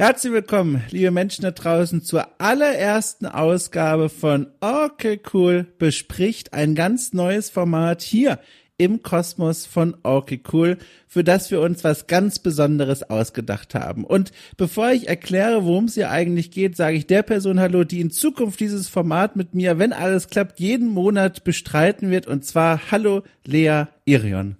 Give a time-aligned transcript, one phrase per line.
[0.00, 7.12] Herzlich willkommen, liebe Menschen da draußen, zur allerersten Ausgabe von Okay Cool bespricht ein ganz
[7.12, 8.38] neues Format hier
[8.78, 14.04] im Kosmos von Okay Cool, für das wir uns was ganz Besonderes ausgedacht haben.
[14.04, 18.00] Und bevor ich erkläre, worum es hier eigentlich geht, sage ich der Person Hallo, die
[18.00, 22.26] in Zukunft dieses Format mit mir, wenn alles klappt, jeden Monat bestreiten wird.
[22.26, 24.56] Und zwar Hallo Lea Irion.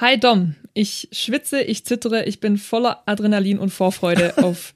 [0.00, 4.74] Hi Dom, ich schwitze, ich zittere, ich bin voller Adrenalin und Vorfreude auf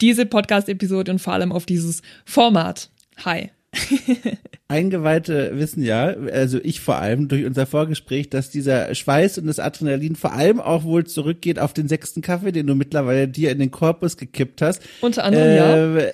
[0.00, 2.90] diese Podcast-Episode und vor allem auf dieses Format.
[3.24, 3.50] Hi.
[4.68, 9.58] Eingeweihte wissen ja, also ich vor allem durch unser Vorgespräch, dass dieser Schweiß und das
[9.58, 13.58] Adrenalin vor allem auch wohl zurückgeht auf den sechsten Kaffee, den du mittlerweile dir in
[13.58, 14.82] den Korpus gekippt hast.
[15.00, 15.48] Unter anderem,
[15.98, 16.12] äh, ja.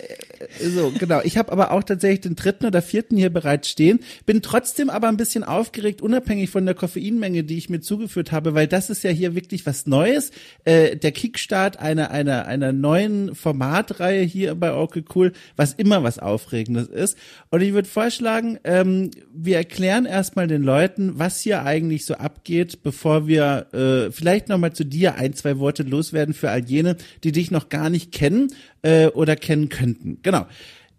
[0.61, 1.21] So, genau.
[1.25, 4.01] Ich habe aber auch tatsächlich den dritten oder vierten hier bereits stehen.
[4.25, 8.55] Bin trotzdem aber ein bisschen aufgeregt, unabhängig von der Koffeinmenge, die ich mir zugeführt habe,
[8.55, 10.31] weil das ist ja hier wirklich was Neues.
[10.65, 16.19] Äh, der Kickstart einer, einer, einer neuen Formatreihe hier bei Orkel Cool, was immer was
[16.19, 17.17] Aufregendes ist.
[17.50, 22.83] Und ich würde vorschlagen, ähm, wir erklären erstmal den Leuten, was hier eigentlich so abgeht,
[22.83, 27.33] bevor wir äh, vielleicht nochmal zu dir ein, zwei Worte loswerden für all jene, die
[27.33, 28.48] dich noch gar nicht kennen
[28.87, 30.19] äh, oder kennen könnten.
[30.23, 30.47] Genau.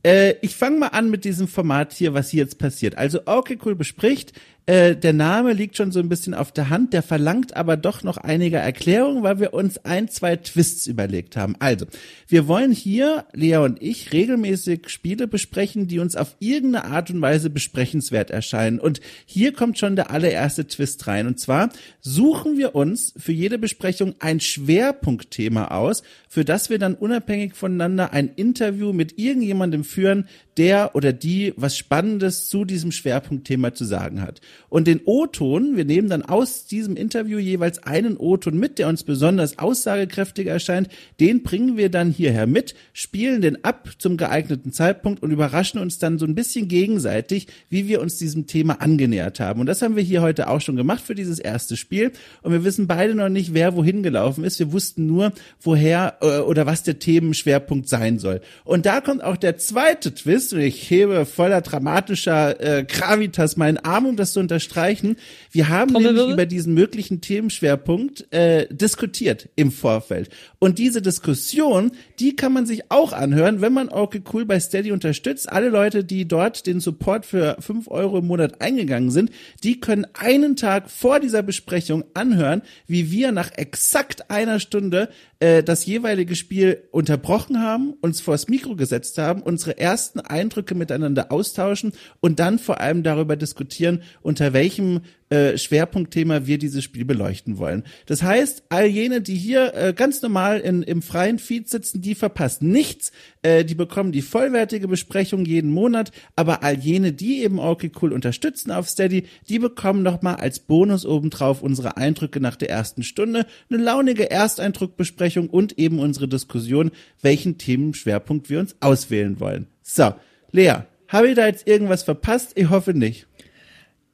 [0.03, 2.97] Äh, ich fange mal an mit diesem Format hier, was hier jetzt passiert.
[2.97, 4.33] Also okay, cool bespricht
[4.67, 8.03] äh, der Name liegt schon so ein bisschen auf der Hand, der verlangt aber doch
[8.03, 11.55] noch einige Erklärungen, weil wir uns ein, zwei Twists überlegt haben.
[11.59, 11.85] Also,
[12.27, 17.21] wir wollen hier, Lea und ich, regelmäßig Spiele besprechen, die uns auf irgendeine Art und
[17.21, 18.79] Weise besprechenswert erscheinen.
[18.79, 21.27] Und hier kommt schon der allererste Twist rein.
[21.27, 21.69] Und zwar
[22.01, 28.11] suchen wir uns für jede Besprechung ein Schwerpunktthema aus, für das wir dann unabhängig voneinander
[28.11, 34.21] ein Interview mit irgendjemandem führen, der oder die was Spannendes zu diesem Schwerpunktthema zu sagen
[34.21, 34.41] hat.
[34.69, 39.03] Und den O-Ton, wir nehmen dann aus diesem Interview jeweils einen O-Ton mit, der uns
[39.03, 45.23] besonders aussagekräftig erscheint, den bringen wir dann hierher mit, spielen den ab zum geeigneten Zeitpunkt
[45.23, 49.61] und überraschen uns dann so ein bisschen gegenseitig, wie wir uns diesem Thema angenähert haben.
[49.61, 52.11] Und das haben wir hier heute auch schon gemacht für dieses erste Spiel.
[52.41, 54.59] Und wir wissen beide noch nicht, wer wohin gelaufen ist.
[54.59, 55.31] Wir wussten nur,
[55.61, 58.41] woher äh, oder was der Themenschwerpunkt sein soll.
[58.63, 63.77] Und da kommt auch der zweite Twist und ich hebe voller dramatischer äh, Gravitas meinen
[63.77, 65.17] Arm, um das zu unterstreichen.
[65.51, 70.29] Wir haben nämlich über diesen möglichen Themenschwerpunkt äh, diskutiert im Vorfeld.
[70.59, 74.93] Und diese Diskussion, die kann man sich auch anhören, wenn man okay cool bei Steady
[74.93, 75.51] unterstützt.
[75.51, 79.31] Alle Leute, die dort den Support für fünf Euro im Monat eingegangen sind,
[79.63, 85.09] die können einen Tag vor dieser Besprechung anhören, wie wir nach exakt einer Stunde
[85.39, 91.31] äh, das jeweilige Spiel unterbrochen haben, uns vors Mikro gesetzt haben, unsere ersten Eindrücke miteinander
[91.31, 94.01] austauschen und dann vor allem darüber diskutieren,
[94.37, 97.83] unter welchem äh, Schwerpunktthema wir dieses Spiel beleuchten wollen.
[98.05, 102.13] Das heißt, all jene, die hier äh, ganz normal in, im freien Feed sitzen, die
[102.13, 103.11] verpassen nichts,
[103.41, 108.13] äh, die bekommen die vollwertige Besprechung jeden Monat, aber all jene, die eben okay cool
[108.13, 113.47] unterstützen auf Steady, die bekommen nochmal als Bonus obendrauf unsere Eindrücke nach der ersten Stunde,
[113.71, 116.91] eine launige Ersteindruckbesprechung und eben unsere Diskussion,
[117.23, 119.65] welchen Themenschwerpunkt wir uns auswählen wollen.
[119.81, 120.13] So,
[120.51, 122.51] Lea, habe ich da jetzt irgendwas verpasst?
[122.55, 123.25] Ich hoffe nicht.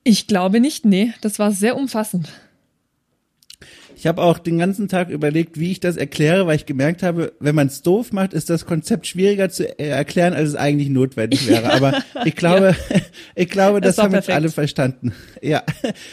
[0.03, 2.29] Ich glaube nicht, nee, das war sehr umfassend.
[4.03, 7.31] Ich habe auch den ganzen Tag überlegt, wie ich das erkläre, weil ich gemerkt habe,
[7.39, 11.47] wenn man es doof macht, ist das Konzept schwieriger zu erklären, als es eigentlich notwendig
[11.47, 11.71] wäre.
[11.71, 12.97] Aber ich glaube, ja.
[13.33, 14.27] ich glaube, das, das haben perfekt.
[14.27, 15.13] jetzt alle verstanden.
[15.43, 15.61] Ja.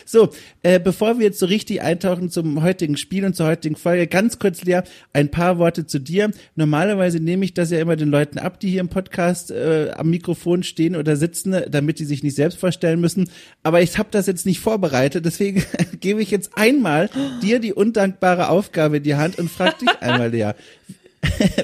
[0.05, 0.31] So,
[0.65, 4.41] äh, bevor wir jetzt so richtig eintauchen zum heutigen Spiel und zur heutigen Folge, ganz
[4.41, 4.81] kurz, Lea,
[5.13, 6.33] ein paar Worte zu dir.
[6.57, 10.11] Normalerweise nehme ich das ja immer den Leuten ab, die hier im Podcast äh, am
[10.11, 13.31] Mikrofon stehen oder sitzen, damit die sich nicht selbst vorstellen müssen.
[13.63, 15.63] Aber ich habe das jetzt nicht vorbereitet, deswegen
[16.01, 17.09] gebe ich jetzt einmal
[17.41, 20.53] dir die undankbare Aufgabe in die Hand und frag dich einmal, Lea.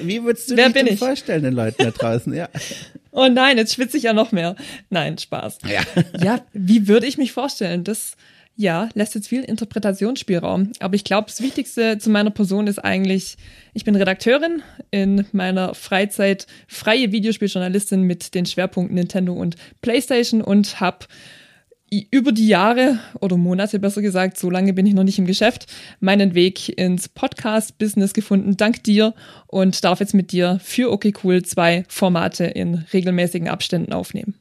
[0.01, 2.33] Wie würdest du Wer dich denn vorstellen, den Leuten da draußen?
[2.33, 2.49] Ja.
[3.11, 4.55] Oh nein, jetzt schwitze ich ja noch mehr.
[4.91, 5.57] Nein, Spaß.
[5.67, 5.81] Ja.
[6.23, 7.83] Ja, wie würde ich mich vorstellen?
[7.83, 8.15] Das,
[8.55, 10.73] ja, lässt jetzt viel Interpretationsspielraum.
[10.79, 13.37] Aber ich glaube, das Wichtigste zu meiner Person ist eigentlich,
[13.73, 14.61] ich bin Redakteurin
[14.91, 21.07] in meiner Freizeit, freie Videospieljournalistin mit den Schwerpunkten Nintendo und PlayStation und habe
[21.89, 25.67] über die Jahre oder Monate besser gesagt, so lange bin ich noch nicht im Geschäft,
[25.99, 29.13] meinen Weg ins Podcast-Business gefunden, dank dir
[29.47, 34.35] und darf jetzt mit dir für Okay Cool zwei Formate in regelmäßigen Abständen aufnehmen.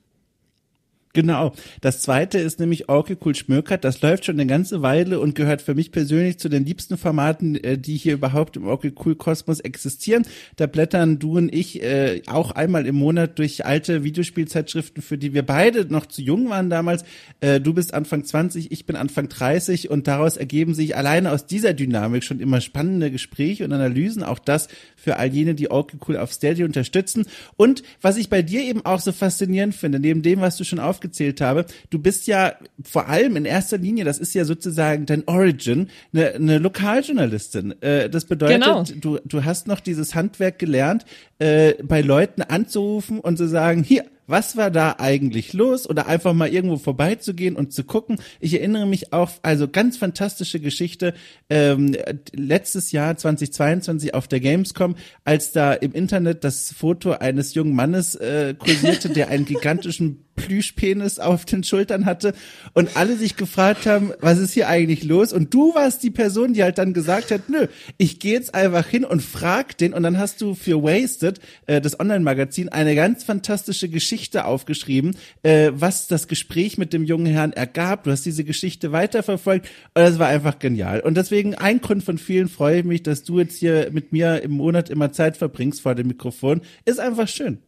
[1.17, 1.53] Genau.
[1.81, 3.85] Das zweite ist nämlich Orke Cool Schmökert.
[3.85, 7.57] Das läuft schon eine ganze Weile und gehört für mich persönlich zu den liebsten Formaten,
[7.57, 10.27] äh, die hier überhaupt im Orke Cool Kosmos existieren.
[10.57, 15.33] Da blättern du und ich äh, auch einmal im Monat durch alte Videospielzeitschriften, für die
[15.33, 17.03] wir beide noch zu jung waren damals.
[17.41, 21.47] Äh, du bist Anfang 20, ich bin Anfang 30 und daraus ergeben sich alleine aus
[21.47, 24.23] dieser Dynamik schon immer spannende Gespräche und Analysen.
[24.23, 27.25] Auch das für all jene, die Orke Cool auf Steady unterstützen.
[27.57, 30.79] Und was ich bei dir eben auch so faszinierend finde, neben dem, was du schon
[30.79, 35.07] aufgegeben aufgezählt habe, du bist ja vor allem in erster Linie, das ist ja sozusagen
[35.07, 37.81] dein Origin, eine, eine Lokaljournalistin.
[37.81, 38.83] Äh, das bedeutet, genau.
[38.83, 41.05] du, du hast noch dieses Handwerk gelernt,
[41.39, 46.33] äh, bei Leuten anzurufen und zu sagen, hier, was war da eigentlich los oder einfach
[46.33, 48.19] mal irgendwo vorbeizugehen und zu gucken.
[48.41, 51.15] Ich erinnere mich auf, also ganz fantastische Geschichte,
[51.49, 51.95] ähm,
[52.33, 58.17] letztes Jahr 2022 auf der Gamescom, als da im Internet das Foto eines jungen Mannes
[58.17, 62.35] äh, kursierte, der einen gigantischen Plüschpenis auf den Schultern hatte
[62.75, 65.33] und alle sich gefragt haben, was ist hier eigentlich los?
[65.33, 67.67] Und du warst die Person, die halt dann gesagt hat, nö,
[67.99, 71.81] ich gehe jetzt einfach hin und frag den und dann hast du für Wasted, äh,
[71.81, 77.53] das Online-Magazin, eine ganz fantastische Geschichte aufgeschrieben, äh, was das Gespräch mit dem jungen Herrn
[77.53, 78.05] ergab.
[78.05, 81.01] Du hast diese Geschichte weiterverfolgt und das war einfach genial.
[81.01, 84.43] Und deswegen ein Grund von vielen freue ich mich, dass du jetzt hier mit mir
[84.43, 86.61] im Monat immer Zeit verbringst vor dem Mikrofon.
[86.85, 87.59] Ist einfach schön.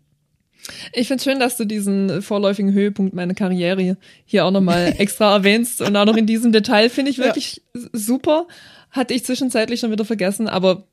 [0.93, 5.81] Ich finde schön, dass du diesen vorläufigen Höhepunkt meiner Karriere hier auch nochmal extra erwähnst
[5.81, 7.83] und auch noch in diesem Detail finde ich wirklich ja.
[7.93, 8.47] super.
[8.91, 10.87] Hatte ich zwischenzeitlich schon wieder vergessen, aber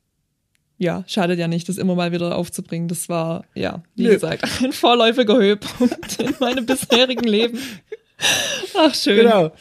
[0.77, 2.87] ja, schadet ja nicht, das immer mal wieder aufzubringen.
[2.87, 4.13] Das war, ja, wie Nö.
[4.13, 7.59] gesagt, ein vorläufiger Höhepunkt in meinem bisherigen Leben.
[8.77, 9.17] Ach, schön.
[9.17, 9.51] Genau.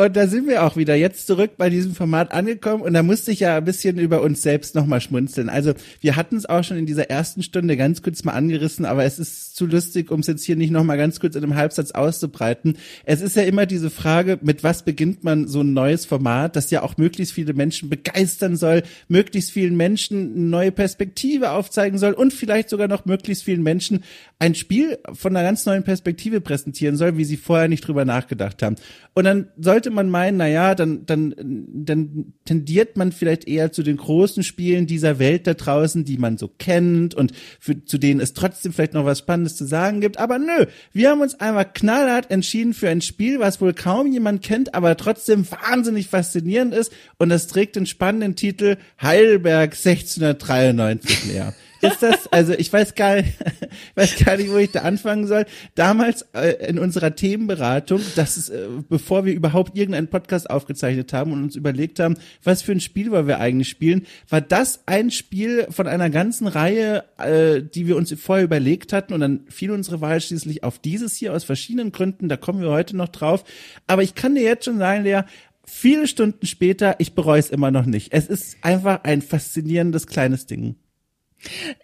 [0.00, 3.32] Und da sind wir auch wieder jetzt zurück bei diesem Format angekommen und da musste
[3.32, 5.48] ich ja ein bisschen über uns selbst nochmal schmunzeln.
[5.48, 9.02] Also wir hatten es auch schon in dieser ersten Stunde ganz kurz mal angerissen, aber
[9.02, 11.90] es ist zu lustig, um es jetzt hier nicht nochmal ganz kurz in einem Halbsatz
[11.90, 12.76] auszubreiten.
[13.06, 16.70] Es ist ja immer diese Frage, mit was beginnt man so ein neues Format, das
[16.70, 22.12] ja auch möglichst viele Menschen begeistern soll, möglichst vielen Menschen eine neue Perspektive aufzeigen soll
[22.12, 24.04] und vielleicht sogar noch möglichst vielen Menschen
[24.38, 28.62] ein Spiel von einer ganz neuen Perspektive präsentieren soll, wie sie vorher nicht drüber nachgedacht
[28.62, 28.76] haben.
[29.18, 33.82] Und dann sollte man meinen, na ja, dann, dann, dann tendiert man vielleicht eher zu
[33.82, 38.20] den großen Spielen dieser Welt da draußen, die man so kennt und für, zu denen
[38.20, 40.18] es trotzdem vielleicht noch was Spannendes zu sagen gibt.
[40.18, 44.42] Aber nö, wir haben uns einmal knallhart entschieden für ein Spiel, was wohl kaum jemand
[44.42, 46.92] kennt, aber trotzdem wahnsinnig faszinierend ist.
[47.18, 53.16] Und das trägt den spannenden Titel Heidelberg 1693 leer ist das, also ich weiß gar
[53.16, 53.28] nicht,
[53.60, 55.46] ich weiß gar nicht, wo ich da anfangen soll.
[55.74, 61.32] Damals äh, in unserer Themenberatung, das ist, äh, bevor wir überhaupt irgendeinen Podcast aufgezeichnet haben
[61.32, 65.10] und uns überlegt haben, was für ein Spiel wollen wir eigentlich spielen, war das ein
[65.10, 69.70] Spiel von einer ganzen Reihe, äh, die wir uns vorher überlegt hatten und dann fiel
[69.70, 73.44] unsere Wahl schließlich auf dieses hier aus verschiedenen Gründen, da kommen wir heute noch drauf.
[73.86, 75.22] Aber ich kann dir jetzt schon sagen, Lea,
[75.64, 78.12] viele Stunden später, ich bereue es immer noch nicht.
[78.12, 80.76] Es ist einfach ein faszinierendes kleines Ding.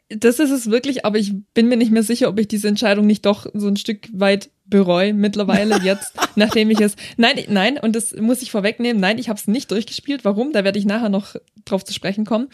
[0.09, 3.07] Das ist es wirklich, aber ich bin mir nicht mehr sicher, ob ich diese Entscheidung
[3.07, 6.97] nicht doch so ein Stück weit bereue mittlerweile jetzt, nachdem ich es.
[7.17, 9.01] Nein, nein, und das muss ich vorwegnehmen.
[9.01, 10.25] Nein, ich habe es nicht durchgespielt.
[10.25, 10.53] Warum?
[10.53, 12.49] Da werde ich nachher noch drauf zu sprechen kommen.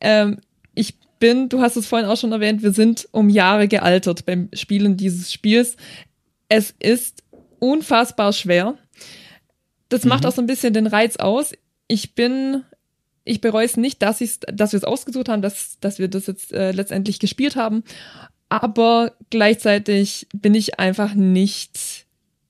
[0.00, 0.38] Ähm,
[0.74, 4.48] ich bin, du hast es vorhin auch schon erwähnt, wir sind um Jahre gealtert beim
[4.52, 5.76] Spielen dieses Spiels.
[6.48, 7.24] Es ist
[7.58, 8.78] unfassbar schwer.
[9.88, 10.10] Das mhm.
[10.10, 11.52] macht auch so ein bisschen den Reiz aus.
[11.88, 12.62] Ich bin
[13.28, 16.26] ich bereue es nicht, dass, ich's, dass wir es ausgesucht haben, dass, dass wir das
[16.26, 17.84] jetzt äh, letztendlich gespielt haben.
[18.48, 22.06] Aber gleichzeitig bin ich einfach nicht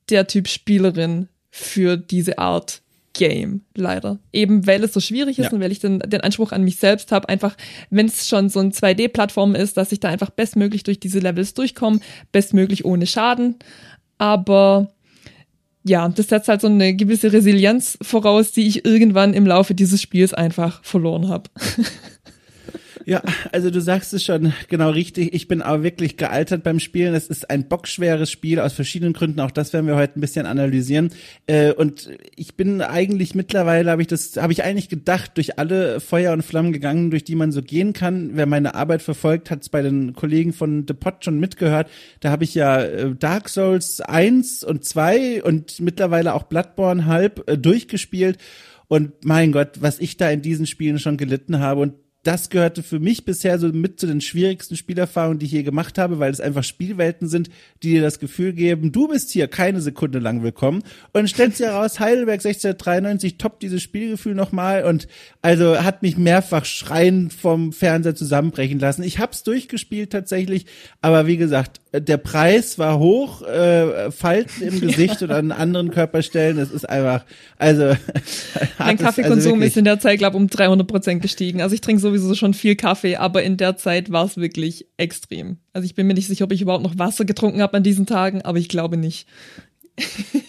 [0.08, 2.82] der Typ Spielerin für diese Art
[3.12, 4.19] Game, leider.
[4.32, 5.52] Eben weil es so schwierig ist ja.
[5.52, 7.56] und weil ich den, den Anspruch an mich selbst habe, einfach,
[7.90, 11.54] wenn es schon so ein 2D-Plattform ist, dass ich da einfach bestmöglich durch diese Levels
[11.54, 11.99] durchkomme,
[12.30, 13.56] bestmöglich ohne Schaden.
[14.18, 14.92] Aber
[15.88, 20.00] ja, das setzt halt so eine gewisse Resilienz voraus, die ich irgendwann im Laufe dieses
[20.02, 21.50] Spiels einfach verloren habe.
[23.08, 23.22] Ja,
[23.52, 25.32] also du sagst es schon genau richtig.
[25.32, 27.14] Ich bin auch wirklich gealtert beim Spielen.
[27.14, 29.40] Es ist ein bockschweres Spiel aus verschiedenen Gründen.
[29.40, 31.08] Auch das werden wir heute ein bisschen analysieren.
[31.46, 36.00] Äh, und ich bin eigentlich mittlerweile, habe ich das, habe ich eigentlich gedacht, durch alle
[36.00, 38.32] Feuer und Flammen gegangen, durch die man so gehen kann.
[38.34, 41.88] Wer meine Arbeit verfolgt, hat es bei den Kollegen von The Pot schon mitgehört.
[42.20, 47.48] Da habe ich ja äh, Dark Souls 1 und 2 und mittlerweile auch Bloodborne halb
[47.48, 48.36] äh, durchgespielt.
[48.86, 51.80] Und mein Gott, was ich da in diesen Spielen schon gelitten habe.
[51.80, 51.94] Und
[52.25, 55.98] das gehörte für mich bisher so mit zu den schwierigsten Spielerfahrungen, die ich je gemacht
[55.98, 57.48] habe, weil es einfach Spielwelten sind,
[57.82, 60.78] die dir das Gefühl geben, du bist hier keine Sekunde lang willkommen.
[60.78, 65.06] Und dann stellt sich heraus, Heidelberg 1693 toppt dieses Spielgefühl nochmal und
[65.42, 69.04] also hat mich mehrfach schreiend vom Fernseher zusammenbrechen lassen.
[69.04, 70.66] Ich hab's durchgespielt tatsächlich,
[71.00, 76.58] aber wie gesagt, der Preis war hoch, äh, Falten im Gesicht oder an anderen Körperstellen.
[76.58, 77.25] Es ist einfach,
[77.56, 77.94] also
[78.78, 81.62] mein Kaffeekonsum also ist in der Zeit glaube um 300 Prozent gestiegen.
[81.62, 85.58] Also ich trinke sowieso schon viel Kaffee, aber in der Zeit war es wirklich extrem.
[85.72, 88.06] Also ich bin mir nicht sicher, ob ich überhaupt noch Wasser getrunken habe an diesen
[88.06, 89.26] Tagen, aber ich glaube nicht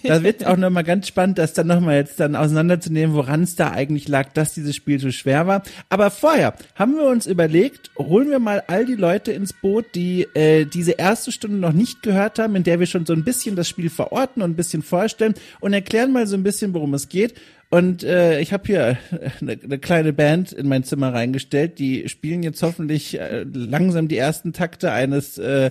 [0.03, 3.71] da wird auch nochmal ganz spannend, das dann nochmal jetzt dann auseinanderzunehmen, woran es da
[3.71, 5.63] eigentlich lag, dass dieses Spiel so schwer war.
[5.89, 10.27] Aber vorher haben wir uns überlegt, holen wir mal all die Leute ins Boot, die
[10.33, 13.55] äh, diese erste Stunde noch nicht gehört haben, in der wir schon so ein bisschen
[13.55, 17.09] das Spiel verorten und ein bisschen vorstellen und erklären mal so ein bisschen, worum es
[17.09, 17.35] geht.
[17.69, 18.97] Und äh, ich habe hier
[19.41, 24.17] eine, eine kleine Band in mein Zimmer reingestellt, die spielen jetzt hoffentlich äh, langsam die
[24.17, 25.69] ersten Takte eines äh,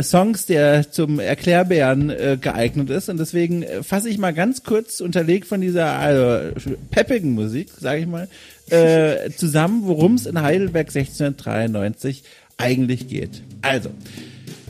[0.00, 3.08] Songs, der zum Erklärbären äh, geeignet ist.
[3.08, 6.54] Und deswegen äh, fasse ich mal ganz kurz unterlegt von dieser also,
[6.92, 8.28] peppigen Musik, sage ich mal,
[8.70, 12.22] äh, zusammen, worum es in Heidelberg 1693
[12.56, 13.42] eigentlich geht.
[13.62, 13.90] Also,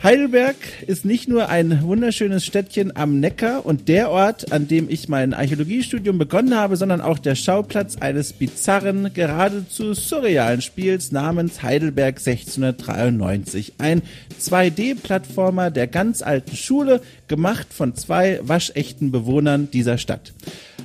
[0.03, 5.09] Heidelberg ist nicht nur ein wunderschönes Städtchen am Neckar und der Ort, an dem ich
[5.09, 12.19] mein Archäologiestudium begonnen habe, sondern auch der Schauplatz eines bizarren, geradezu surrealen Spiels namens Heidelberg
[12.19, 13.73] 1693.
[13.79, 14.03] Ein
[14.39, 20.35] 2D-Plattformer der ganz alten Schule, gemacht von zwei waschechten Bewohnern dieser Stadt.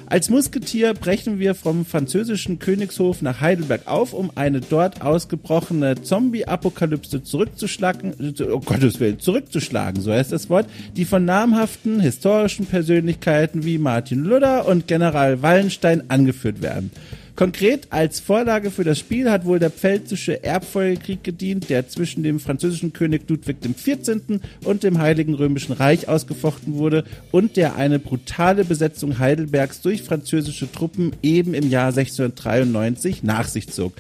[0.07, 7.24] Als Musketier brechen wir vom französischen Königshof nach Heidelberg auf, um eine dort ausgebrochene Zombie-Apokalypse
[7.24, 10.67] zurückzuschlagen, oh Gottes Willen, zurückzuschlagen, so heißt das Wort,
[10.98, 16.91] die von namhaften historischen Persönlichkeiten wie Martin Luther und General Wallenstein angeführt werden.
[17.35, 22.39] Konkret als Vorlage für das Spiel hat wohl der Pfälzische Erbfolgekrieg gedient, der zwischen dem
[22.39, 24.39] französischen König Ludwig XIV.
[24.65, 30.71] und dem Heiligen Römischen Reich ausgefochten wurde und der eine brutale Besetzung Heidelbergs durch französische
[30.71, 33.93] Truppen eben im Jahr 1693 nach sich zog.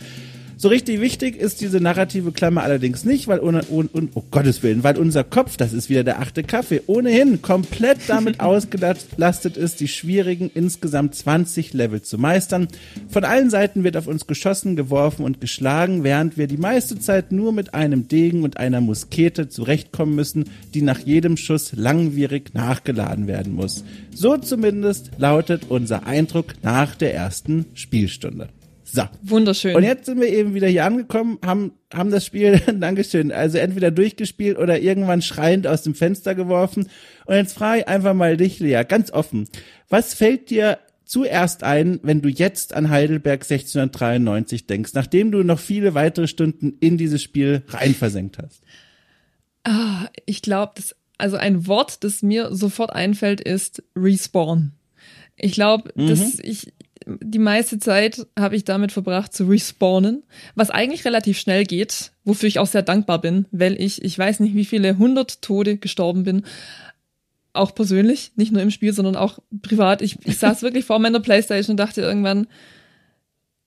[0.61, 4.83] So richtig wichtig ist diese narrative Klammer allerdings nicht, weil ohne, ohne, oh Gottes Willen,
[4.83, 9.87] weil unser Kopf, das ist wieder der achte Kaffee, ohnehin komplett damit ausgelastet ist, die
[9.87, 12.67] schwierigen insgesamt 20 Level zu meistern.
[13.09, 17.31] Von allen Seiten wird auf uns geschossen, geworfen und geschlagen, während wir die meiste Zeit
[17.31, 20.43] nur mit einem Degen und einer Muskete zurechtkommen müssen,
[20.75, 23.83] die nach jedem Schuss langwierig nachgeladen werden muss.
[24.13, 28.49] So zumindest lautet unser Eindruck nach der ersten Spielstunde.
[28.93, 29.03] So.
[29.21, 29.75] Wunderschön.
[29.75, 33.89] Und jetzt sind wir eben wieder hier angekommen, haben, haben das Spiel, Dankeschön, also entweder
[33.89, 36.89] durchgespielt oder irgendwann schreiend aus dem Fenster geworfen.
[37.25, 39.47] Und jetzt frage ich einfach mal dich, Lea, ganz offen.
[39.87, 45.59] Was fällt dir zuerst ein, wenn du jetzt an Heidelberg 1693 denkst, nachdem du noch
[45.59, 48.61] viele weitere Stunden in dieses Spiel rein versenkt hast?
[49.63, 54.73] Ah, ich glaube, das, also ein Wort, das mir sofort einfällt, ist Respawn.
[55.37, 56.07] Ich glaube, mhm.
[56.07, 56.73] dass ich,
[57.05, 60.23] die meiste Zeit habe ich damit verbracht zu respawnen,
[60.55, 64.39] was eigentlich relativ schnell geht, wofür ich auch sehr dankbar bin, weil ich, ich weiß
[64.39, 66.45] nicht, wie viele hundert Tode gestorben bin.
[67.53, 70.01] Auch persönlich, nicht nur im Spiel, sondern auch privat.
[70.01, 72.47] Ich, ich saß wirklich vor meiner Playstation und dachte irgendwann,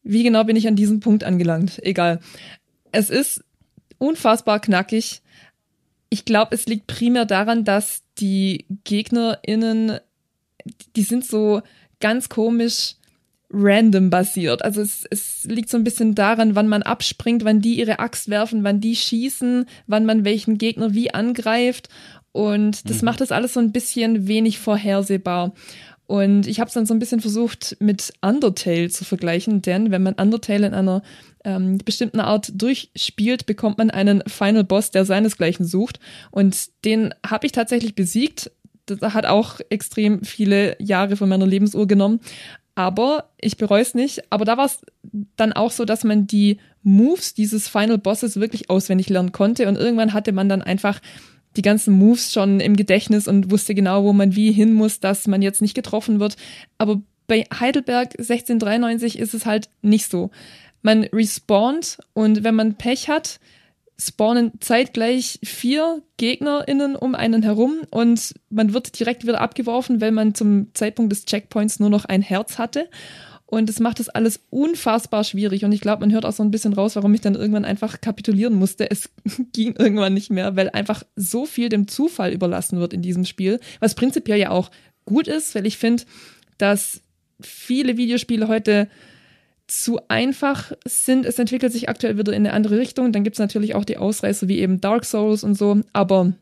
[0.03, 1.83] wie genau bin ich an diesem Punkt angelangt?
[1.83, 2.21] Egal.
[2.93, 3.43] Es ist
[3.99, 5.23] unfassbar knackig.
[6.09, 9.99] Ich glaube, es liegt primär daran, dass die GegnerInnen,
[10.95, 11.63] die sind so
[12.01, 12.97] ganz komisch
[13.55, 14.65] random basiert.
[14.65, 18.29] Also es, es liegt so ein bisschen daran, wann man abspringt, wann die ihre Axt
[18.29, 21.89] werfen, wann die schießen, wann man welchen Gegner wie angreift.
[22.33, 23.07] Und das mhm.
[23.07, 25.53] macht das alles so ein bisschen wenig vorhersehbar.
[26.07, 30.03] Und ich habe es dann so ein bisschen versucht mit Undertale zu vergleichen, denn wenn
[30.03, 31.03] man Undertale in einer
[31.45, 36.01] ähm, bestimmten Art durchspielt, bekommt man einen Final Boss, der seinesgleichen sucht.
[36.31, 38.51] Und den habe ich tatsächlich besiegt.
[38.87, 42.21] Das hat auch extrem viele Jahre von meiner Lebensuhr genommen.
[42.75, 44.23] Aber ich bereue es nicht.
[44.31, 44.81] Aber da war es
[45.37, 49.69] dann auch so, dass man die Moves dieses Final Bosses wirklich auswendig lernen konnte.
[49.69, 51.01] Und irgendwann hatte man dann einfach
[51.57, 55.27] die ganzen Moves schon im Gedächtnis und wusste genau, wo man wie hin muss, dass
[55.27, 56.37] man jetzt nicht getroffen wird.
[56.79, 60.31] Aber bei Heidelberg 1693 ist es halt nicht so.
[60.83, 63.41] Man respawnt und wenn man Pech hat,
[63.99, 70.35] spawnen zeitgleich vier GegnerInnen um einen herum und man wird direkt wieder abgeworfen, weil man
[70.35, 72.89] zum Zeitpunkt des Checkpoints nur noch ein Herz hatte.
[73.47, 75.65] Und es macht das alles unfassbar schwierig.
[75.65, 78.01] Und ich glaube, man hört auch so ein bisschen raus, warum ich dann irgendwann einfach
[78.01, 78.91] kapitulieren musste.
[78.91, 79.11] Es
[79.53, 83.61] ging irgendwann nicht mehr, weil einfach so viel dem Zufall überlassen wird in diesem Spiel.
[83.79, 84.71] Was prinzipiell ja auch
[85.05, 86.03] gut ist, weil ich finde,
[86.59, 87.01] dass
[87.41, 88.89] viele Videospiele heute
[89.67, 91.25] zu einfach sind.
[91.27, 93.13] Es entwickelt sich aktuell wieder in eine andere Richtung.
[93.13, 95.81] Dann gibt es natürlich auch die Ausreißer wie eben Dark Souls und so.
[95.93, 96.33] Aber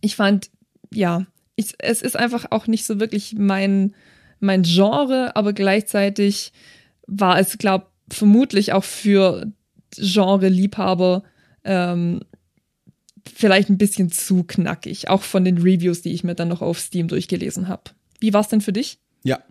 [0.00, 0.50] ich fand,
[0.92, 1.26] ja,
[1.56, 3.94] ich, es ist einfach auch nicht so wirklich mein,
[4.40, 6.52] mein Genre, aber gleichzeitig
[7.06, 9.50] war es, glaube vermutlich auch für
[9.96, 11.24] Genre-Liebhaber
[11.64, 12.20] ähm,
[13.34, 16.78] vielleicht ein bisschen zu knackig, auch von den Reviews, die ich mir dann noch auf
[16.78, 17.90] Steam durchgelesen habe.
[18.20, 19.00] Wie war es denn für dich?
[19.24, 19.42] Ja,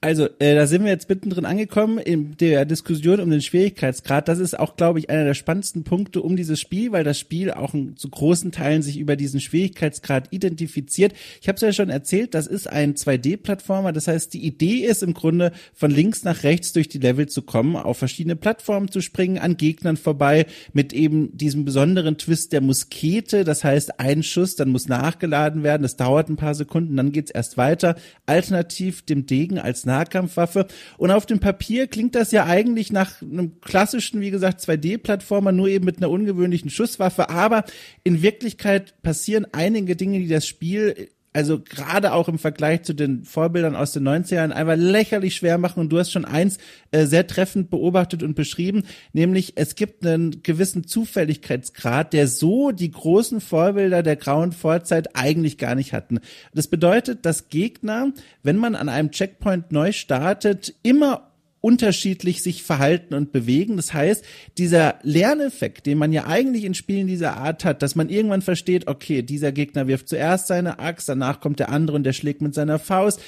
[0.00, 4.28] also, äh, da sind wir jetzt mittendrin angekommen in der Diskussion um den Schwierigkeitsgrad.
[4.28, 7.50] Das ist auch, glaube ich, einer der spannendsten Punkte um dieses Spiel, weil das Spiel
[7.50, 11.14] auch zu großen Teilen sich über diesen Schwierigkeitsgrad identifiziert.
[11.40, 13.92] Ich habe es ja schon erzählt, das ist ein 2D-Plattformer.
[13.92, 17.42] Das heißt, die Idee ist im Grunde von links nach rechts durch die Level zu
[17.42, 22.60] kommen, auf verschiedene Plattformen zu springen, an Gegnern vorbei, mit eben diesem besonderen Twist der
[22.60, 23.44] Muskete.
[23.44, 25.82] Das heißt, ein Schuss, dann muss nachgeladen werden.
[25.82, 27.96] Das dauert ein paar Sekunden, dann geht's erst weiter.
[28.26, 30.66] Alternativ dem D Degen als Nahkampfwaffe.
[30.98, 35.68] Und auf dem Papier klingt das ja eigentlich nach einem klassischen, wie gesagt, 2D-Plattformer, nur
[35.68, 37.30] eben mit einer ungewöhnlichen Schusswaffe.
[37.30, 37.64] Aber
[38.02, 43.26] in Wirklichkeit passieren einige Dinge, die das Spiel also gerade auch im Vergleich zu den
[43.26, 45.80] Vorbildern aus den 90ern einfach lächerlich schwer machen.
[45.80, 46.56] Und du hast schon eins
[46.92, 52.90] äh, sehr treffend beobachtet und beschrieben, nämlich es gibt einen gewissen Zufälligkeitsgrad, der so die
[52.90, 56.20] großen Vorbilder der grauen Vorzeit eigentlich gar nicht hatten.
[56.54, 58.12] Das bedeutet, dass Gegner,
[58.42, 61.35] wenn man an einem Checkpoint neu startet, immer
[61.66, 63.74] unterschiedlich sich verhalten und bewegen.
[63.76, 64.24] Das heißt,
[64.56, 68.86] dieser Lerneffekt, den man ja eigentlich in Spielen dieser Art hat, dass man irgendwann versteht,
[68.86, 72.54] okay, dieser Gegner wirft zuerst seine Axt, danach kommt der andere und der schlägt mit
[72.54, 73.20] seiner Faust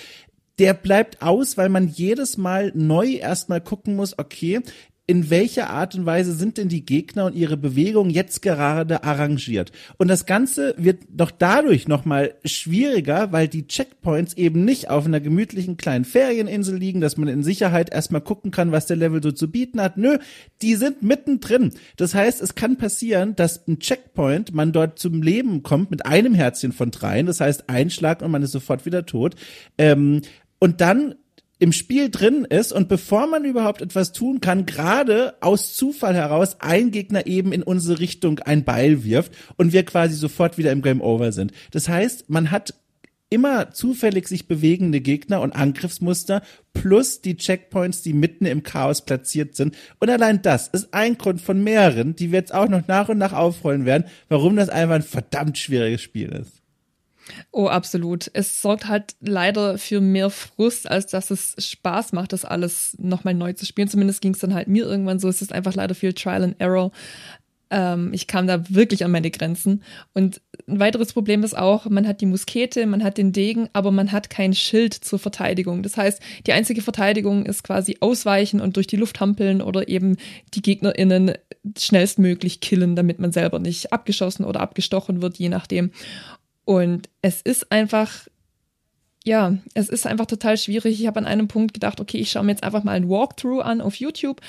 [0.59, 4.61] der bleibt aus, weil man jedes Mal neu erstmal gucken muss, okay,
[5.11, 9.73] in welcher Art und Weise sind denn die Gegner und ihre Bewegungen jetzt gerade arrangiert.
[9.97, 15.21] Und das Ganze wird noch dadurch nochmal schwieriger, weil die Checkpoints eben nicht auf einer
[15.21, 19.33] gemütlichen kleinen Ferieninsel liegen, dass man in Sicherheit erstmal gucken kann, was der Level so
[19.33, 19.97] zu bieten hat.
[19.97, 20.19] Nö,
[20.61, 21.73] die sind mittendrin.
[21.97, 26.35] Das heißt, es kann passieren, dass ein Checkpoint, man dort zum Leben kommt mit einem
[26.35, 29.37] Herzchen von dreien, das heißt ein Schlag und man ist sofort wieder tot.
[29.79, 30.21] Ähm,
[30.59, 31.15] und dann
[31.59, 36.57] im Spiel drin ist und bevor man überhaupt etwas tun kann, gerade aus Zufall heraus
[36.61, 40.83] ein Gegner eben in unsere Richtung ein Beil wirft und wir quasi sofort wieder im
[40.83, 41.53] Game Over sind.
[41.73, 42.75] Das heißt, man hat
[43.31, 49.55] immer zufällig sich bewegende Gegner und Angriffsmuster plus die Checkpoints, die mitten im Chaos platziert
[49.55, 49.77] sind.
[49.99, 53.19] Und allein das ist ein Grund von mehreren, die wir jetzt auch noch nach und
[53.19, 56.58] nach aufrollen werden, warum das einfach ein verdammt schwieriges Spiel ist.
[57.51, 58.31] Oh, absolut.
[58.35, 63.35] Es sorgt halt leider für mehr Frust, als dass es Spaß macht, das alles nochmal
[63.35, 63.89] neu zu spielen.
[63.89, 65.29] Zumindest ging es dann halt mir irgendwann so.
[65.29, 66.93] Es ist einfach leider viel Trial and Error.
[67.71, 69.83] Ähm, ich kam da wirklich an meine Grenzen.
[70.15, 73.91] Und ein weiteres Problem ist auch, man hat die Muskete, man hat den Degen, aber
[73.91, 75.83] man hat kein Schild zur Verteidigung.
[75.83, 80.17] Das heißt, die einzige Verteidigung ist quasi ausweichen und durch die Luft hampeln oder eben
[80.55, 81.33] die GegnerInnen
[81.77, 85.91] schnellstmöglich killen, damit man selber nicht abgeschossen oder abgestochen wird, je nachdem.
[86.69, 88.29] Und es ist einfach,
[89.25, 91.01] ja, es ist einfach total schwierig.
[91.01, 93.65] Ich habe an einem Punkt gedacht, okay, ich schaue mir jetzt einfach mal ein Walkthrough
[93.65, 94.43] an auf YouTube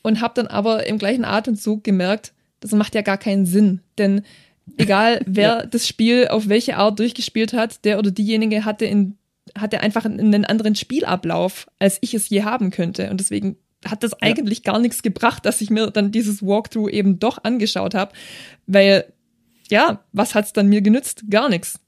[0.00, 3.80] und habe dann aber im gleichen Atemzug gemerkt, das macht ja gar keinen Sinn.
[3.98, 4.22] Denn
[4.78, 5.66] egal wer ja.
[5.66, 9.18] das Spiel auf welche Art durchgespielt hat, der oder diejenige hatte in
[9.54, 13.10] hatte einfach einen anderen Spielablauf, als ich es je haben könnte.
[13.10, 14.72] Und deswegen hat das eigentlich ja.
[14.72, 18.12] gar nichts gebracht, dass ich mir dann dieses Walkthrough eben doch angeschaut habe,
[18.66, 19.04] weil
[19.70, 21.24] ja, was hat's dann mir genützt?
[21.30, 21.80] Gar nichts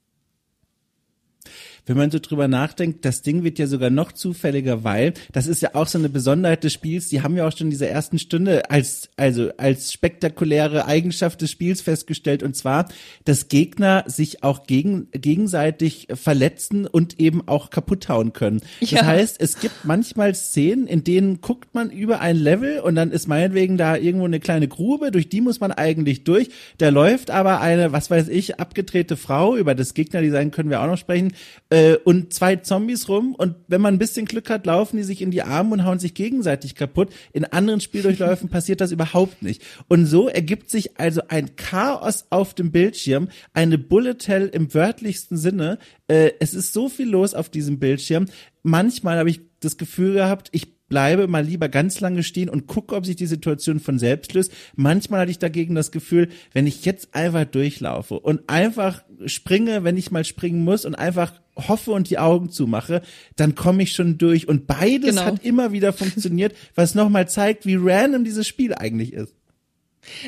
[1.85, 5.61] wenn man so drüber nachdenkt, das Ding wird ja sogar noch zufälliger, weil das ist
[5.61, 8.19] ja auch so eine Besonderheit des Spiels, die haben wir auch schon in dieser ersten
[8.19, 12.87] Stunde als, also als spektakuläre Eigenschaft des Spiels festgestellt und zwar,
[13.25, 18.61] dass Gegner sich auch gegen, gegenseitig verletzen und eben auch kaputt hauen können.
[18.79, 19.05] Das ja.
[19.05, 23.27] heißt, es gibt manchmal Szenen, in denen guckt man über ein Level und dann ist
[23.27, 26.49] meinetwegen da irgendwo eine kleine Grube, durch die muss man eigentlich durch.
[26.77, 30.87] Da läuft aber eine, was weiß ich, abgedrehte Frau, über das Gegnerdesign können wir auch
[30.87, 31.33] noch sprechen,
[31.73, 35.23] äh, und zwei Zombies rum und wenn man ein bisschen Glück hat, laufen die sich
[35.23, 37.11] in die Arme und hauen sich gegenseitig kaputt.
[37.31, 39.63] In anderen Spieldurchläufen passiert das überhaupt nicht.
[39.87, 45.35] Und so ergibt sich also ein Chaos auf dem Bildschirm, eine Bullet Hell im wörtlichsten
[45.35, 45.79] Sinne.
[46.07, 48.27] Äh, es ist so viel los auf diesem Bildschirm.
[48.61, 52.95] Manchmal habe ich das Gefühl gehabt, ich bleibe mal lieber ganz lange stehen und gucke,
[52.95, 54.51] ob sich die Situation von selbst löst.
[54.75, 59.97] Manchmal hatte ich dagegen das Gefühl, wenn ich jetzt einfach durchlaufe und einfach springe, wenn
[59.97, 63.01] ich mal springen muss und einfach hoffe und die Augen zumache,
[63.35, 64.47] dann komme ich schon durch.
[64.47, 65.25] Und beides genau.
[65.25, 69.33] hat immer wieder funktioniert, was nochmal zeigt, wie random dieses Spiel eigentlich ist.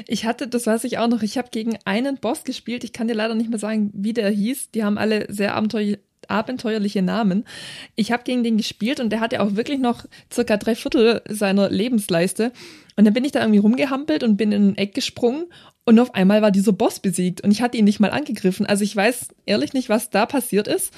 [0.08, 2.84] Ich hatte, das weiß ich auch noch, ich habe gegen einen Boss gespielt.
[2.84, 4.72] Ich kann dir leider nicht mehr sagen, wie der hieß.
[4.72, 7.46] Die haben alle sehr abenteuerlich abenteuerliche Namen.
[7.96, 11.70] Ich habe gegen den gespielt und der hatte auch wirklich noch circa drei Viertel seiner
[11.70, 12.52] Lebensleiste.
[12.96, 15.46] Und dann bin ich da irgendwie rumgehampelt und bin in ein Eck gesprungen
[15.86, 18.66] und auf einmal war dieser Boss besiegt und ich hatte ihn nicht mal angegriffen.
[18.66, 20.94] Also ich weiß ehrlich nicht, was da passiert ist.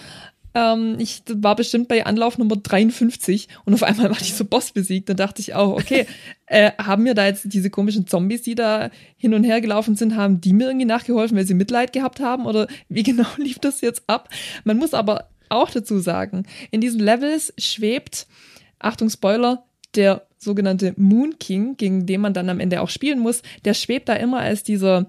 [0.53, 5.09] Ähm, ich war bestimmt bei Anlauf Nummer 53 und auf einmal war dieser Boss besiegt.
[5.09, 6.07] Dann dachte ich auch, okay,
[6.45, 10.15] äh, haben mir da jetzt diese komischen Zombies, die da hin und her gelaufen sind,
[10.15, 12.45] haben die mir irgendwie nachgeholfen, weil sie Mitleid gehabt haben?
[12.45, 14.29] Oder wie genau lief das jetzt ab?
[14.63, 18.27] Man muss aber auch dazu sagen, in diesen Levels schwebt,
[18.79, 23.43] Achtung Spoiler, der sogenannte Moon King, gegen den man dann am Ende auch spielen muss,
[23.65, 25.07] der schwebt da immer als dieser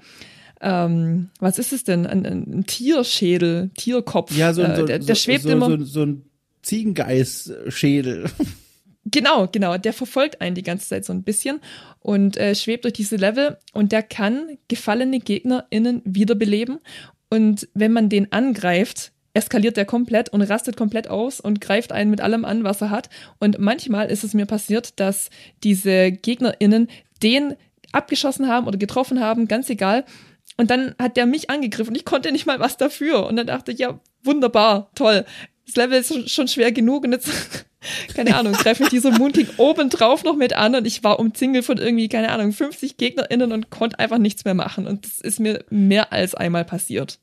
[0.61, 2.07] ähm, was ist es denn?
[2.07, 4.37] Ein, ein Tierschädel, Tierkopf.
[4.37, 5.85] Ja, so, äh, so, der, der so, schwebt so, immer.
[5.85, 6.25] So, ein
[6.63, 8.31] Ziegengeist-Schädel.
[9.11, 9.79] Genau, genau.
[9.79, 11.61] Der verfolgt einen die ganze Zeit so ein bisschen
[12.01, 16.79] und äh, schwebt durch diese Level und der kann gefallene GegnerInnen wiederbeleben.
[17.31, 22.11] Und wenn man den angreift, eskaliert der komplett und rastet komplett aus und greift einen
[22.11, 23.09] mit allem an, was er hat.
[23.39, 25.31] Und manchmal ist es mir passiert, dass
[25.63, 26.89] diese GegnerInnen
[27.23, 27.55] den
[27.93, 30.05] abgeschossen haben oder getroffen haben, ganz egal.
[30.57, 33.27] Und dann hat der mich angegriffen und ich konnte nicht mal was dafür.
[33.27, 35.25] Und dann dachte ich, ja, wunderbar, toll.
[35.67, 37.31] Das Level ist schon schwer genug und jetzt,
[38.17, 41.79] keine Ahnung, treffe ich dieser Moonking obendrauf noch mit an und ich war umzingelt von
[41.79, 44.89] irgendwie, keine Ahnung, 50 GegnerInnen und konnte einfach nichts mehr machen.
[44.89, 47.21] Und das ist mir mehr als einmal passiert.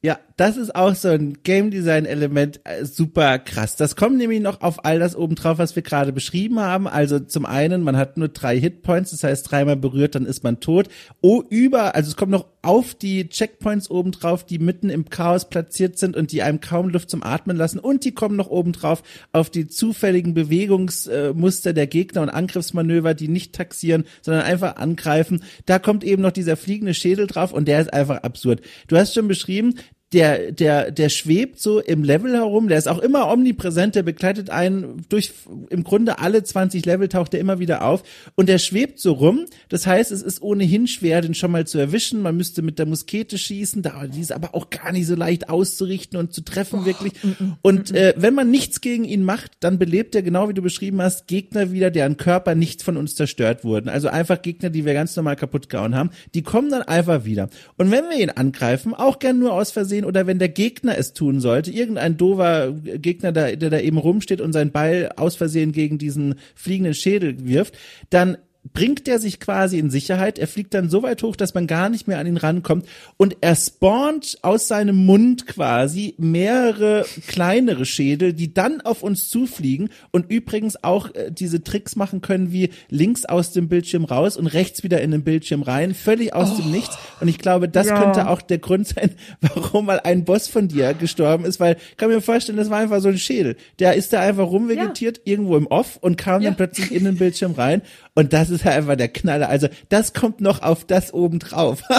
[0.00, 3.74] Ja, das ist auch so ein Game Design Element äh, super krass.
[3.74, 6.86] Das kommt nämlich noch auf all das obendrauf, was wir gerade beschrieben haben.
[6.86, 10.60] Also zum einen, man hat nur drei Hitpoints, das heißt dreimal berührt, dann ist man
[10.60, 10.88] tot.
[11.20, 15.98] Oh, über, also es kommt noch auf die Checkpoints obendrauf, die mitten im Chaos platziert
[15.98, 17.80] sind und die einem kaum Luft zum Atmen lassen.
[17.80, 23.52] Und die kommen noch obendrauf auf die zufälligen Bewegungsmuster der Gegner und Angriffsmanöver, die nicht
[23.52, 25.42] taxieren, sondern einfach angreifen.
[25.66, 28.60] Da kommt eben noch dieser fliegende Schädel drauf und der ist einfach absurd.
[28.86, 29.74] Du hast schon beschrieben,
[30.12, 34.48] der, der, der schwebt so im Level herum, der ist auch immer omnipräsent, der begleitet
[34.48, 35.32] einen durch
[35.68, 38.02] im Grunde alle 20 Level taucht er immer wieder auf
[38.34, 39.44] und der schwebt so rum.
[39.68, 42.22] Das heißt, es ist ohnehin schwer, den schon mal zu erwischen.
[42.22, 45.50] Man müsste mit der Muskete schießen, da die ist aber auch gar nicht so leicht
[45.50, 47.12] auszurichten und zu treffen, oh, wirklich.
[47.22, 50.48] Mm, mm, und mm, äh, wenn man nichts gegen ihn macht, dann belebt er, genau
[50.48, 53.90] wie du beschrieben hast, Gegner wieder, deren Körper nicht von uns zerstört wurden.
[53.90, 57.50] Also einfach Gegner, die wir ganz normal kaputt gehauen haben, die kommen dann einfach wieder.
[57.76, 60.96] Und wenn wir ihn angreifen, auch gern nur aus Versehen, sehen oder wenn der Gegner
[60.96, 65.36] es tun sollte, irgendein dover Gegner, der, der da eben rumsteht und seinen Ball aus
[65.36, 67.76] Versehen gegen diesen fliegenden Schädel wirft,
[68.10, 68.38] dann
[68.72, 70.38] bringt er sich quasi in Sicherheit.
[70.38, 72.86] Er fliegt dann so weit hoch, dass man gar nicht mehr an ihn rankommt.
[73.16, 79.90] Und er spawnt aus seinem Mund quasi mehrere kleinere Schädel, die dann auf uns zufliegen
[80.10, 84.46] und übrigens auch äh, diese Tricks machen können, wie links aus dem Bildschirm raus und
[84.46, 86.62] rechts wieder in den Bildschirm rein, völlig aus oh.
[86.62, 86.96] dem Nichts.
[87.20, 88.02] Und ich glaube, das ja.
[88.02, 92.10] könnte auch der Grund sein, warum mal ein Boss von dir gestorben ist, weil kann
[92.10, 93.56] mir vorstellen, das war einfach so ein Schädel.
[93.78, 95.22] Der ist da einfach rumvegetiert, ja.
[95.32, 96.50] irgendwo im Off und kam ja.
[96.50, 97.82] dann plötzlich in den Bildschirm rein.
[98.18, 99.48] Und das ist ja einfach der Knaller.
[99.48, 101.84] Also das kommt noch auf das oben drauf.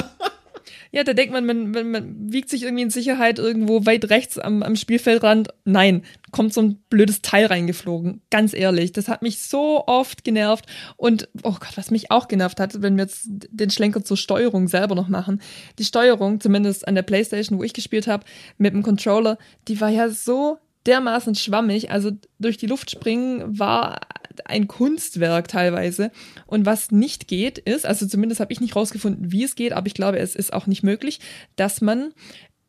[0.91, 4.39] Ja, da denkt man, man, man, man wiegt sich irgendwie in Sicherheit irgendwo weit rechts
[4.39, 5.49] am, am Spielfeldrand.
[5.63, 8.21] Nein, kommt so ein blödes Teil reingeflogen.
[8.32, 10.65] Ganz ehrlich, das hat mich so oft genervt.
[10.97, 14.67] Und, oh Gott, was mich auch genervt hat, wenn wir jetzt den Schlenker zur Steuerung
[14.67, 15.43] selber noch machen.
[15.77, 18.25] Die Steuerung, zumindest an der Playstation, wo ich gespielt habe,
[18.58, 21.91] mit dem Controller, die war ja so dermaßen schwammig.
[21.91, 23.99] Also durch die Luft springen war
[24.47, 26.12] ein Kunstwerk teilweise.
[26.45, 29.88] Und was nicht geht, ist, also zumindest habe ich nicht rausgefunden, wie es geht, aber
[29.88, 31.19] ich glaube, es ist auch nicht möglich,
[31.56, 32.13] dass man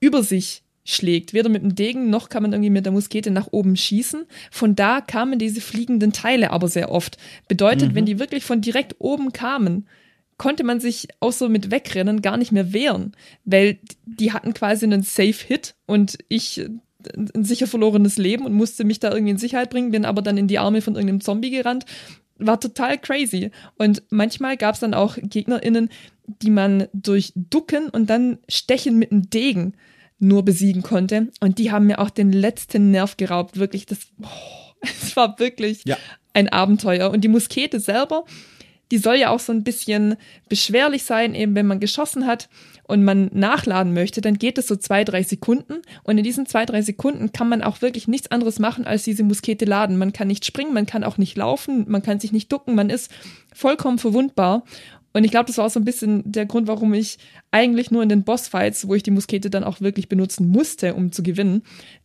[0.00, 1.32] über sich schlägt.
[1.32, 4.24] Weder mit dem Degen noch kann man irgendwie mit der Muskete nach oben schießen.
[4.50, 7.18] Von da kamen diese fliegenden Teile aber sehr oft.
[7.48, 7.94] Bedeutet, mhm.
[7.94, 9.86] wenn die wirklich von direkt oben kamen,
[10.38, 13.12] konnte man sich auch so mit Wegrennen gar nicht mehr wehren,
[13.44, 16.64] weil die hatten quasi einen Safe Hit und ich
[17.34, 20.36] ein sicher verlorenes Leben und musste mich da irgendwie in Sicherheit bringen, bin aber dann
[20.36, 21.84] in die Arme von irgendeinem Zombie gerannt.
[22.38, 23.50] War total crazy.
[23.76, 25.90] Und manchmal gab es dann auch GegnerInnen,
[26.26, 29.74] die man durch Ducken und dann Stechen mit einem Degen
[30.18, 31.28] nur besiegen konnte.
[31.40, 33.58] Und die haben mir auch den letzten Nerv geraubt.
[33.58, 34.26] Wirklich, das, oh,
[34.80, 35.96] es war wirklich ja.
[36.34, 37.10] ein Abenteuer.
[37.10, 38.24] Und die Muskete selber,
[38.90, 40.16] die soll ja auch so ein bisschen
[40.48, 42.48] beschwerlich sein, eben wenn man geschossen hat
[42.84, 45.74] und man nachladen möchte, dann geht es so zwei, drei Sekunden.
[46.02, 49.22] Und in diesen zwei, drei Sekunden kann man auch wirklich nichts anderes machen, als diese
[49.22, 49.96] Muskete laden.
[49.96, 52.90] Man kann nicht springen, man kann auch nicht laufen, man kann sich nicht ducken, man
[52.90, 53.10] ist
[53.54, 54.64] vollkommen verwundbar.
[55.12, 57.18] Und ich glaube, das war auch so ein bisschen der Grund, warum ich
[57.50, 61.10] eigentlich nur in den Bossfights, wo ich die Muskete dann auch wirklich benutzen musste, um
[61.10, 61.62] zu gewinnen,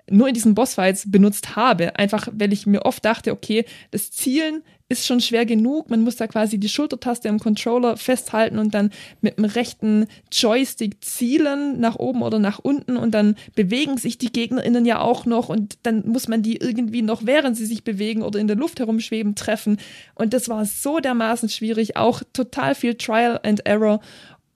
[0.10, 1.98] nur in diesen Bossfights benutzt habe.
[1.98, 5.90] Einfach, weil ich mir oft dachte, okay, das Zielen ist schon schwer genug.
[5.90, 11.04] Man muss da quasi die Schultertaste im Controller festhalten und dann mit dem rechten Joystick
[11.04, 15.50] zielen nach oben oder nach unten und dann bewegen sich die GegnerInnen ja auch noch
[15.50, 18.80] und dann muss man die irgendwie noch, während sie sich bewegen oder in der Luft
[18.80, 19.78] herumschweben, treffen.
[20.14, 24.02] Und das war so dermaßen schwierig, auch total viel Trial and Error.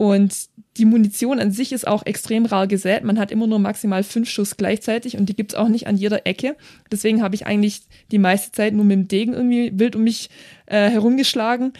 [0.02, 0.34] Und
[0.78, 3.04] die Munition an sich ist auch extrem rar gesät.
[3.04, 6.26] Man hat immer nur maximal fünf Schuss gleichzeitig und die gibt's auch nicht an jeder
[6.26, 6.56] Ecke.
[6.90, 10.30] Deswegen habe ich eigentlich die meiste Zeit nur mit dem Degen irgendwie wild um mich
[10.68, 11.74] äh, herumgeschlagen,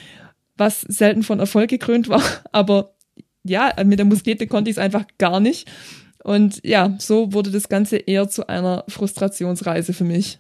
[0.58, 2.22] was selten von Erfolg gekrönt war.
[2.52, 2.94] Aber
[3.46, 5.72] ja, mit der Muskete konnte ich es einfach gar nicht.
[6.22, 10.40] Und ja, so wurde das Ganze eher zu einer Frustrationsreise für mich.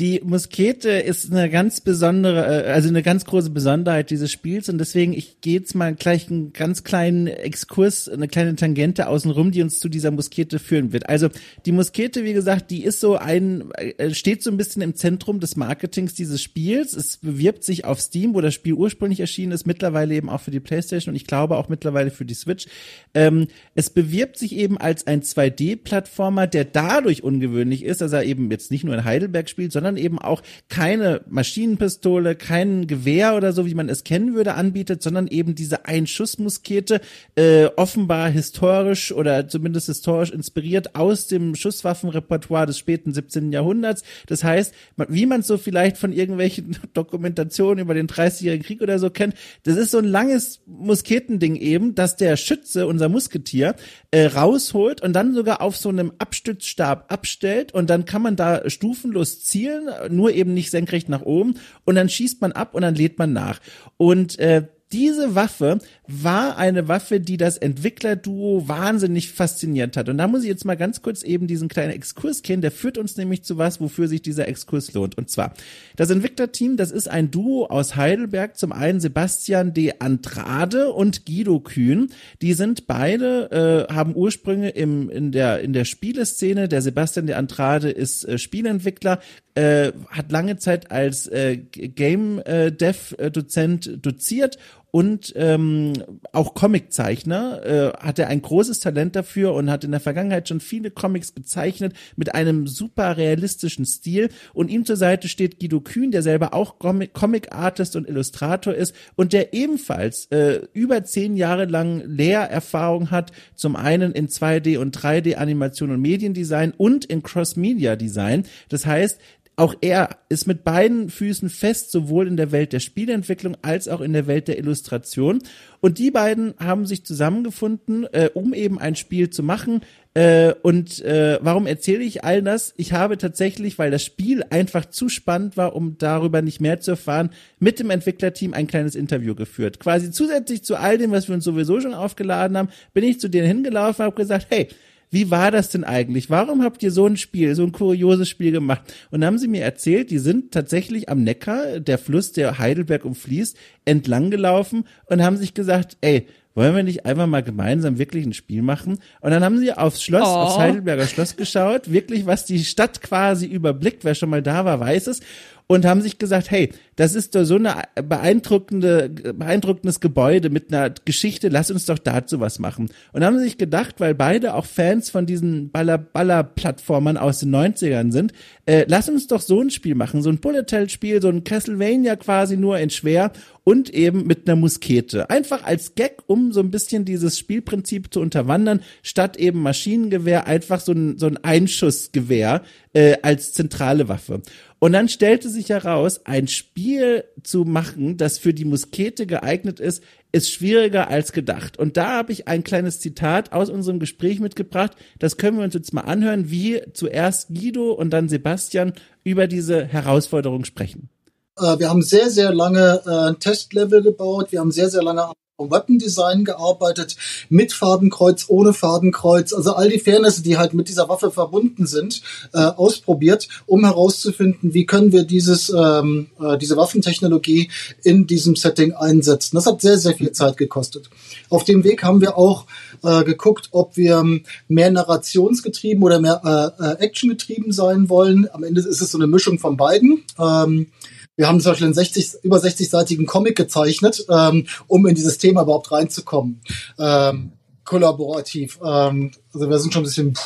[0.00, 4.78] Die Muskete ist eine ganz besondere, äh, also eine ganz große Besonderheit dieses Spiels und
[4.78, 9.62] deswegen, ich gehe jetzt mal gleich einen ganz kleinen Exkurs, eine kleine Tangente außenrum, die
[9.62, 11.08] uns zu dieser Muskete führen wird.
[11.08, 11.28] Also
[11.64, 15.38] die Muskete, wie gesagt, die ist so ein, äh, steht so ein bisschen im Zentrum
[15.38, 16.92] des Marketings dieses Spiels.
[16.94, 20.50] Es bewirbt sich auf Steam, wo das Spiel ursprünglich erschienen ist, mittlerweile eben auch für
[20.50, 22.66] die Playstation und ich glaube auch mittlerweile für die Switch.
[23.14, 28.50] Ähm, es bewirbt sich eben als ein 2D-Plattformer, der dadurch ungewöhnlich ist, dass er eben
[28.50, 33.52] jetzt nicht nur in Heidelberg spielt, sondern sondern eben auch keine Maschinenpistole, kein Gewehr oder
[33.52, 37.02] so, wie man es kennen würde, anbietet, sondern eben diese Einschussmuskete,
[37.34, 43.52] äh, offenbar historisch oder zumindest historisch inspiriert aus dem Schusswaffenrepertoire des späten 17.
[43.52, 44.04] Jahrhunderts.
[44.26, 44.72] Das heißt,
[45.08, 49.76] wie man so vielleicht von irgendwelchen Dokumentationen über den 30-jährigen Krieg oder so kennt, das
[49.76, 53.74] ist so ein langes Musketending eben, dass der Schütze, unser Musketier,
[54.12, 58.70] äh, rausholt und dann sogar auf so einem Abstützstab abstellt und dann kann man da
[58.70, 59.73] stufenlos zielen
[60.10, 63.32] nur eben nicht senkrecht nach oben und dann schießt man ab und dann lädt man
[63.32, 63.60] nach.
[63.96, 70.10] Und äh, diese Waffe war eine Waffe, die das Entwicklerduo wahnsinnig fasziniert hat.
[70.10, 72.98] Und da muss ich jetzt mal ganz kurz eben diesen kleinen Exkurs kennen, der führt
[72.98, 75.16] uns nämlich zu was, wofür sich dieser Exkurs lohnt.
[75.16, 75.54] Und zwar,
[75.96, 81.60] das Entwicklerteam, das ist ein Duo aus Heidelberg, zum einen Sebastian de Andrade und Guido
[81.60, 82.10] Kühn.
[82.42, 86.68] Die sind beide, äh, haben Ursprünge im, in, der, in der Spieleszene.
[86.68, 89.20] Der Sebastian de Andrade ist äh, Spielentwickler,
[89.54, 94.58] äh, hat lange Zeit als äh, Game äh, Dev Dozent doziert
[94.94, 95.94] und ähm,
[96.30, 100.60] auch Comiczeichner, äh, hat er ein großes Talent dafür und hat in der Vergangenheit schon
[100.60, 104.28] viele Comics gezeichnet mit einem super realistischen Stil.
[104.52, 109.32] Und ihm zur Seite steht Guido Kühn, der selber auch Comic-Artist und Illustrator ist und
[109.32, 115.34] der ebenfalls äh, über zehn Jahre lang Lehrerfahrung hat, zum einen in 2D und 3D
[115.34, 118.44] Animation und Mediendesign und in Cross-Media-Design.
[118.68, 119.18] Das heißt,
[119.56, 124.00] auch er ist mit beiden Füßen fest, sowohl in der Welt der Spieleentwicklung als auch
[124.00, 125.40] in der Welt der Illustration.
[125.80, 129.82] Und die beiden haben sich zusammengefunden, äh, um eben ein Spiel zu machen.
[130.14, 132.74] Äh, und äh, warum erzähle ich all das?
[132.76, 136.92] Ich habe tatsächlich, weil das Spiel einfach zu spannend war, um darüber nicht mehr zu
[136.92, 139.78] erfahren, mit dem Entwicklerteam ein kleines Interview geführt.
[139.78, 143.28] Quasi zusätzlich zu all dem, was wir uns sowieso schon aufgeladen haben, bin ich zu
[143.28, 144.68] denen hingelaufen und habe gesagt, hey,
[145.10, 146.30] wie war das denn eigentlich?
[146.30, 148.82] Warum habt ihr so ein Spiel, so ein kurioses Spiel gemacht?
[149.10, 153.04] Und dann haben sie mir erzählt, die sind tatsächlich am Neckar, der Fluss, der Heidelberg
[153.04, 158.24] umfließt, entlang gelaufen und haben sich gesagt, ey, wollen wir nicht einfach mal gemeinsam wirklich
[158.24, 158.98] ein Spiel machen?
[159.20, 160.38] Und dann haben sie aufs Schloss, oh.
[160.38, 164.78] aufs Heidelberger Schloss geschaut, wirklich, was die Stadt quasi überblickt, wer schon mal da war,
[164.78, 165.20] weiß es
[165.66, 170.90] und haben sich gesagt, hey, das ist doch so eine beeindruckende, beeindruckendes Gebäude mit einer
[171.04, 172.90] Geschichte, lass uns doch dazu was machen.
[173.12, 178.32] Und haben sich gedacht, weil beide auch Fans von diesen Baller-Baller-Plattformern aus den 90ern sind,
[178.66, 182.56] äh, lass uns doch so ein Spiel machen, so ein Bullet-Hell-Spiel, so ein Castlevania quasi
[182.56, 183.32] nur in schwer
[183.64, 185.30] und eben mit einer Muskete.
[185.30, 190.80] Einfach als Gag, um so ein bisschen dieses Spielprinzip zu unterwandern, statt eben Maschinengewehr einfach
[190.80, 192.62] so ein, so ein Einschussgewehr
[192.94, 194.40] äh, als zentrale Waffe.
[194.78, 200.02] Und dann stellte sich heraus, ein Spiel zu machen, das für die Muskete geeignet ist,
[200.32, 201.78] ist schwieriger als gedacht.
[201.78, 204.92] Und da habe ich ein kleines Zitat aus unserem Gespräch mitgebracht.
[205.18, 209.84] Das können wir uns jetzt mal anhören, wie zuerst Guido und dann Sebastian über diese
[209.84, 211.08] Herausforderung sprechen.
[211.56, 214.50] Äh, wir haben sehr, sehr lange äh, Testlevel gebaut.
[214.50, 217.16] Wir haben sehr, sehr lange Weapon-Design gearbeitet,
[217.48, 222.22] mit Fadenkreuz, ohne Fadenkreuz, also all die Fairness, die halt mit dieser Waffe verbunden sind,
[222.52, 227.70] äh, ausprobiert, um herauszufinden, wie können wir dieses, ähm, äh, diese Waffentechnologie
[228.02, 229.54] in diesem Setting einsetzen.
[229.54, 231.08] Das hat sehr, sehr viel Zeit gekostet.
[231.50, 232.66] Auf dem Weg haben wir auch
[233.04, 234.24] äh, geguckt, ob wir
[234.66, 238.48] mehr narrationsgetrieben oder mehr äh, äh actiongetrieben sein wollen.
[238.52, 240.24] Am Ende ist es so eine Mischung von beiden.
[240.36, 240.88] Ähm,
[241.36, 245.62] wir haben zum Beispiel einen 60, über 60-seitigen Comic gezeichnet, ähm, um in dieses Thema
[245.62, 246.60] überhaupt reinzukommen.
[246.98, 247.52] Ähm,
[247.84, 248.78] kollaborativ.
[248.84, 250.38] Ähm, also wir sind schon ein bisschen.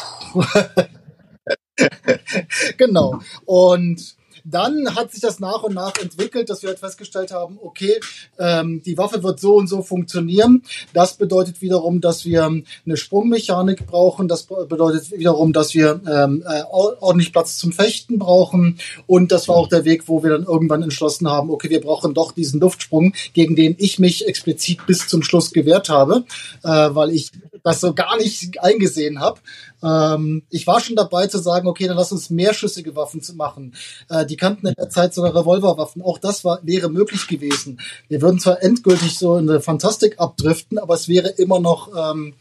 [2.77, 3.21] genau.
[3.45, 4.18] Und
[4.51, 8.01] dann hat sich das nach und nach entwickelt, dass wir halt festgestellt haben, okay,
[8.39, 10.63] ähm, die Waffe wird so und so funktionieren.
[10.93, 14.29] Das bedeutet wiederum, dass wir eine Sprungmechanik brauchen.
[14.29, 18.79] Das bedeutet wiederum, dass wir ähm, äh, ordentlich Platz zum Fechten brauchen.
[19.07, 22.15] Und das war auch der Weg, wo wir dann irgendwann entschlossen haben, okay, wir brauchen
[22.15, 26.25] doch diesen Luftsprung, gegen den ich mich explizit bis zum Schluss gewehrt habe,
[26.63, 27.31] äh, weil ich
[27.63, 29.41] das so gar nicht eingesehen habe.
[29.83, 33.75] Ähm, ich war schon dabei zu sagen, okay, dann lass uns mehrschüssige Waffen zu machen.
[34.09, 36.03] Äh, die kannten in der Zeit sogar Revolverwaffen.
[36.03, 37.81] Auch das war, wäre möglich gewesen.
[38.09, 42.35] Wir würden zwar endgültig so in eine Fantastik abdriften, aber es wäre immer noch ähm,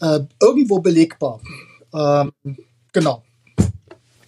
[0.00, 1.40] äh, irgendwo belegbar.
[1.92, 2.32] Ähm,
[2.92, 3.22] genau.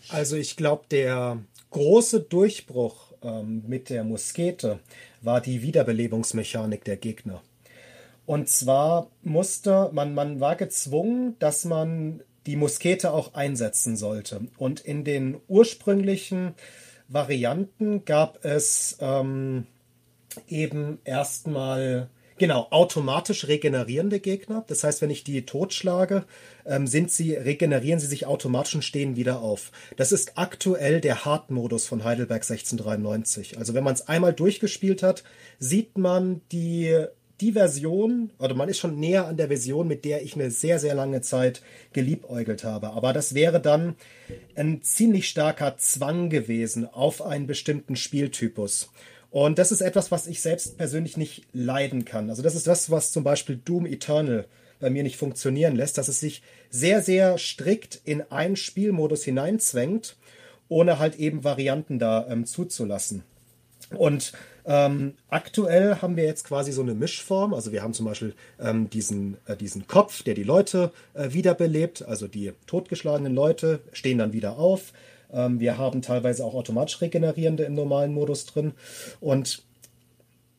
[0.09, 1.38] Also ich glaube, der
[1.71, 4.81] große Durchbruch ähm, mit der Muskete
[5.23, 7.43] war die Wiederbelebungsmechanik der Gegner.
[8.31, 14.43] Und zwar musste man, man war gezwungen, dass man die Muskete auch einsetzen sollte.
[14.57, 16.55] Und in den ursprünglichen
[17.09, 19.66] Varianten gab es ähm,
[20.47, 24.64] eben erstmal genau automatisch regenerierende Gegner.
[24.69, 26.25] Das heißt, wenn ich die totschlage,
[26.64, 29.73] ähm, sind sie regenerieren sie sich automatisch und stehen wieder auf.
[29.97, 33.59] Das ist aktuell der Hard-Modus von Heidelberg 1693.
[33.59, 35.25] Also wenn man es einmal durchgespielt hat,
[35.59, 37.07] sieht man die
[37.40, 40.79] die Version, oder man ist schon näher an der Version, mit der ich eine sehr,
[40.79, 42.90] sehr lange Zeit geliebäugelt habe.
[42.90, 43.96] Aber das wäre dann
[44.55, 48.90] ein ziemlich starker Zwang gewesen auf einen bestimmten Spieltypus.
[49.31, 52.31] Und das ist etwas, was ich selbst persönlich nicht leiden kann.
[52.31, 54.46] Also das ist das, was zum Beispiel Doom Eternal
[54.81, 60.16] bei mir nicht funktionieren lässt, dass es sich sehr, sehr strikt in einen Spielmodus hineinzwängt,
[60.68, 63.22] ohne halt eben Varianten da ähm, zuzulassen.
[63.96, 64.33] Und
[64.70, 67.54] ähm, aktuell haben wir jetzt quasi so eine Mischform.
[67.54, 72.06] Also wir haben zum Beispiel ähm, diesen, äh, diesen Kopf, der die Leute äh, wiederbelebt.
[72.06, 74.92] Also die totgeschlagenen Leute stehen dann wieder auf.
[75.33, 78.70] Ähm, wir haben teilweise auch automatisch regenerierende im normalen Modus drin.
[79.18, 79.64] Und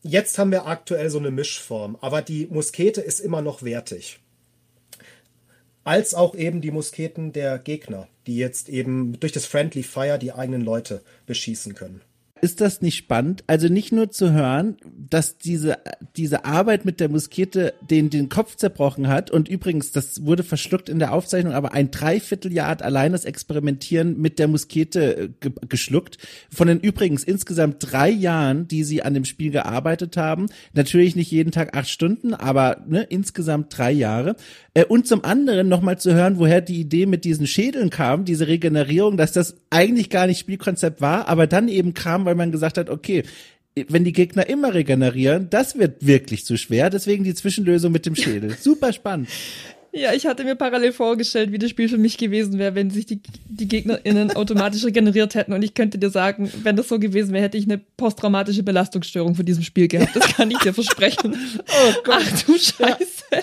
[0.03, 1.97] jetzt haben wir aktuell so eine Mischform.
[2.01, 4.19] Aber die Muskete ist immer noch wertig
[5.83, 10.31] als auch eben die Musketen der Gegner, die jetzt eben durch das Friendly Fire die
[10.31, 12.01] eigenen Leute beschießen können
[12.41, 13.43] ist das nicht spannend?
[13.47, 14.77] Also nicht nur zu hören,
[15.09, 15.77] dass diese,
[16.15, 20.89] diese Arbeit mit der Muskete den, den Kopf zerbrochen hat und übrigens, das wurde verschluckt
[20.89, 25.51] in der Aufzeichnung, aber ein Dreivierteljahr hat allein das Experimentieren mit der Muskete äh, ge
[25.69, 26.17] geschluckt.
[26.51, 31.31] Von den übrigens insgesamt drei Jahren, die sie an dem Spiel gearbeitet haben, natürlich nicht
[31.31, 34.35] jeden Tag acht Stunden, aber ne, insgesamt drei Jahre.
[34.73, 38.47] Äh, und zum anderen nochmal zu hören, woher die Idee mit diesen Schädeln kam, diese
[38.47, 42.77] Regenerierung, dass das eigentlich gar nicht Spielkonzept war, aber dann eben kam, weil man gesagt
[42.77, 43.23] hat, okay,
[43.75, 46.89] wenn die Gegner immer regenerieren, das wird wirklich zu schwer.
[46.89, 48.55] Deswegen die Zwischenlösung mit dem Schädel.
[48.59, 49.27] Super spannend.
[49.93, 53.05] Ja, ich hatte mir parallel vorgestellt, wie das Spiel für mich gewesen wäre, wenn sich
[53.05, 55.51] die, die GegnerInnen automatisch regeneriert hätten.
[55.51, 59.35] Und ich könnte dir sagen, wenn das so gewesen wäre, hätte ich eine posttraumatische Belastungsstörung
[59.35, 60.15] von diesem Spiel gehabt.
[60.15, 61.35] Das kann ich dir versprechen.
[61.59, 62.23] oh Gott.
[62.25, 63.23] Ach du Scheiße.
[63.33, 63.39] Ja.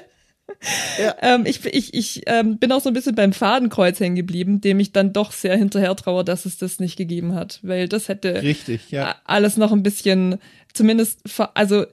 [0.99, 1.15] Ja.
[1.23, 4.81] Ähm, ich ich, ich ähm, bin auch so ein bisschen beim Fadenkreuz hängen geblieben, dem
[4.81, 8.43] ich dann doch sehr hinterher traue, dass es das nicht gegeben hat, weil das hätte
[8.43, 9.17] Richtig, ja.
[9.25, 10.39] alles noch ein bisschen,
[10.73, 11.21] zumindest,
[11.55, 11.87] also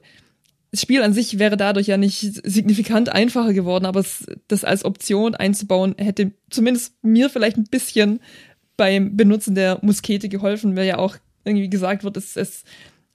[0.70, 4.84] das Spiel an sich wäre dadurch ja nicht signifikant einfacher geworden, aber es, das als
[4.84, 8.20] Option einzubauen hätte zumindest mir vielleicht ein bisschen
[8.76, 12.64] beim Benutzen der Muskete geholfen, weil ja auch irgendwie gesagt wird, es, es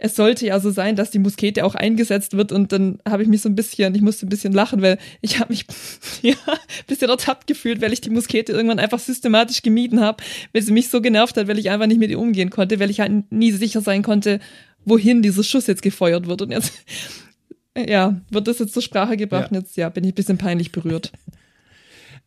[0.03, 3.29] es sollte ja so sein, dass die Muskete auch eingesetzt wird und dann habe ich
[3.29, 5.65] mich so ein bisschen, ich musste ein bisschen lachen, weil ich habe mich
[6.23, 10.63] ja ein bisschen ertappt gefühlt, weil ich die Muskete irgendwann einfach systematisch gemieden habe, weil
[10.63, 12.99] sie mich so genervt hat, weil ich einfach nicht mit ihr umgehen konnte, weil ich
[12.99, 14.39] halt nie sicher sein konnte,
[14.85, 16.73] wohin dieser Schuss jetzt gefeuert wird und jetzt
[17.77, 19.57] ja, wird das jetzt zur Sprache gebracht ja.
[19.57, 21.11] und jetzt ja, bin ich ein bisschen peinlich berührt.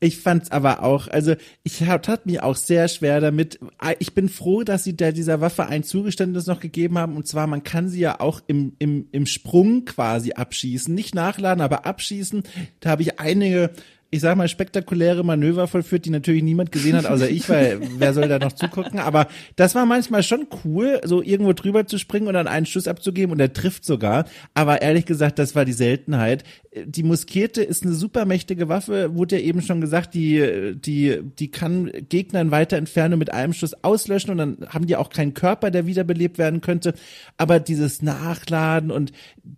[0.01, 3.59] Ich fand's aber auch, also ich tat mir auch sehr schwer damit.
[3.99, 7.17] Ich bin froh, dass sie da dieser Waffe ein Zugeständnis noch gegeben haben.
[7.17, 10.95] Und zwar, man kann sie ja auch im, im, im Sprung quasi abschießen.
[10.95, 12.43] Nicht nachladen, aber abschießen.
[12.81, 13.71] Da habe ich einige
[14.15, 18.15] ich sag mal, spektakuläre Manöver vollführt, die natürlich niemand gesehen hat, außer ich, weil wer
[18.15, 19.01] soll da noch zugucken?
[19.01, 19.27] Aber
[19.57, 23.33] das war manchmal schon cool, so irgendwo drüber zu springen und dann einen Schuss abzugeben
[23.33, 24.27] und er trifft sogar.
[24.55, 26.45] Aber ehrlich gesagt, das war die Seltenheit.
[26.85, 31.51] Die Muskete ist eine super mächtige Waffe, wurde ja eben schon gesagt, die, die, die
[31.51, 35.35] kann Gegner in weiter Entfernung mit einem Schuss auslöschen und dann haben die auch keinen
[35.35, 36.95] Körper, der wiederbelebt werden könnte.
[37.37, 39.13] Aber dieses Nachladen und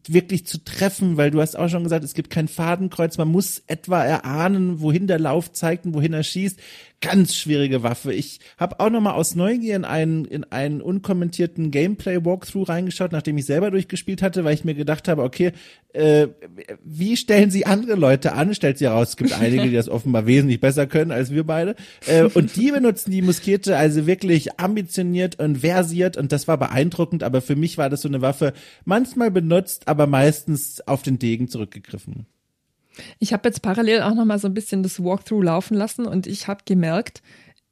[0.06, 3.62] wirklich zu treffen, weil du hast auch schon gesagt, es gibt kein Fadenkreuz, man muss
[3.66, 6.58] etwa erahnen, ahnen, wohin der Lauf zeigt und wohin er schießt.
[7.02, 8.14] Ganz schwierige Waffe.
[8.14, 13.44] Ich habe auch nochmal aus Neugier in einen, in einen unkommentierten Gameplay-Walkthrough reingeschaut, nachdem ich
[13.44, 15.52] selber durchgespielt hatte, weil ich mir gedacht habe, okay,
[15.92, 16.28] äh,
[16.82, 18.54] wie stellen sie andere Leute an?
[18.54, 21.76] Stellt sie heraus, es gibt einige, die das offenbar wesentlich besser können als wir beide.
[22.06, 27.22] Äh, und die benutzen die Muskete also wirklich ambitioniert und versiert und das war beeindruckend,
[27.22, 28.54] aber für mich war das so eine Waffe
[28.86, 32.26] manchmal benutzt, aber meistens auf den Degen zurückgegriffen.
[33.18, 36.26] Ich habe jetzt parallel auch noch mal so ein bisschen das Walkthrough laufen lassen und
[36.26, 37.22] ich habe gemerkt,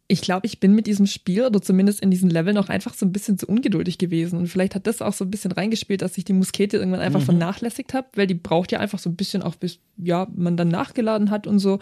[0.07, 3.07] ich glaube, ich bin mit diesem Spiel oder zumindest in diesen Leveln auch einfach so
[3.07, 4.39] ein bisschen zu ungeduldig gewesen.
[4.39, 7.21] Und vielleicht hat das auch so ein bisschen reingespielt, dass ich die Muskete irgendwann einfach
[7.21, 7.25] mhm.
[7.25, 10.69] vernachlässigt habe, weil die braucht ja einfach so ein bisschen auch bis, ja, man dann
[10.69, 11.79] nachgeladen hat und so.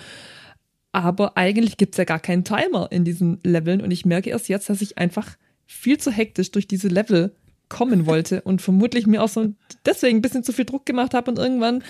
[0.92, 4.68] Aber eigentlich gibt's ja gar keinen Timer in diesen Leveln und ich merke erst jetzt,
[4.68, 5.36] dass ich einfach
[5.66, 7.34] viel zu hektisch durch diese Level
[7.68, 9.52] kommen wollte und vermutlich mir auch so
[9.86, 11.82] deswegen ein bisschen zu viel Druck gemacht habe und irgendwann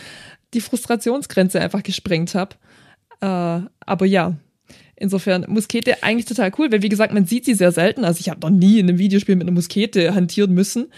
[0.55, 2.57] die Frustrationsgrenze einfach gesprengt habe.
[3.21, 4.37] Äh, aber ja,
[4.97, 8.05] insofern Muskete eigentlich total cool, weil wie gesagt, man sieht sie sehr selten.
[8.05, 10.93] Also ich habe noch nie in einem Videospiel mit einer Muskete hantieren müssen.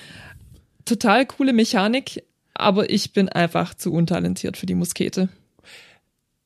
[0.85, 5.29] Total coole Mechanik, aber ich bin einfach zu untalentiert für die Muskete.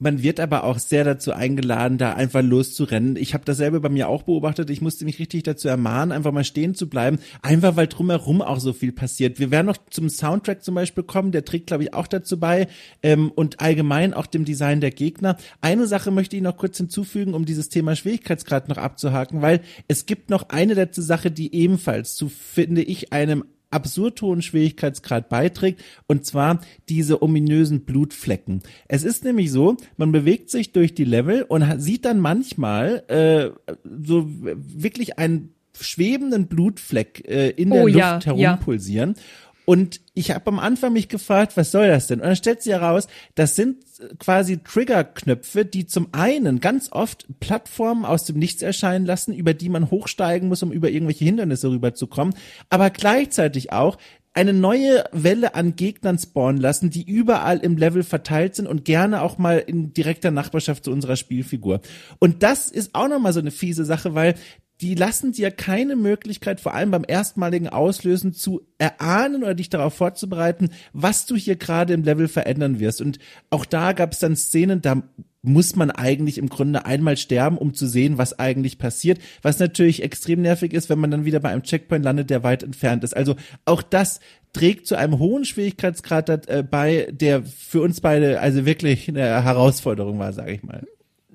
[0.01, 3.17] Man wird aber auch sehr dazu eingeladen, da einfach loszurennen.
[3.17, 4.71] Ich habe dasselbe bei mir auch beobachtet.
[4.71, 8.61] Ich musste mich richtig dazu ermahnen, einfach mal stehen zu bleiben, einfach weil drumherum auch
[8.61, 9.41] so viel passiert.
[9.41, 12.69] Wir werden noch zum Soundtrack zum Beispiel kommen, der trägt, glaube ich, auch dazu bei
[13.03, 15.37] ähm, und allgemein auch dem Design der Gegner.
[15.63, 20.07] Eine Sache möchte ich noch kurz hinzufügen, um dieses Thema Schwierigkeitsgrad noch abzuhaken, weil es
[20.07, 25.83] gibt noch eine letzte Sache, die ebenfalls zu, finde ich, einem absurd hohen Schwierigkeitsgrad beiträgt,
[26.07, 28.63] und zwar diese ominösen Blutflecken.
[28.89, 33.51] Es ist nämlich so, man bewegt sich durch die Level und sieht dann manchmal äh,
[33.85, 39.15] so wirklich einen schwebenden Blutfleck äh, in der oh, Luft ja, herumpulsieren.
[39.17, 39.23] Ja.
[39.69, 42.21] Und ich habe am Anfang mich gefragt, was soll das denn?
[42.21, 43.85] Und dann stellt sich heraus, das sind
[44.19, 49.69] quasi Triggerknöpfe, die zum einen ganz oft Plattformen aus dem Nichts erscheinen lassen, über die
[49.69, 52.33] man hochsteigen muss, um über irgendwelche Hindernisse rüberzukommen,
[52.71, 53.99] aber gleichzeitig auch
[54.33, 59.21] eine neue Welle an Gegnern spawnen lassen, die überall im Level verteilt sind und gerne
[59.21, 61.83] auch mal in direkter Nachbarschaft zu unserer Spielfigur.
[62.21, 64.35] Und das ist auch nochmal so eine fiese Sache, weil
[64.81, 69.95] die lassen dir keine Möglichkeit, vor allem beim erstmaligen Auslösen, zu erahnen oder dich darauf
[69.95, 73.01] vorzubereiten, was du hier gerade im Level verändern wirst.
[73.01, 73.19] Und
[73.51, 75.03] auch da gab es dann Szenen, da
[75.43, 79.19] muss man eigentlich im Grunde einmal sterben, um zu sehen, was eigentlich passiert.
[79.43, 82.63] Was natürlich extrem nervig ist, wenn man dann wieder bei einem Checkpoint landet, der weit
[82.63, 83.17] entfernt ist.
[83.17, 84.21] Also auch das
[84.53, 90.19] trägt zu einem hohen Schwierigkeitsgrad äh, bei, der für uns beide also wirklich eine Herausforderung
[90.19, 90.87] war, sage ich mal.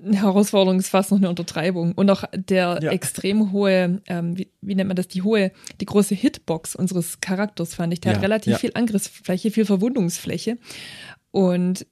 [0.12, 1.92] Herausforderung ist fast noch eine Untertreibung.
[1.92, 2.90] Und auch der ja.
[2.90, 7.74] extrem hohe, ähm, wie, wie, nennt man das, die hohe, die große Hitbox unseres Charakters
[7.74, 8.00] fand ich.
[8.00, 8.58] Der ja, hat relativ ja.
[8.58, 10.58] viel Angriffsfläche, viel Verwundungsfläche.
[11.30, 11.86] Und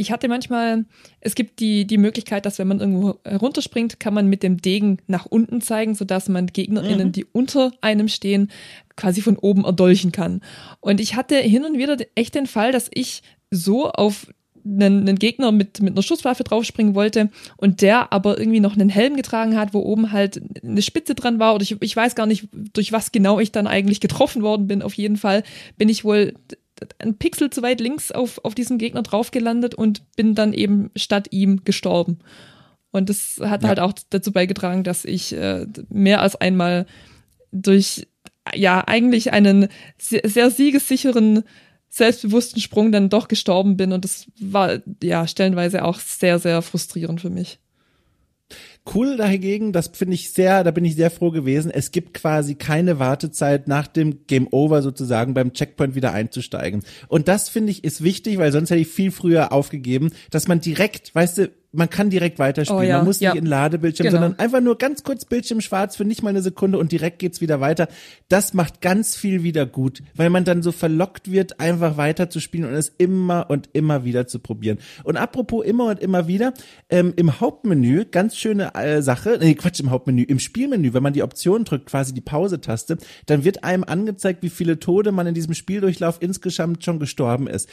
[0.00, 0.84] ich hatte manchmal,
[1.20, 4.98] es gibt die, die Möglichkeit, dass wenn man irgendwo runterspringt, kann man mit dem Degen
[5.08, 7.12] nach unten zeigen, sodass man GegnerInnen, mhm.
[7.12, 8.50] die unter einem stehen,
[8.96, 10.40] quasi von oben erdolchen kann.
[10.78, 14.28] Und ich hatte hin und wieder echt den Fall, dass ich so auf
[14.64, 18.88] einen, einen Gegner mit, mit einer Schusswaffe draufspringen wollte und der aber irgendwie noch einen
[18.88, 22.26] Helm getragen hat, wo oben halt eine Spitze dran war oder ich, ich weiß gar
[22.26, 24.82] nicht, durch was genau ich dann eigentlich getroffen worden bin.
[24.82, 25.42] Auf jeden Fall
[25.76, 26.34] bin ich wohl
[26.98, 30.90] ein Pixel zu weit links auf, auf diesem Gegner drauf gelandet und bin dann eben
[30.96, 32.18] statt ihm gestorben.
[32.90, 33.68] Und das hat ja.
[33.68, 36.86] halt auch dazu beigetragen, dass ich äh, mehr als einmal
[37.52, 38.06] durch
[38.54, 41.44] ja eigentlich einen sehr, sehr siegessicheren
[41.88, 47.20] selbstbewussten Sprung dann doch gestorben bin und das war ja stellenweise auch sehr, sehr frustrierend
[47.20, 47.58] für mich.
[48.94, 51.70] Cool dagegen, das finde ich sehr, da bin ich sehr froh gewesen.
[51.70, 56.82] Es gibt quasi keine Wartezeit nach dem Game Over sozusagen beim Checkpoint wieder einzusteigen.
[57.08, 60.60] Und das finde ich ist wichtig, weil sonst hätte ich viel früher aufgegeben, dass man
[60.60, 62.82] direkt, weißt du, man kann direkt weiterspielen.
[62.82, 62.96] Oh, ja.
[62.98, 63.34] Man muss nicht ja.
[63.34, 64.20] in Ladebildschirm, genau.
[64.20, 67.42] sondern einfach nur ganz kurz Bildschirm schwarz für nicht mal eine Sekunde und direkt geht's
[67.42, 67.88] wieder weiter.
[68.28, 72.40] Das macht ganz viel wieder gut, weil man dann so verlockt wird, einfach weiter zu
[72.40, 74.78] spielen und es immer und immer wieder zu probieren.
[75.04, 76.54] Und apropos immer und immer wieder,
[76.88, 81.12] ähm, im Hauptmenü, ganz schöne äh, Sache, nee, Quatsch, im Hauptmenü, im Spielmenü, wenn man
[81.12, 82.96] die Option drückt, quasi die Pause-Taste,
[83.26, 87.68] dann wird einem angezeigt, wie viele Tode man in diesem Spieldurchlauf insgesamt schon gestorben ist.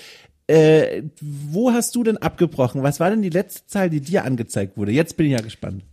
[0.47, 2.83] Äh, wo hast du denn abgebrochen?
[2.83, 4.91] Was war denn die letzte Zahl, die dir angezeigt wurde?
[4.91, 5.83] Jetzt bin ich ja gespannt.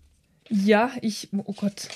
[0.50, 1.88] Ja, ich, oh Gott.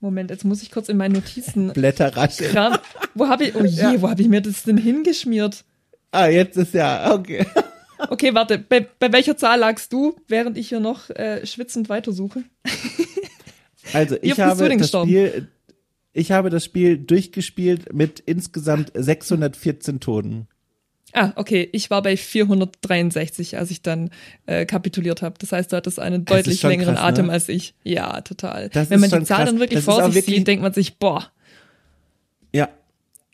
[0.00, 1.72] Moment, jetzt muss ich kurz in meinen Notizen.
[1.74, 2.52] Blätter rascheln.
[2.52, 2.78] Kram.
[3.14, 4.02] Wo habe ich, oh je, ja.
[4.02, 5.64] wo habe ich mir das denn hingeschmiert?
[6.12, 7.46] Ah, jetzt ist ja, okay.
[8.10, 12.44] Okay, warte, bei, bei welcher Zahl lagst du, während ich hier noch äh, schwitzend weitersuche?
[13.94, 15.48] Also, ich habe das Spiel,
[16.12, 20.46] ich habe das Spiel durchgespielt mit insgesamt 614 Toten.
[21.12, 21.68] Ah, okay.
[21.72, 24.10] Ich war bei 463, als ich dann
[24.46, 25.36] äh, kapituliert habe.
[25.38, 27.32] Das heißt, du hattest einen deutlich längeren krass, Atem ne?
[27.32, 27.74] als ich.
[27.82, 28.68] Ja, total.
[28.68, 29.50] Das Wenn man die Zahl krass.
[29.50, 31.30] dann wirklich das vor sich wirklich sieht, denkt man sich, boah.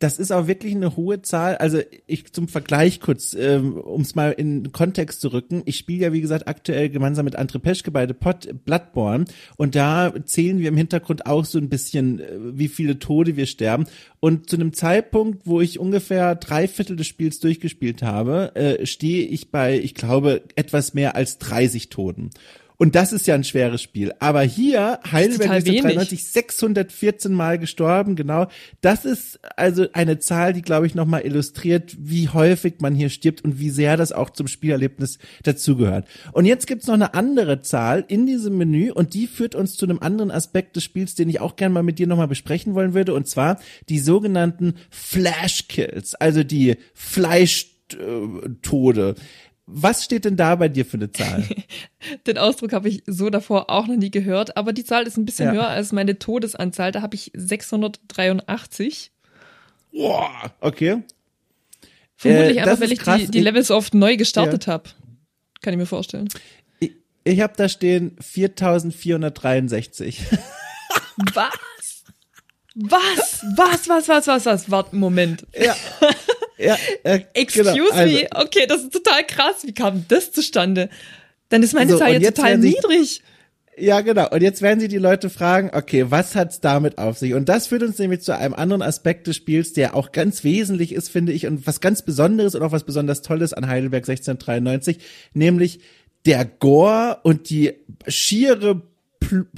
[0.04, 1.56] Das ist auch wirklich eine hohe Zahl.
[1.56, 5.62] Also ich zum Vergleich kurz, ähm, um es mal in Kontext zu rücken.
[5.64, 9.24] Ich spiele ja, wie gesagt, aktuell gemeinsam mit Andre Peschke bei The Pot Bloodborne
[9.56, 13.46] und da zählen wir im Hintergrund auch so ein bisschen, äh, wie viele Tode wir
[13.46, 13.86] sterben.
[14.20, 19.26] Und zu einem Zeitpunkt, wo ich ungefähr drei Viertel des Spiels durchgespielt habe, äh, stehe
[19.26, 22.28] ich bei, ich glaube, etwas mehr als 30 Toten.
[22.76, 24.12] Und das ist ja ein schweres Spiel.
[24.18, 28.48] Aber hier, Heidelberg 1993, 614 Mal gestorben, genau.
[28.80, 33.44] Das ist also eine Zahl, die, glaube ich, nochmal illustriert, wie häufig man hier stirbt
[33.44, 36.08] und wie sehr das auch zum Spielerlebnis dazugehört.
[36.32, 39.86] Und jetzt gibt's noch eine andere Zahl in diesem Menü und die führt uns zu
[39.86, 42.94] einem anderen Aspekt des Spiels, den ich auch gerne mal mit dir nochmal besprechen wollen
[42.94, 49.14] würde, und zwar die sogenannten Flash Kills, also die Fleischtode.
[49.66, 51.44] Was steht denn da bei dir für eine Zahl?
[52.26, 55.24] Den Ausdruck habe ich so davor auch noch nie gehört, aber die Zahl ist ein
[55.24, 55.52] bisschen ja.
[55.54, 56.92] höher als meine Todesanzahl.
[56.92, 59.10] Da habe ich 683.
[59.92, 61.02] Boah, okay.
[62.16, 64.74] Vermutlich äh, einfach, weil ich die, die Levels oft neu gestartet ja.
[64.74, 64.90] habe.
[65.62, 66.28] Kann ich mir vorstellen.
[66.80, 66.92] Ich,
[67.24, 70.20] ich habe da stehen 4463.
[71.32, 72.04] Was?
[72.74, 73.44] Was?
[73.56, 74.70] Was, was, was, was, was?
[74.70, 75.46] Warte, Moment.
[75.58, 75.74] Ja.
[76.58, 78.14] ja, äh, Excuse genau, also.
[78.14, 78.26] me?
[78.34, 79.56] Okay, das ist total krass.
[79.64, 80.88] Wie kam das zustande?
[81.48, 83.22] Dann ist meine so, Zahl jetzt total niedrig.
[83.76, 84.28] Ja, genau.
[84.30, 87.34] Und jetzt werden sie die Leute fragen, okay, was hat's damit auf sich?
[87.34, 90.92] Und das führt uns nämlich zu einem anderen Aspekt des Spiels, der auch ganz wesentlich
[90.92, 94.98] ist, finde ich, und was ganz Besonderes und auch was besonders Tolles an Heidelberg 1693,
[95.32, 95.80] nämlich
[96.24, 97.74] der Gore und die
[98.06, 98.82] schiere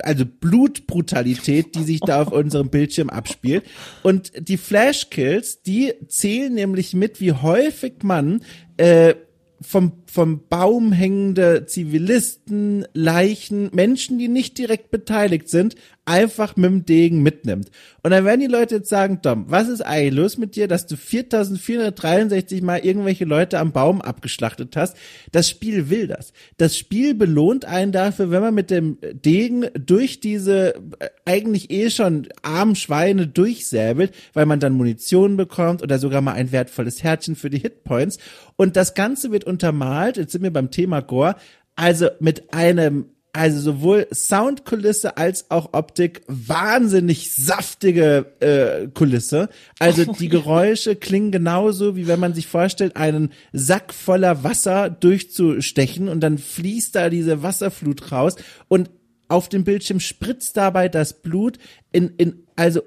[0.03, 3.65] also Blutbrutalität, die sich da auf unserem Bildschirm abspielt.
[4.03, 8.43] Und die Flashkills, die zählen nämlich mit, wie häufig man
[8.77, 9.15] äh,
[9.61, 15.77] vom, vom Baum hängende Zivilisten, Leichen, Menschen, die nicht direkt beteiligt sind,
[16.07, 17.71] einfach mit dem Degen mitnimmt.
[18.03, 20.87] Und dann werden die Leute jetzt sagen, Dom, was ist eigentlich los mit dir, dass
[20.87, 24.97] du 4463 mal irgendwelche Leute am Baum abgeschlachtet hast?
[25.33, 26.33] Das Spiel will das.
[26.59, 31.91] Das Spiel belohnt einen dafür, wenn man mit dem Degen durch diese äh, eigentlich eh
[31.91, 37.35] schon armen Schweine durchsäbelt, weil man dann Munition bekommt oder sogar mal ein wertvolles Herzchen
[37.35, 38.19] für die Hitpoints.
[38.55, 41.37] Und das Ganze wird untermalt, jetzt sind wir beim Thema Gore,
[41.75, 49.51] also mit einem also sowohl Soundkulisse als auch Optik wahnsinnig saftige äh, Kulisse.
[49.79, 54.89] Also oh, die Geräusche klingen genauso, wie wenn man sich vorstellt, einen Sack voller Wasser
[54.89, 58.37] durchzustechen und dann fließt da diese Wasserflut raus.
[58.69, 58.91] Und
[59.29, 61.59] auf dem Bildschirm spritzt dabei das Blut
[61.93, 62.81] in, in also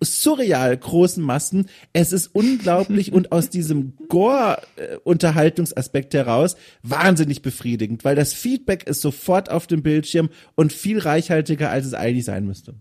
[0.00, 1.68] surreal großen Massen.
[1.92, 9.50] Es ist unglaublich und aus diesem Gore-Unterhaltungsaspekt heraus wahnsinnig befriedigend, weil das Feedback ist sofort
[9.50, 12.74] auf dem Bildschirm und viel reichhaltiger, als es eigentlich sein müsste.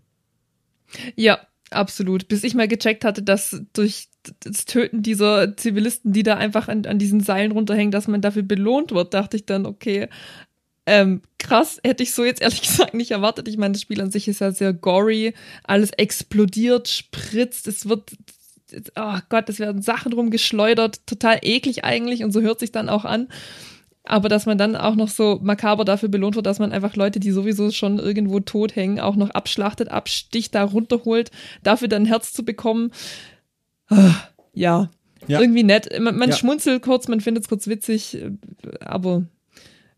[1.16, 1.40] Ja,
[1.70, 2.28] absolut.
[2.28, 4.10] Bis ich mal gecheckt hatte, dass durch
[4.40, 8.44] das Töten dieser Zivilisten, die da einfach an, an diesen Seilen runterhängen, dass man dafür
[8.44, 10.10] belohnt wird, dachte ich dann, okay,
[10.88, 13.48] ähm, krass, hätte ich so jetzt ehrlich gesagt nicht erwartet.
[13.50, 15.34] Ich meine, das Spiel an sich ist ja sehr gory,
[15.64, 18.12] alles explodiert, spritzt, es wird,
[18.96, 23.04] oh Gott, es werden Sachen rumgeschleudert, total eklig eigentlich und so hört sich dann auch
[23.04, 23.28] an.
[24.06, 27.20] Aber dass man dann auch noch so makaber dafür belohnt wird, dass man einfach Leute,
[27.20, 31.32] die sowieso schon irgendwo tot hängen, auch noch abschlachtet, absticht, da runterholt,
[31.62, 32.94] dafür dann ein Herz zu bekommen.
[33.90, 34.16] Ah,
[34.54, 34.90] ja,
[35.28, 35.42] ja.
[35.42, 35.90] irgendwie nett.
[36.00, 36.36] Man, man ja.
[36.38, 38.24] schmunzelt kurz, man findet es kurz witzig,
[38.80, 39.26] aber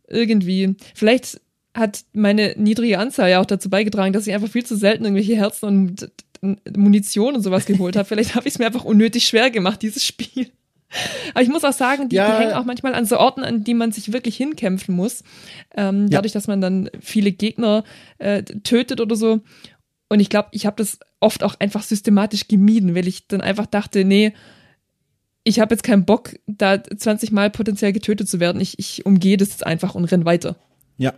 [0.09, 0.75] irgendwie.
[0.95, 1.39] Vielleicht
[1.73, 5.35] hat meine niedrige Anzahl ja auch dazu beigetragen, dass ich einfach viel zu selten irgendwelche
[5.35, 6.11] Herzen und
[6.75, 8.07] Munition und sowas geholt habe.
[8.07, 10.49] Vielleicht habe ich es mir einfach unnötig schwer gemacht, dieses Spiel.
[11.33, 12.31] Aber ich muss auch sagen, die, ja.
[12.31, 15.23] die, hängen auch manchmal an so Orten, an die man sich wirklich hinkämpfen muss.
[15.75, 17.83] Ähm, dadurch, dass man dann viele Gegner
[18.17, 19.41] äh, tötet oder so.
[20.07, 23.67] Und ich glaube, ich habe das oft auch einfach systematisch gemieden, weil ich dann einfach
[23.67, 24.33] dachte, nee,
[25.43, 28.61] ich habe jetzt keinen Bock, da 20 Mal potenziell getötet zu werden.
[28.61, 30.55] Ich, ich umgehe das jetzt einfach und renn weiter.
[30.97, 31.13] Ja.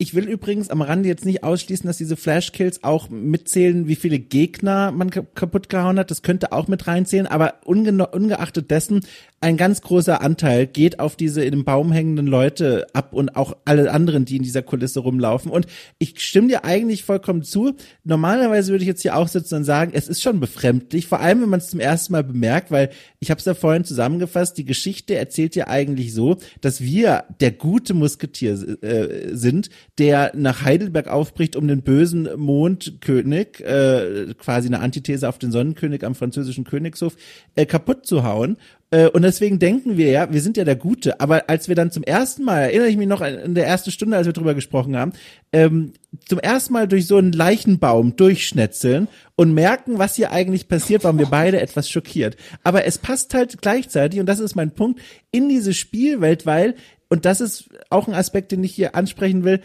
[0.00, 4.20] Ich will übrigens am Rande jetzt nicht ausschließen, dass diese Flashkills auch mitzählen, wie viele
[4.20, 6.12] Gegner man kaputt gehauen hat.
[6.12, 9.00] Das könnte auch mit reinzählen, aber unge ungeachtet dessen
[9.40, 13.56] ein ganz großer Anteil geht auf diese in dem Baum hängenden Leute ab und auch
[13.64, 15.52] alle anderen, die in dieser Kulisse rumlaufen.
[15.52, 15.66] Und
[15.98, 17.76] ich stimme dir eigentlich vollkommen zu.
[18.02, 21.42] Normalerweise würde ich jetzt hier auch sitzen und sagen, es ist schon befremdlich, vor allem
[21.42, 24.64] wenn man es zum ersten Mal bemerkt, weil ich habe es ja vorhin zusammengefasst, die
[24.64, 31.06] Geschichte erzählt ja eigentlich so, dass wir der gute Musketier äh, sind, der nach Heidelberg
[31.06, 37.16] aufbricht, um den bösen Mondkönig, äh, quasi eine Antithese auf den Sonnenkönig am französischen Königshof,
[37.54, 38.56] äh, kaputt zu hauen
[38.90, 41.20] und deswegen denken wir ja, wir sind ja der Gute.
[41.20, 44.16] Aber als wir dann zum ersten Mal, erinnere ich mich noch in der ersten Stunde,
[44.16, 45.12] als wir drüber gesprochen haben,
[45.52, 45.92] ähm,
[46.26, 51.18] zum ersten Mal durch so einen Leichenbaum durchschnetzeln und merken, was hier eigentlich passiert, waren
[51.18, 52.36] wir beide etwas schockiert.
[52.64, 56.74] Aber es passt halt gleichzeitig, und das ist mein Punkt, in diese Spielwelt, weil,
[57.10, 59.60] und das ist auch ein Aspekt, den ich hier ansprechen will,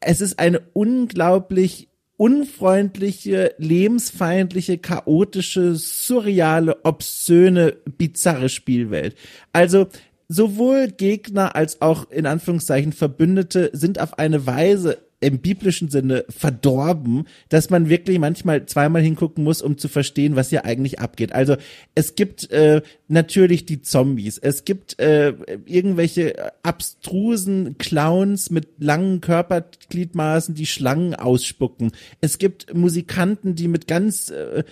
[0.00, 1.89] es ist eine unglaublich
[2.20, 9.16] unfreundliche, lebensfeindliche, chaotische, surreale, obszöne, bizarre Spielwelt.
[9.54, 9.86] Also
[10.28, 17.26] sowohl Gegner als auch in Anführungszeichen Verbündete sind auf eine Weise im biblischen Sinne verdorben,
[17.48, 21.32] dass man wirklich manchmal zweimal hingucken muss, um zu verstehen, was hier eigentlich abgeht.
[21.32, 21.56] Also
[21.94, 25.34] es gibt äh, natürlich die Zombies, es gibt äh,
[25.66, 31.92] irgendwelche abstrusen Clowns mit langen Körpergliedmaßen, die Schlangen ausspucken.
[32.20, 34.64] Es gibt Musikanten, die mit ganz äh,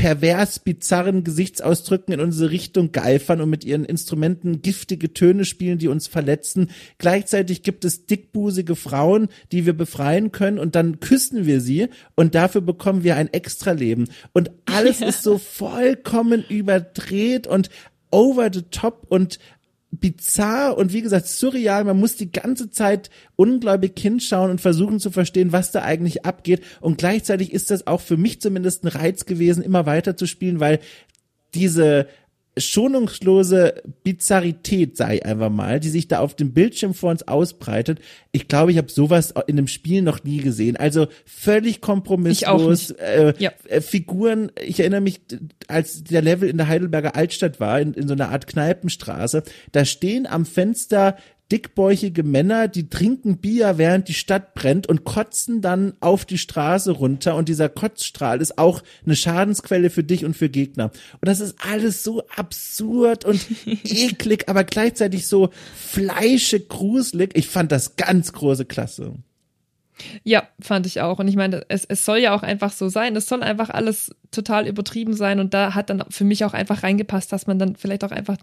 [0.00, 5.88] pervers bizarren Gesichtsausdrücken in unsere Richtung geifern und mit ihren Instrumenten giftige Töne spielen, die
[5.88, 6.70] uns verletzen.
[6.96, 12.34] Gleichzeitig gibt es dickbusige Frauen, die wir befreien können und dann küssen wir sie und
[12.34, 14.08] dafür bekommen wir ein Extraleben.
[14.32, 15.08] Und alles ja.
[15.08, 17.68] ist so vollkommen überdreht und
[18.10, 19.38] over the top und
[19.90, 21.84] bizarr und wie gesagt surreal.
[21.84, 26.62] Man muss die ganze Zeit ungläubig hinschauen und versuchen zu verstehen, was da eigentlich abgeht.
[26.80, 30.60] Und gleichzeitig ist das auch für mich zumindest ein Reiz gewesen, immer weiter zu spielen,
[30.60, 30.80] weil
[31.54, 32.06] diese
[32.56, 38.00] schonungslose Bizarrität, sei einfach mal, die sich da auf dem Bildschirm vor uns ausbreitet.
[38.32, 40.76] Ich glaube, ich habe sowas in einem Spiel noch nie gesehen.
[40.76, 42.90] Also völlig kompromisslos.
[42.90, 43.52] Äh, ja.
[43.68, 45.20] äh, Figuren, ich erinnere mich,
[45.68, 49.42] als der Level in der Heidelberger Altstadt war, in, in so einer Art Kneipenstraße,
[49.72, 51.16] da stehen am Fenster
[51.50, 56.92] dickbäuchige Männer, die trinken Bier, während die Stadt brennt und kotzen dann auf die Straße
[56.92, 60.90] runter und dieser Kotzstrahl ist auch eine Schadensquelle für dich und für Gegner.
[61.12, 67.32] Und das ist alles so absurd und eklig, aber gleichzeitig so fleischig gruselig.
[67.34, 69.14] Ich fand das ganz große Klasse.
[70.22, 71.18] Ja, fand ich auch.
[71.18, 73.16] Und ich meine, es, es soll ja auch einfach so sein.
[73.16, 75.40] Es soll einfach alles total übertrieben sein.
[75.40, 78.38] Und da hat dann für mich auch einfach reingepasst, dass man dann vielleicht auch einfach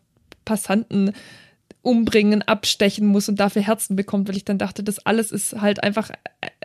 [0.46, 1.14] Passanten
[1.88, 5.84] umbringen, abstechen muss und dafür Herzen bekommt, weil ich dann dachte, das alles ist halt
[5.84, 6.12] einfach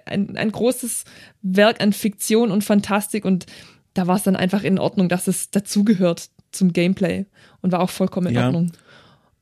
[0.05, 1.05] ein, ein großes
[1.43, 3.47] Werk an Fiktion und Fantastik und
[3.95, 7.27] da war es dann einfach in Ordnung, dass es dazugehört zum Gameplay
[7.61, 8.47] und war auch vollkommen in ja.
[8.47, 8.73] Ordnung.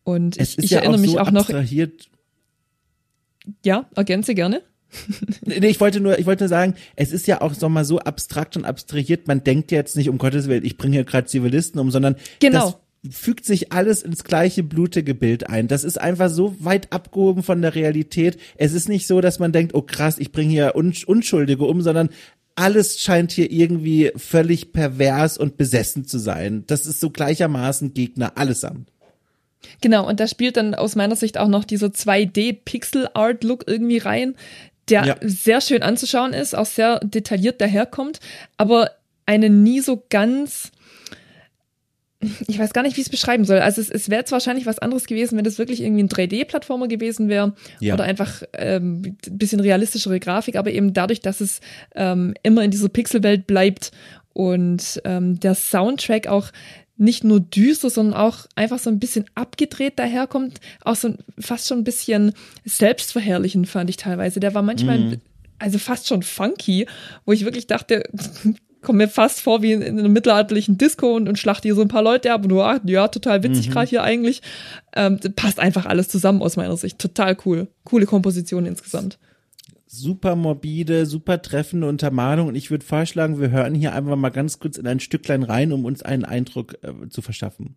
[0.04, 1.48] Und ich, ich ja erinnere auch mich so auch noch.
[3.64, 4.60] Ja, ergänze gerne.
[5.46, 8.00] nee, ich wollte nur, ich wollte nur sagen, es ist ja auch so mal so
[8.00, 9.28] abstrakt und abstrahiert.
[9.28, 12.66] Man denkt jetzt nicht um Gottes Willen, ich bringe hier gerade Zivilisten um, sondern genau.
[12.66, 12.76] das
[13.08, 15.68] fügt sich alles ins gleiche blutige Bild ein.
[15.68, 18.38] Das ist einfach so weit abgehoben von der Realität.
[18.56, 22.10] Es ist nicht so, dass man denkt, oh krass, ich bringe hier Unschuldige um, sondern
[22.56, 26.64] alles scheint hier irgendwie völlig pervers und besessen zu sein.
[26.66, 28.90] Das ist so gleichermaßen Gegner allesamt.
[29.80, 34.34] Genau, und da spielt dann aus meiner Sicht auch noch dieser 2D-Pixel-Art-Look irgendwie rein,
[34.88, 35.16] der ja.
[35.22, 38.20] sehr schön anzuschauen ist, auch sehr detailliert daherkommt,
[38.56, 38.90] aber
[39.26, 40.72] einen nie so ganz
[42.46, 43.60] ich weiß gar nicht, wie ich es beschreiben soll.
[43.60, 46.86] Also es, es wäre jetzt wahrscheinlich was anderes gewesen, wenn das wirklich irgendwie ein 3D-Plattformer
[46.86, 47.94] gewesen wäre ja.
[47.94, 51.60] oder einfach ähm, bisschen realistischere Grafik, aber eben dadurch, dass es
[51.94, 53.90] ähm, immer in dieser Pixelwelt bleibt
[54.34, 56.50] und ähm, der Soundtrack auch
[56.98, 61.78] nicht nur düster, sondern auch einfach so ein bisschen abgedreht daherkommt, auch so fast schon
[61.78, 62.34] ein bisschen
[62.66, 64.38] selbstverherrlichend fand ich teilweise.
[64.38, 65.20] Der war manchmal mm.
[65.58, 66.86] also fast schon funky,
[67.24, 68.02] wo ich wirklich dachte,
[68.82, 71.82] komme mir fast vor wie in, in einem mittelalterlichen Disco und, und schlachte hier so
[71.82, 73.72] ein paar Leute ab und du, ah, ja, total witzig mhm.
[73.72, 74.42] gerade hier eigentlich.
[74.94, 76.98] Ähm, passt einfach alles zusammen aus meiner Sicht.
[76.98, 77.68] Total cool.
[77.84, 79.18] Coole Komposition insgesamt.
[79.86, 84.60] Super morbide, super treffende Untermalung und ich würde vorschlagen, wir hören hier einfach mal ganz
[84.60, 87.74] kurz in ein Stücklein rein, um uns einen Eindruck äh, zu verschaffen.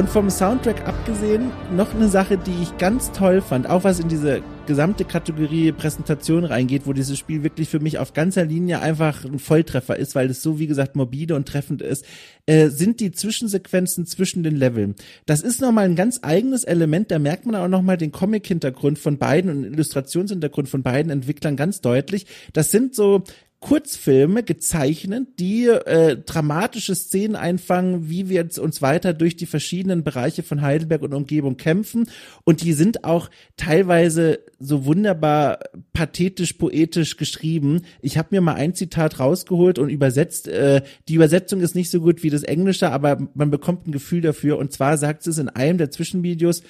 [0.00, 4.08] Und vom Soundtrack abgesehen, noch eine Sache, die ich ganz toll fand, auch was in
[4.08, 9.26] diese gesamte Kategorie Präsentation reingeht, wo dieses Spiel wirklich für mich auf ganzer Linie einfach
[9.26, 12.06] ein Volltreffer ist, weil es so, wie gesagt, morbide und treffend ist,
[12.46, 14.94] äh, sind die Zwischensequenzen zwischen den Leveln.
[15.26, 19.18] Das ist nochmal ein ganz eigenes Element, da merkt man auch nochmal den Comic-Hintergrund von
[19.18, 22.24] beiden und Illustrationshintergrund von beiden Entwicklern ganz deutlich.
[22.54, 23.24] Das sind so
[23.60, 30.42] Kurzfilme gezeichnet, die äh, dramatische Szenen einfangen, wie wir uns weiter durch die verschiedenen Bereiche
[30.42, 32.08] von Heidelberg und Umgebung kämpfen.
[32.44, 35.58] Und die sind auch teilweise so wunderbar
[35.92, 37.82] pathetisch, poetisch geschrieben.
[38.00, 40.48] Ich habe mir mal ein Zitat rausgeholt und übersetzt.
[40.48, 44.22] Äh, die Übersetzung ist nicht so gut wie das Englische, aber man bekommt ein Gefühl
[44.22, 44.56] dafür.
[44.56, 46.62] Und zwar sagt es in einem der Zwischenvideos,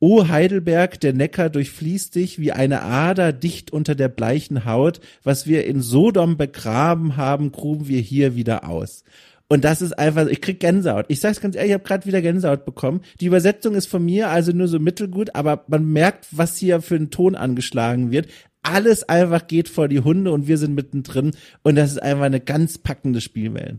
[0.00, 5.00] O Heidelberg, der Neckar durchfließt dich wie eine Ader dicht unter der bleichen Haut.
[5.24, 9.02] Was wir in Sodom begraben haben, gruben wir hier wieder aus.
[9.48, 11.06] Und das ist einfach, ich krieg Gänsehaut.
[11.08, 13.00] Ich sag's ganz ehrlich, ich habe gerade wieder Gänsehaut bekommen.
[13.20, 16.96] Die Übersetzung ist von mir also nur so mittelgut, aber man merkt, was hier für
[16.96, 18.28] ein Ton angeschlagen wird.
[18.62, 21.32] Alles einfach geht vor die Hunde und wir sind mittendrin.
[21.62, 23.78] Und das ist einfach eine ganz packende Spielwelt.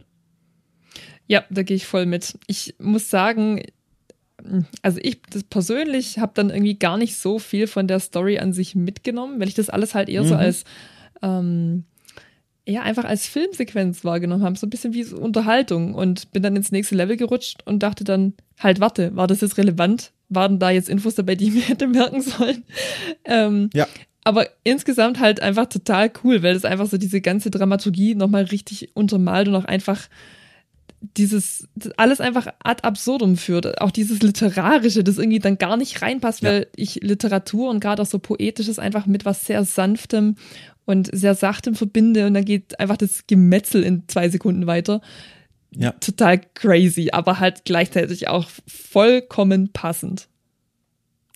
[1.28, 2.39] Ja, da gehe ich voll mit.
[2.47, 3.61] Ich muss sagen,
[4.81, 8.75] also ich persönlich habe dann irgendwie gar nicht so viel von der Story an sich
[8.75, 10.27] mitgenommen, weil ich das alles halt eher mhm.
[10.27, 10.63] so als
[11.21, 11.83] ähm,
[12.65, 16.55] ja einfach als Filmsequenz wahrgenommen habe, so ein bisschen wie so Unterhaltung und bin dann
[16.55, 20.11] ins nächste Level gerutscht und dachte dann halt warte, war das jetzt relevant?
[20.29, 22.63] Waren da jetzt Infos dabei, die ich mir hätte merken sollen?
[23.25, 23.87] Ähm, ja.
[24.23, 28.95] Aber insgesamt halt einfach total cool, weil das einfach so diese ganze Dramaturgie nochmal richtig
[28.95, 30.07] untermalt und auch einfach
[31.02, 33.82] dieses alles einfach ad absurdum führt.
[33.82, 36.50] Auch dieses Literarische, das irgendwie dann gar nicht reinpasst, ja.
[36.50, 40.36] weil ich Literatur und gerade auch so Poetisches einfach mit was sehr Sanftem
[40.86, 45.02] und sehr Sachtem verbinde und dann geht einfach das Gemetzel in zwei Sekunden weiter.
[45.72, 45.91] Ja.
[45.91, 50.28] Total crazy, aber halt gleichzeitig auch vollkommen passend.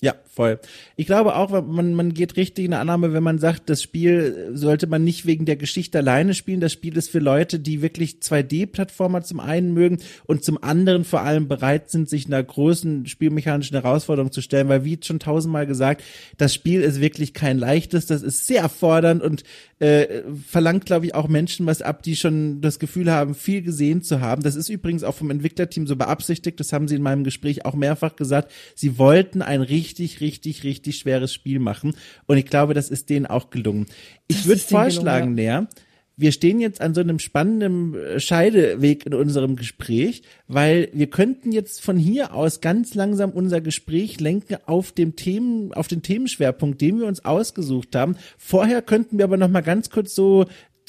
[0.02, 0.60] Ja, voll.
[0.96, 4.52] Ich glaube auch, man, man geht richtig in der Annahme, wenn man sagt, das Spiel
[4.54, 6.60] sollte man nicht wegen der Geschichte alleine spielen.
[6.60, 11.22] Das Spiel ist für Leute, die wirklich 2D-Plattformer zum einen mögen und zum anderen vor
[11.22, 16.04] allem bereit sind, sich einer großen spielmechanischen Herausforderung zu stellen, weil wie schon tausendmal gesagt,
[16.38, 19.44] das Spiel ist wirklich kein leichtes, das ist sehr fordernd und
[19.84, 24.02] äh, verlangt, glaube ich, auch Menschen was ab, die schon das Gefühl haben, viel gesehen
[24.02, 24.42] zu haben.
[24.42, 27.76] Das ist übrigens auch vom Entwicklerteam so beabsichtigt, das haben sie in meinem Gespräch auch
[27.76, 28.52] mehrfach gesagt.
[28.76, 31.94] Sie wollten ein richtig, richtig, richtig schweres Spiel machen
[32.26, 33.86] und ich glaube, das ist denen auch gelungen.
[34.28, 35.60] Ich würde vorschlagen, gelungen, ja.
[35.60, 35.68] Lea,
[36.16, 41.52] wir stehen jetzt an so einem spannenden äh, Scheideweg in unserem Gespräch, weil wir könnten
[41.52, 46.80] jetzt von hier aus ganz langsam unser Gespräch lenken auf dem Themen, auf den Themenschwerpunkt,
[46.82, 48.16] den wir uns ausgesucht haben.
[48.38, 50.46] Vorher könnten wir aber noch mal ganz kurz so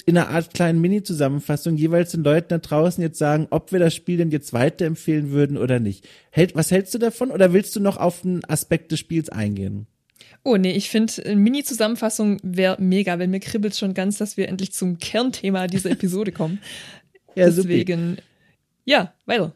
[0.07, 3.95] in einer Art kleinen Mini-Zusammenfassung jeweils den Leuten da draußen jetzt sagen, ob wir das
[3.95, 6.09] Spiel denn jetzt weiterempfehlen würden oder nicht.
[6.31, 9.87] Hält, was hältst du davon oder willst du noch auf einen Aspekt des Spiels eingehen?
[10.43, 14.49] Oh nee, ich finde, eine Mini-Zusammenfassung wäre mega, weil mir kribbelt schon ganz, dass wir
[14.49, 16.59] endlich zum Kernthema dieser Episode kommen.
[17.35, 18.23] ja, Deswegen, super.
[18.85, 19.55] ja, weiter.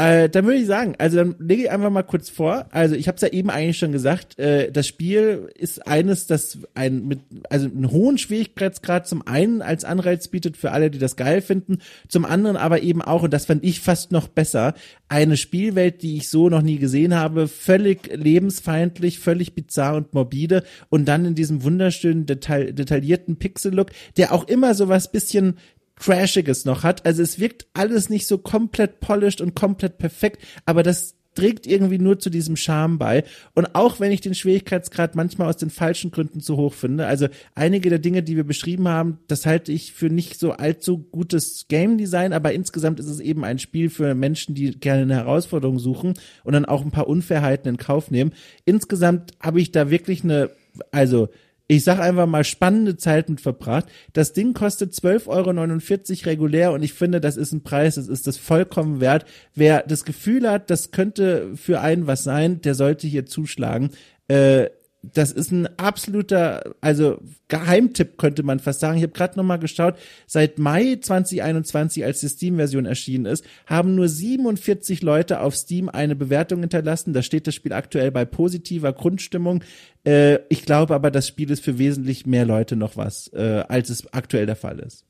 [0.00, 2.66] Äh, dann würde ich sagen, also dann lege ich einfach mal kurz vor.
[2.70, 6.58] Also ich habe es ja eben eigentlich schon gesagt, äh, das Spiel ist eines, das
[6.74, 7.18] ein mit
[7.50, 11.78] also einen hohen Schwierigkeitsgrad zum einen als Anreiz bietet für alle, die das geil finden,
[12.06, 14.74] zum anderen aber eben auch und das fand ich fast noch besser,
[15.08, 20.62] eine Spielwelt, die ich so noch nie gesehen habe, völlig lebensfeindlich, völlig bizarr und morbide
[20.90, 25.56] und dann in diesem wunderschönen detail detaillierten Pixel-Look, der auch immer so was bisschen
[25.98, 27.04] Trashiges noch hat.
[27.06, 31.98] Also es wirkt alles nicht so komplett polished und komplett perfekt, aber das trägt irgendwie
[31.98, 33.22] nur zu diesem Charme bei.
[33.54, 37.28] Und auch wenn ich den Schwierigkeitsgrad manchmal aus den falschen Gründen zu hoch finde, also
[37.54, 41.66] einige der Dinge, die wir beschrieben haben, das halte ich für nicht so allzu gutes
[41.68, 45.78] Game Design, aber insgesamt ist es eben ein Spiel für Menschen, die gerne eine Herausforderung
[45.78, 48.32] suchen und dann auch ein paar Unfairheiten in Kauf nehmen.
[48.64, 50.50] Insgesamt habe ich da wirklich eine,
[50.90, 51.28] also
[51.70, 53.86] ich sag einfach mal, spannende Zeit mit verbracht.
[54.14, 58.26] Das Ding kostet 12,49 Euro regulär und ich finde, das ist ein Preis, das ist
[58.26, 59.26] das vollkommen wert.
[59.54, 63.90] Wer das Gefühl hat, das könnte für einen was sein, der sollte hier zuschlagen.
[64.28, 64.70] Äh,
[65.02, 68.96] das ist ein absoluter, also Geheimtipp könnte man fast sagen.
[68.96, 69.94] Ich habe gerade noch mal geschaut,
[70.26, 76.16] seit Mai 2021, als die Steam-Version erschienen ist, haben nur 47 Leute auf Steam eine
[76.16, 77.12] Bewertung hinterlassen.
[77.12, 79.62] Da steht das Spiel aktuell bei positiver Grundstimmung.
[80.04, 83.90] Äh, ich glaube aber, das Spiel ist für wesentlich mehr Leute noch was, äh, als
[83.90, 85.04] es aktuell der Fall ist.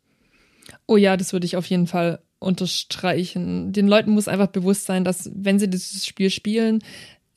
[0.87, 3.73] Oh ja, das würde ich auf jeden Fall unterstreichen.
[3.73, 6.81] Den Leuten muss einfach bewusst sein, dass wenn sie dieses Spiel spielen,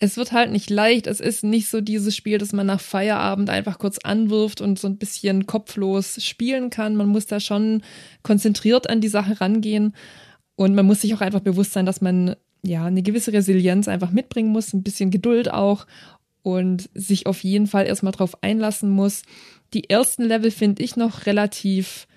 [0.03, 1.05] es wird halt nicht leicht.
[1.05, 4.87] Es ist nicht so dieses Spiel, das man nach Feierabend einfach kurz anwirft und so
[4.87, 6.95] ein bisschen kopflos spielen kann.
[6.95, 7.83] Man muss da schon
[8.23, 9.95] konzentriert an die Sache rangehen.
[10.55, 14.11] Und man muss sich auch einfach bewusst sein, dass man ja, eine gewisse Resilienz einfach
[14.11, 15.85] mitbringen muss, ein bisschen Geduld auch
[16.41, 19.21] und sich auf jeden Fall erstmal drauf einlassen muss.
[19.75, 22.07] Die ersten Level finde ich noch relativ,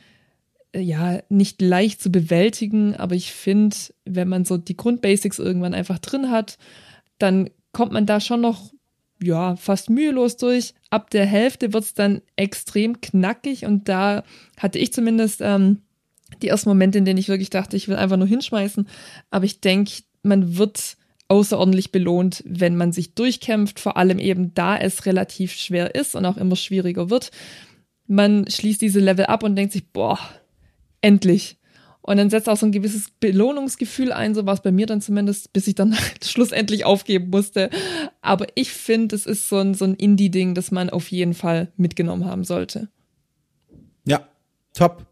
[0.73, 3.77] äh, ja, nicht leicht zu bewältigen, aber ich finde,
[4.07, 6.57] wenn man so die Grundbasics irgendwann einfach drin hat,
[7.19, 8.73] dann kommt man da schon noch,
[9.23, 10.73] ja, fast mühelos durch.
[10.89, 14.25] Ab der Hälfte wird es dann extrem knackig und da
[14.57, 15.83] hatte ich zumindest ähm,
[16.41, 18.89] die ersten Momente, in denen ich wirklich dachte, ich will einfach nur hinschmeißen.
[19.31, 20.97] Aber ich denke, man wird
[21.29, 26.25] außerordentlich belohnt, wenn man sich durchkämpft, vor allem eben da es relativ schwer ist und
[26.27, 27.31] auch immer schwieriger wird.
[28.07, 30.19] Man schließt diese Level ab und denkt sich, boah,
[31.01, 31.59] endlich.
[32.07, 35.01] Und dann setzt auch so ein gewisses Belohnungsgefühl ein, so war es bei mir dann
[35.01, 37.71] zumindest, bis ich dann schlussendlich aufgeben musste.
[38.21, 41.73] Aber ich finde, es ist so ein, so ein Indie-Ding, das man auf jeden Fall
[41.79, 42.89] mitgenommen haben sollte.
[44.05, 44.29] Ja,
[44.75, 45.07] top.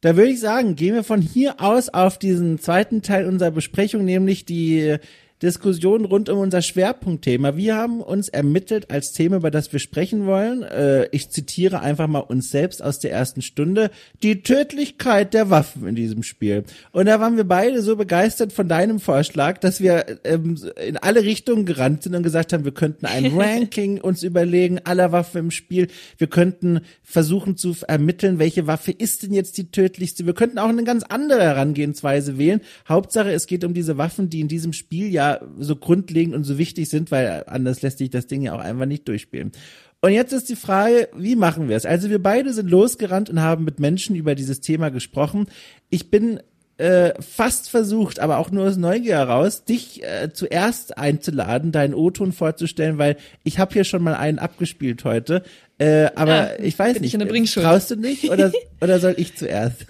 [0.00, 4.06] Da würde ich sagen, gehen wir von hier aus auf diesen zweiten Teil unserer Besprechung,
[4.06, 4.96] nämlich die
[5.44, 7.56] Diskussion rund um unser Schwerpunktthema.
[7.56, 10.62] Wir haben uns ermittelt als Thema, über das wir sprechen wollen.
[10.62, 13.90] Äh, ich zitiere einfach mal uns selbst aus der ersten Stunde.
[14.22, 16.64] Die Tödlichkeit der Waffen in diesem Spiel.
[16.92, 21.22] Und da waren wir beide so begeistert von deinem Vorschlag, dass wir ähm, in alle
[21.22, 25.50] Richtungen gerannt sind und gesagt haben, wir könnten ein Ranking uns überlegen aller Waffen im
[25.50, 25.88] Spiel.
[26.16, 30.24] Wir könnten versuchen zu ermitteln, welche Waffe ist denn jetzt die tödlichste.
[30.24, 32.62] Wir könnten auch eine ganz andere Herangehensweise wählen.
[32.88, 36.58] Hauptsache, es geht um diese Waffen, die in diesem Spiel ja so grundlegend und so
[36.58, 39.52] wichtig sind, weil anders lässt sich das Ding ja auch einfach nicht durchspielen.
[40.00, 41.86] Und jetzt ist die Frage, wie machen wir es?
[41.86, 45.46] Also wir beide sind losgerannt und haben mit Menschen über dieses Thema gesprochen.
[45.88, 46.40] Ich bin
[46.76, 52.32] äh, fast versucht, aber auch nur aus Neugier heraus, dich äh, zuerst einzuladen, deinen O-Ton
[52.32, 55.42] vorzustellen, weil ich habe hier schon mal einen abgespielt heute.
[55.78, 59.86] Äh, aber ah, ich weiß nicht, ich traust du nicht oder, oder soll ich zuerst?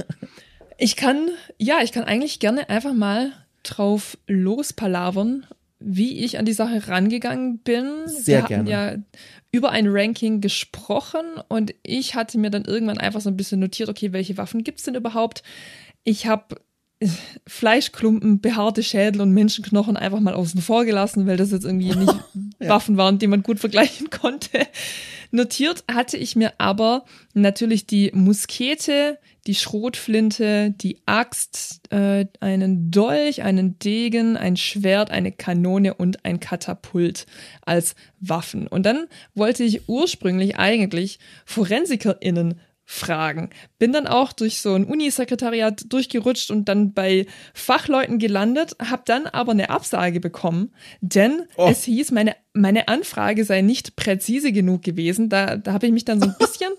[0.78, 1.28] Ich kann,
[1.59, 3.32] ja, ich kann eigentlich gerne einfach mal
[3.65, 5.47] drauf lospalavern,
[5.81, 8.07] wie ich an die Sache rangegangen bin.
[8.07, 8.71] Sehr Wir gerne.
[8.71, 8.95] ja
[9.53, 13.89] über ein Ranking gesprochen und ich hatte mir dann irgendwann einfach so ein bisschen notiert,
[13.89, 15.45] okay, welche Waffen gibt's denn überhaupt?
[16.03, 16.57] Ich habe
[16.99, 17.09] äh,
[17.47, 22.15] Fleischklumpen, behaarte Schädel und Menschenknochen einfach mal außen vor gelassen, weil das jetzt irgendwie nicht
[22.61, 22.69] ja.
[22.69, 24.67] Waffen waren, die man gut vergleichen konnte.
[25.31, 33.42] Notiert hatte ich mir aber natürlich die Muskete, die Schrotflinte, die Axt, äh, einen Dolch,
[33.42, 37.26] einen Degen, ein Schwert, eine Kanone und ein Katapult
[37.62, 38.66] als Waffen.
[38.66, 43.51] Und dann wollte ich ursprünglich eigentlich ForensikerInnen fragen.
[43.78, 49.26] Bin dann auch durch so ein Unisekretariat durchgerutscht und dann bei Fachleuten gelandet, habe dann
[49.26, 51.68] aber eine Absage bekommen, denn oh.
[51.70, 55.28] es hieß, meine, meine Anfrage sei nicht präzise genug gewesen.
[55.28, 56.72] Da, da habe ich mich dann so ein bisschen,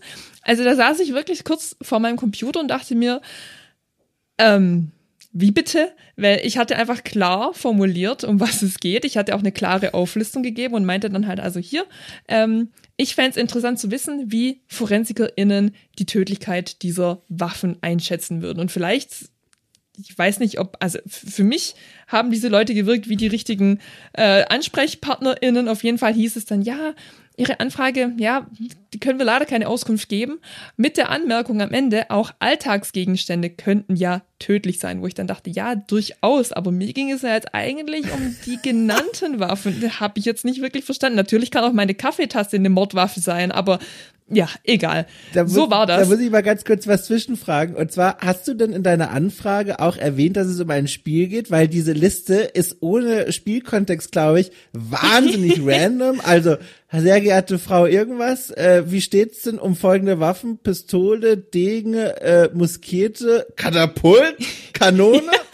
[0.46, 3.22] also da saß ich wirklich kurz vor meinem Computer und dachte mir,
[4.38, 4.92] ähm,
[5.38, 5.92] wie bitte?
[6.16, 9.04] Weil ich hatte einfach klar formuliert, um was es geht.
[9.04, 11.86] Ich hatte auch eine klare Auflistung gegeben und meinte dann halt also hier,
[12.30, 18.60] ähm, ich fände es interessant zu wissen, wie ForensikerInnen die Tödlichkeit dieser Waffen einschätzen würden.
[18.60, 19.30] Und vielleicht,
[19.98, 21.76] ich weiß nicht, ob, also für mich
[22.08, 23.80] haben diese Leute gewirkt wie die richtigen
[24.14, 25.68] äh, AnsprechpartnerInnen.
[25.68, 26.94] Auf jeden Fall hieß es dann, ja,
[27.38, 28.48] Ihre Anfrage, ja,
[28.94, 30.40] die können wir leider keine Auskunft geben.
[30.78, 35.50] Mit der Anmerkung am Ende, auch Alltagsgegenstände könnten ja tödlich sein, wo ich dann dachte,
[35.50, 40.00] ja, durchaus, aber mir ging es ja jetzt eigentlich um die genannten Waffen.
[40.00, 41.18] Habe ich jetzt nicht wirklich verstanden.
[41.18, 43.80] Natürlich kann auch meine Kaffeetasse eine Mordwaffe sein, aber
[44.28, 45.06] ja, egal.
[45.36, 46.02] Muss, so war das.
[46.02, 47.76] Da muss ich mal ganz kurz was zwischenfragen.
[47.76, 51.28] Und zwar, hast du denn in deiner Anfrage auch erwähnt, dass es um ein Spiel
[51.28, 51.52] geht?
[51.52, 56.22] Weil diese Liste ist ohne Spielkontext, glaube ich, wahnsinnig random.
[56.24, 56.58] Also,
[56.92, 60.58] sehr geehrte Frau irgendwas, äh, wie steht's denn um folgende Waffen?
[60.58, 64.38] Pistole, Degen, äh, Muskete, Katapult,
[64.74, 65.22] Kanone?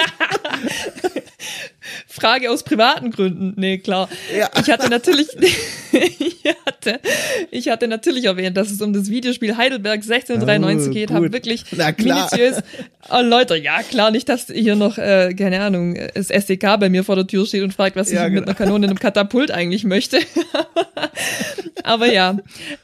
[2.12, 3.54] Frage aus privaten Gründen.
[3.56, 4.10] Nee, klar.
[4.38, 4.50] Ja.
[4.60, 5.28] Ich hatte natürlich,
[5.92, 7.00] ich hatte,
[7.52, 11.12] ich hatte natürlich erwähnt, dass es um das Videospiel Heidelberg 1693 oh, geht.
[11.12, 12.62] Habe wirklich minutiös.
[13.10, 17.04] Oh, Leute, ja klar, nicht, dass hier noch, äh, keine Ahnung, das SDK bei mir
[17.04, 18.42] vor der Tür steht und fragt, was ja, ich genau.
[18.42, 20.20] mit einer Kanone in einem Katapult eigentlich möchte.
[21.84, 22.38] Aber ja.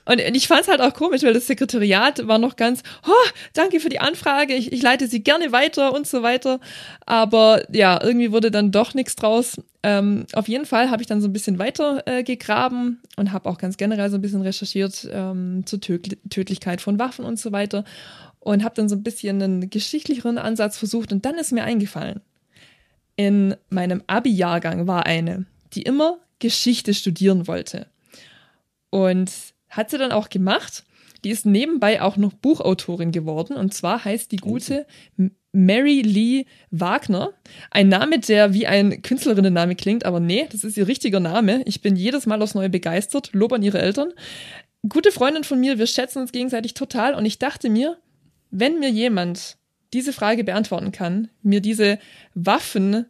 [0.06, 3.80] Und ich fand es halt auch komisch, weil das Sekretariat war noch ganz, oh, danke
[3.80, 6.60] für die Anfrage, ich, ich leite sie gerne weiter und so weiter.
[7.06, 9.62] Aber ja, irgendwie wurde dann doch nichts draus.
[9.84, 13.50] Ähm, auf jeden Fall habe ich dann so ein bisschen weiter äh, gegraben und habe
[13.50, 17.52] auch ganz generell so ein bisschen recherchiert ähm, zur Töd Tödlichkeit von Waffen und so
[17.52, 17.84] weiter
[18.40, 22.22] und habe dann so ein bisschen einen geschichtlicheren Ansatz versucht und dann ist mir eingefallen.
[23.16, 27.88] In meinem Abi-Jahrgang war eine, die immer Geschichte studieren wollte.
[28.90, 29.32] Und
[29.70, 30.86] hat sie dann auch gemacht.
[31.24, 33.58] Die ist nebenbei auch noch Buchautorin geworden.
[33.58, 34.86] Und zwar heißt die gute
[35.52, 37.34] Mary Lee Wagner.
[37.72, 41.64] Ein Name, der wie ein Künstlerinnenname klingt, aber nee, das ist ihr richtiger Name.
[41.66, 43.30] Ich bin jedes Mal aufs Neue begeistert.
[43.34, 44.14] Lob an ihre Eltern.
[44.88, 47.16] Gute Freundin von mir, wir schätzen uns gegenseitig total.
[47.16, 47.98] Und ich dachte mir,
[48.52, 49.58] wenn mir jemand
[49.94, 52.00] diese Frage beantworten kann, mir diese
[52.34, 53.06] Waffen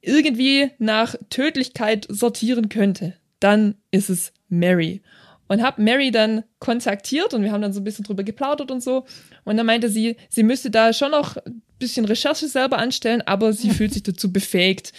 [0.00, 5.02] irgendwie nach Tödlichkeit sortieren könnte, dann ist es Mary.
[5.46, 8.82] Und habe Mary dann kontaktiert und wir haben dann so ein bisschen drüber geplaudert und
[8.82, 9.04] so.
[9.44, 13.52] Und dann meinte sie, sie müsste da schon noch ein bisschen Recherche selber anstellen, aber
[13.52, 14.92] sie fühlt sich dazu befähigt,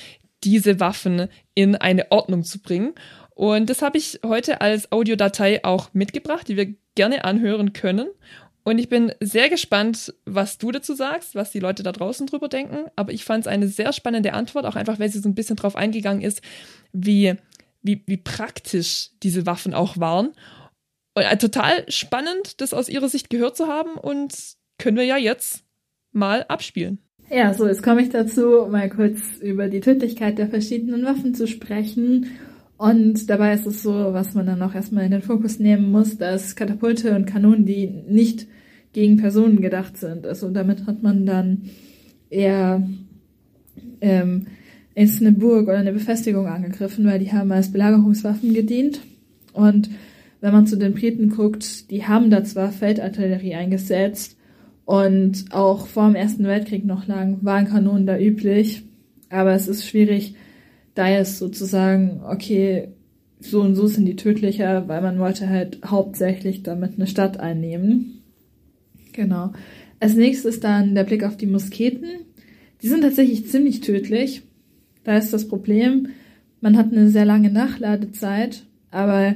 [0.44, 2.94] diese Waffen in eine Ordnung zu bringen.
[3.34, 8.08] Und das habe ich heute als Audiodatei auch mitgebracht, die wir gerne anhören können.
[8.64, 12.48] Und ich bin sehr gespannt, was du dazu sagst, was die Leute da draußen drüber
[12.48, 12.86] denken.
[12.96, 15.56] Aber ich fand es eine sehr spannende Antwort, auch einfach, weil sie so ein bisschen
[15.56, 16.42] drauf eingegangen ist,
[16.92, 17.36] wie,
[17.86, 20.28] wie, wie praktisch diese Waffen auch waren.
[21.14, 23.96] Und äh, total spannend, das aus ihrer Sicht gehört zu haben.
[23.96, 24.36] Und
[24.78, 25.64] können wir ja jetzt
[26.12, 27.00] mal abspielen.
[27.30, 31.48] Ja, so, jetzt komme ich dazu, mal kurz über die Tödlichkeit der verschiedenen Waffen zu
[31.48, 32.28] sprechen.
[32.78, 36.18] Und dabei ist es so, was man dann auch erstmal in den Fokus nehmen muss,
[36.18, 38.48] dass Katapulte und Kanonen, die nicht
[38.92, 40.28] gegen Personen gedacht sind.
[40.28, 41.70] Also damit hat man dann
[42.30, 42.88] eher
[44.02, 44.48] ähm,
[44.96, 49.02] ist eine Burg oder eine Befestigung angegriffen, weil die haben als Belagerungswaffen gedient.
[49.54, 49.90] Und
[50.42, 54.38] wenn man zu den Briten guckt, die haben da zwar Feldartillerie eingesetzt
[54.86, 58.84] und auch vor dem Ersten Weltkrieg noch lang waren Kanonen da üblich,
[59.30, 60.36] aber es ist schwierig,
[60.94, 62.90] da ist sozusagen, okay,
[63.40, 68.22] so und so sind die tödlicher, weil man wollte halt hauptsächlich damit eine Stadt einnehmen.
[69.12, 69.52] Genau.
[70.00, 72.10] Als nächstes dann der Blick auf die Musketen.
[72.82, 74.44] Die sind tatsächlich ziemlich tödlich.
[75.06, 76.10] Da ist das Problem,
[76.60, 79.36] man hat eine sehr lange Nachladezeit, aber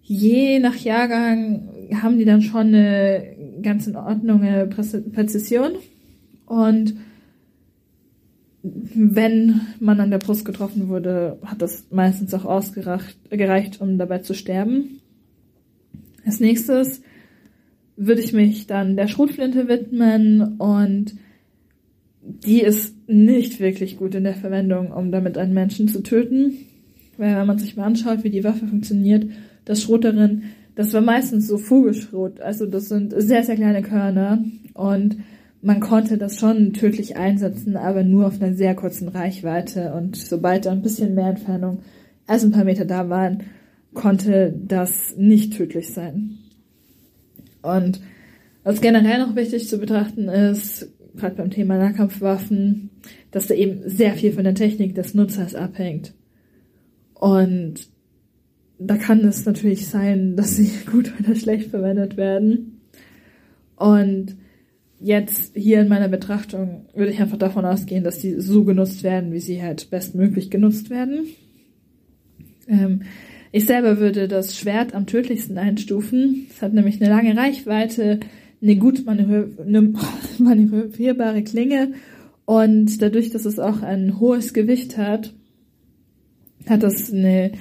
[0.00, 1.68] je nach Jahrgang
[2.00, 4.40] haben die dann schon eine ganz in Ordnung
[4.70, 5.72] Präzision.
[6.46, 6.94] Und
[8.62, 14.32] wenn man an der Brust getroffen wurde, hat das meistens auch ausgereicht, um dabei zu
[14.32, 15.00] sterben.
[16.24, 17.02] Als nächstes
[17.96, 21.16] würde ich mich dann der Schrotflinte widmen und
[22.22, 26.54] die ist nicht wirklich gut in der Verwendung, um damit einen Menschen zu töten.
[27.16, 29.26] Weil wenn man sich mal anschaut, wie die Waffe funktioniert,
[29.64, 30.42] das Schrot darin,
[30.74, 32.40] das war meistens so Vogelschrot.
[32.40, 34.42] Also das sind sehr, sehr kleine Körner
[34.74, 35.18] und
[35.62, 39.94] man konnte das schon tödlich einsetzen, aber nur auf einer sehr kurzen Reichweite.
[39.94, 41.78] Und sobald da ein bisschen mehr Entfernung
[42.26, 43.44] als ein paar Meter da waren,
[43.94, 46.38] konnte das nicht tödlich sein.
[47.62, 48.00] Und
[48.62, 52.90] was generell noch wichtig zu betrachten ist, gerade beim Thema Nahkampfwaffen,
[53.30, 56.14] dass da eben sehr viel von der Technik des Nutzers abhängt.
[57.14, 57.88] Und
[58.78, 62.80] da kann es natürlich sein, dass sie gut oder schlecht verwendet werden.
[63.76, 64.36] Und
[65.00, 69.32] jetzt hier in meiner Betrachtung würde ich einfach davon ausgehen, dass die so genutzt werden,
[69.32, 71.26] wie sie halt bestmöglich genutzt werden.
[72.68, 73.02] Ähm,
[73.52, 76.46] ich selber würde das Schwert am tödlichsten einstufen.
[76.50, 78.20] Es hat nämlich eine lange Reichweite,
[78.62, 79.04] eine gut
[80.38, 81.92] manövrierbare Klinge
[82.44, 85.34] und dadurch, dass es auch ein hohes Gewicht hat,
[86.68, 87.52] hat das eine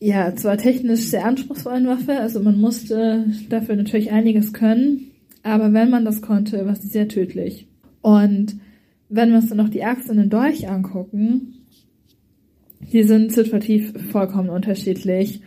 [0.00, 5.90] ja zwar technisch sehr anspruchsvolle Waffe, also man musste dafür natürlich einiges können, aber wenn
[5.90, 7.68] man das konnte, war sie sehr tödlich.
[8.00, 8.56] Und
[9.08, 11.54] wenn wir uns dann noch die Axt und den Dolch angucken,
[12.92, 15.40] die sind situativ vollkommen unterschiedlich.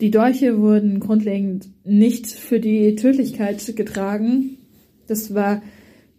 [0.00, 4.58] Die Dolche wurden grundlegend nicht für die Tödlichkeit getragen.
[5.06, 5.62] Das war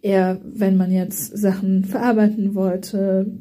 [0.02, 3.32] eher, wenn man jetzt Sachen verarbeiten wollte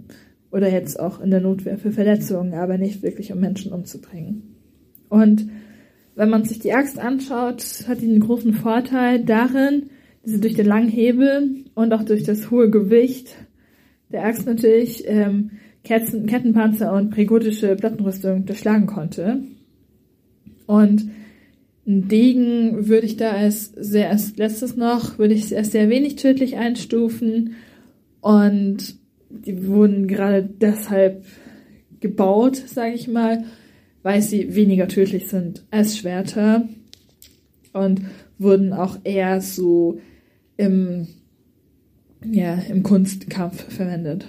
[0.52, 4.56] oder jetzt auch in der Notwehr für Verletzungen, aber nicht wirklich um Menschen umzubringen.
[5.10, 5.50] Und
[6.16, 9.90] wenn man sich die Axt anschaut, hat die einen großen Vorteil darin,
[10.24, 13.36] dass sie durch den langen Hebel und auch durch das hohe Gewicht
[14.12, 15.52] der Axt natürlich ähm,
[15.84, 19.44] Ketten, Kettenpanzer und prägotische Plattenrüstung durchschlagen konnte.
[20.68, 21.10] Und
[21.88, 26.18] ein Degen würde ich da als sehr als letztes noch, würde ich als sehr wenig
[26.18, 27.56] tödlich einstufen.
[28.22, 28.96] Und
[29.30, 31.26] die wurden gerade deshalb
[32.00, 33.46] gebaut, sage ich mal,
[34.04, 36.68] weil sie weniger tödlich sind als Schwerter
[37.74, 38.02] und
[38.38, 40.00] wurden auch eher so
[40.58, 41.08] im,
[42.26, 44.28] ja, im Kunstkampf verwendet.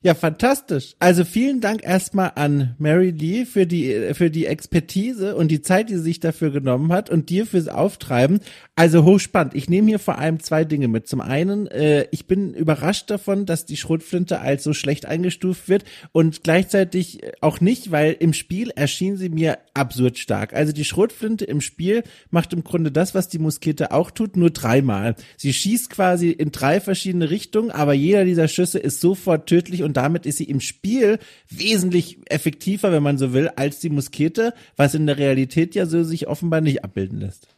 [0.00, 0.94] Ja, fantastisch.
[1.00, 5.90] Also vielen Dank erstmal an Mary Lee für die, für die Expertise und die Zeit,
[5.90, 8.38] die sie sich dafür genommen hat und dir fürs Auftreiben.
[8.76, 9.56] Also hochspannend.
[9.56, 11.08] Ich nehme hier vor allem zwei Dinge mit.
[11.08, 15.82] Zum einen, äh, ich bin überrascht davon, dass die Schrotflinte als so schlecht eingestuft wird
[16.12, 20.54] und gleichzeitig auch nicht, weil im Spiel erschien sie mir absurd stark.
[20.54, 24.50] Also die Schrotflinte im Spiel macht im Grunde das, was die Muskete auch tut, nur
[24.50, 25.16] dreimal.
[25.36, 29.96] Sie schießt quasi in drei verschiedene Richtungen, aber jeder dieser Schüsse ist sofort tödlich und
[29.96, 31.18] damit ist sie im Spiel
[31.48, 36.04] wesentlich effektiver, wenn man so will, als die Muskete, was in der Realität ja so
[36.04, 37.48] sich offenbar nicht abbilden lässt.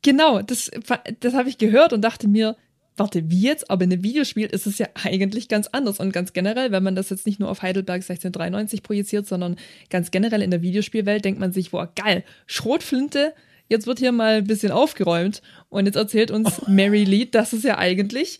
[0.00, 0.70] Genau, das,
[1.20, 2.56] das habe ich gehört und dachte mir,
[2.96, 3.70] warte, wie jetzt?
[3.70, 6.00] Aber in einem Videospiel ist es ja eigentlich ganz anders.
[6.00, 9.56] Und ganz generell, wenn man das jetzt nicht nur auf Heidelberg 1693 projiziert, sondern
[9.90, 13.34] ganz generell in der Videospielwelt, denkt man sich, boah, geil, Schrotflinte,
[13.68, 15.42] jetzt wird hier mal ein bisschen aufgeräumt.
[15.68, 18.38] Und jetzt erzählt uns Mary Lee, dass es ja eigentlich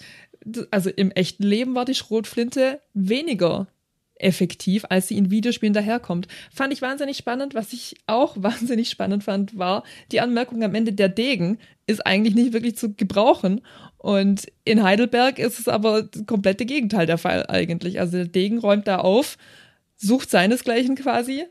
[0.71, 3.67] also im echten Leben war die Schrotflinte weniger
[4.21, 6.29] effektiv, als sie in Videospielen daherkommt.
[6.53, 7.55] Fand ich wahnsinnig spannend.
[7.55, 12.35] Was ich auch wahnsinnig spannend fand, war die Anmerkung am Ende, der Degen ist eigentlich
[12.35, 13.63] nicht wirklich zu gebrauchen.
[13.99, 18.01] Und in Heidelberg ist es aber das komplette Gegenteil der Fall eigentlich.
[18.01, 19.37] Also der Degen räumt da auf,
[19.97, 21.45] sucht seinesgleichen quasi.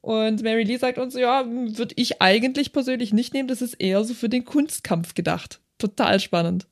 [0.00, 3.46] Und Mary Lee sagt uns, ja, würde ich eigentlich persönlich nicht nehmen.
[3.46, 5.60] Das ist eher so für den Kunstkampf gedacht.
[5.78, 6.66] Total spannend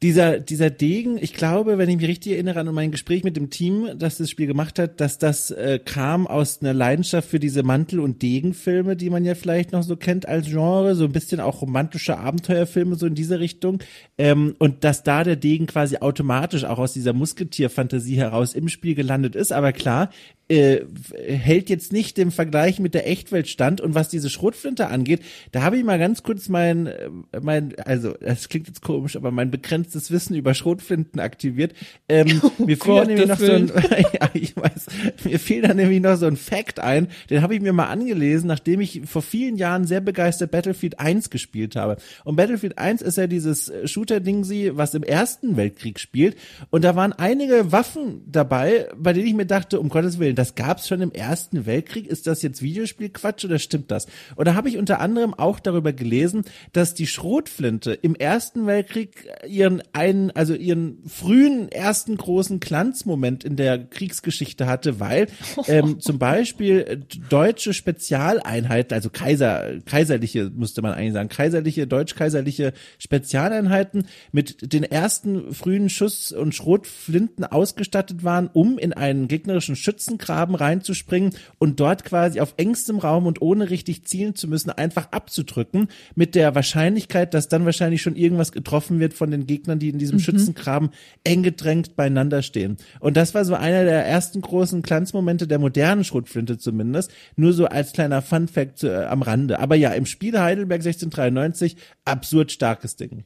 [0.00, 3.50] dieser, dieser Degen, ich glaube, wenn ich mich richtig erinnere an mein Gespräch mit dem
[3.50, 7.64] Team, das das Spiel gemacht hat, dass das äh, kam aus einer Leidenschaft für diese
[7.64, 11.40] Mantel- und Degenfilme, die man ja vielleicht noch so kennt als Genre, so ein bisschen
[11.40, 13.80] auch romantische Abenteuerfilme, so in diese Richtung.
[14.18, 18.94] Ähm, und dass da der Degen quasi automatisch auch aus dieser Musketierfantasie heraus im Spiel
[18.94, 19.52] gelandet ist.
[19.52, 20.10] Aber klar,
[20.48, 20.80] äh,
[21.14, 23.80] hält jetzt nicht dem Vergleich mit der Echtwelt stand.
[23.82, 25.20] Und was diese Schrotflinte angeht,
[25.52, 29.30] da habe ich mal ganz kurz mein, äh, mein, also das klingt jetzt komisch, aber
[29.30, 31.74] mein begrenztes Wissen über Schrotflinten aktiviert.
[32.08, 33.68] Ähm, oh mir fiel Gott, nämlich noch so ein,
[34.12, 34.86] ja, ich weiß,
[35.24, 38.48] mir fiel da nämlich noch so ein Fact ein, den habe ich mir mal angelesen,
[38.48, 41.98] nachdem ich vor vielen Jahren sehr begeistert Battlefield 1 gespielt habe.
[42.24, 44.38] Und Battlefield 1 ist ja dieses Shooter-Ding,
[44.76, 46.36] was im Ersten Weltkrieg spielt.
[46.70, 50.54] Und da waren einige Waffen dabei, bei denen ich mir dachte, um Gottes Willen, das
[50.54, 52.06] gab's schon im Ersten Weltkrieg.
[52.06, 54.06] Ist das jetzt Videospielquatsch oder stimmt das?
[54.36, 59.82] Da habe ich unter anderem auch darüber gelesen, dass die Schrotflinte im Ersten Weltkrieg ihren
[59.92, 65.26] einen, also ihren frühen ersten großen Glanzmoment in der Kriegsgeschichte hatte, weil
[65.66, 74.06] ähm, zum Beispiel deutsche Spezialeinheiten, also Kaiser, kaiserliche, müsste man eigentlich sagen, kaiserliche, deutsch-kaiserliche Spezialeinheiten
[74.30, 80.54] mit den ersten frühen Schuss- und Schrotflinten ausgestattet waren, um in einen gegnerischen Schützenkreis Graben
[80.54, 85.88] reinzuspringen und dort quasi auf engstem Raum und ohne richtig zielen zu müssen, einfach abzudrücken,
[86.14, 89.98] mit der Wahrscheinlichkeit, dass dann wahrscheinlich schon irgendwas getroffen wird von den Gegnern, die in
[89.98, 90.20] diesem mhm.
[90.20, 90.90] Schützengraben
[91.24, 92.76] eng gedrängt beieinander stehen.
[93.00, 97.64] Und das war so einer der ersten großen Glanzmomente der modernen Schrotflinte zumindest, nur so
[97.64, 99.60] als kleiner Fun-Fact äh, am Rande.
[99.60, 103.24] Aber ja, im Spiel Heidelberg 1693 absurd starkes Ding.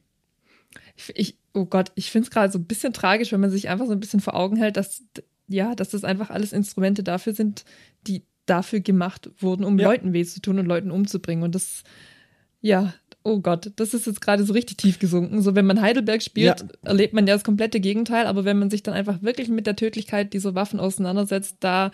[1.14, 3.86] Ich, oh Gott, ich finde es gerade so ein bisschen tragisch, wenn man sich einfach
[3.86, 5.03] so ein bisschen vor Augen hält, dass
[5.49, 7.64] ja, dass das einfach alles Instrumente dafür sind,
[8.07, 9.88] die dafür gemacht wurden, um ja.
[9.88, 11.45] Leuten weh zu tun und Leuten umzubringen.
[11.45, 11.84] Und das,
[12.61, 15.43] ja, oh Gott, das ist jetzt gerade so richtig tief gesunken.
[15.43, 16.66] So, wenn man Heidelberg spielt, ja.
[16.82, 19.76] erlebt man ja das komplette Gegenteil, aber wenn man sich dann einfach wirklich mit der
[19.76, 21.93] Tödlichkeit dieser Waffen auseinandersetzt, da,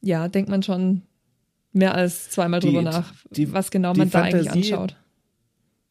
[0.00, 1.02] ja, denkt man schon
[1.72, 4.96] mehr als zweimal drüber die, nach, die, was genau man da Fantasie, eigentlich anschaut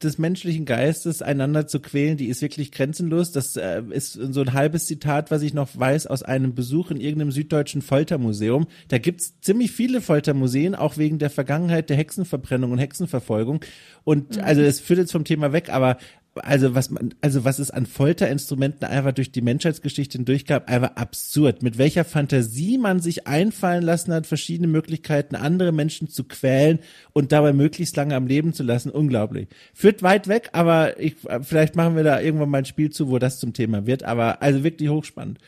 [0.04, 3.32] des menschlichen Geistes einander zu quälen, die ist wirklich grenzenlos.
[3.32, 7.00] Das äh, ist so ein halbes Zitat, was ich noch weiß aus einem Besuch in
[7.00, 8.68] irgendeinem süddeutschen Foltermuseum.
[8.88, 13.64] Da gibt's ziemlich viele Foltermuseen, auch wegen der Vergangenheit der Hexenverbrennung und Hexenverfolgung.
[14.04, 14.44] Und mhm.
[14.44, 15.98] also es führt jetzt vom Thema weg, aber
[16.36, 21.62] also was man, also was es an Folterinstrumenten einfach durch die Menschheitsgeschichte hindurchgab, einfach absurd.
[21.62, 26.80] Mit welcher Fantasie man sich einfallen lassen hat, verschiedene Möglichkeiten, andere Menschen zu quälen
[27.14, 29.50] und dabei möglichst lange am Leben zu lassen, unglaublich.
[29.74, 33.20] Führt weit weg, aber ich, vielleicht machen wir da irgendwann mal ein Spiel zu, wo
[33.20, 35.40] das zum Thema wird, aber also wirklich hochspannend.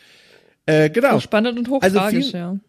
[0.65, 1.19] Äh, genau.
[1.19, 2.59] Spannend und hochtragisch, also viel, ja.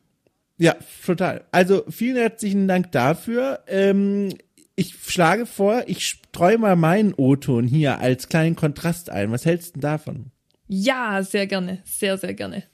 [0.56, 1.44] Ja, total.
[1.50, 3.60] Also vielen herzlichen Dank dafür.
[3.66, 4.34] Ähm,
[4.76, 9.30] ich schlage vor, ich streue mal meinen O-Ton hier als kleinen Kontrast ein.
[9.30, 10.32] Was hältst du denn davon?
[10.66, 11.78] Ja, sehr gerne.
[11.84, 12.64] Sehr, sehr gerne.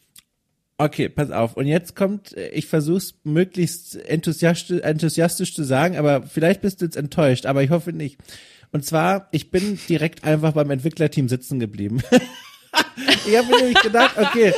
[0.78, 1.58] Okay, pass auf.
[1.58, 6.86] Und jetzt kommt, äh, ich versuch's möglichst enthusiastisch, enthusiastisch zu sagen, aber vielleicht bist du
[6.86, 8.18] jetzt enttäuscht, aber ich hoffe nicht.
[8.72, 12.00] Und zwar, ich bin direkt einfach beim Entwicklerteam sitzen geblieben.
[13.26, 14.54] ich habe mir nämlich gedacht, okay,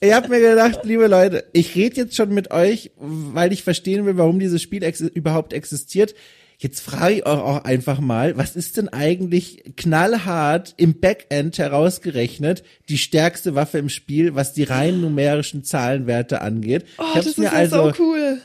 [0.00, 4.06] ich habe mir gedacht, liebe Leute, ich rede jetzt schon mit euch, weil ich verstehen
[4.06, 6.14] will, warum dieses Spiel ex überhaupt existiert
[6.60, 12.64] Jetzt frage ich euch auch einfach mal, was ist denn eigentlich knallhart im Backend herausgerechnet
[12.88, 16.84] die stärkste Waffe im Spiel, was die rein numerischen Zahlenwerte angeht?
[16.98, 18.40] Oh, ich hab's das mir ist ja also, so cool.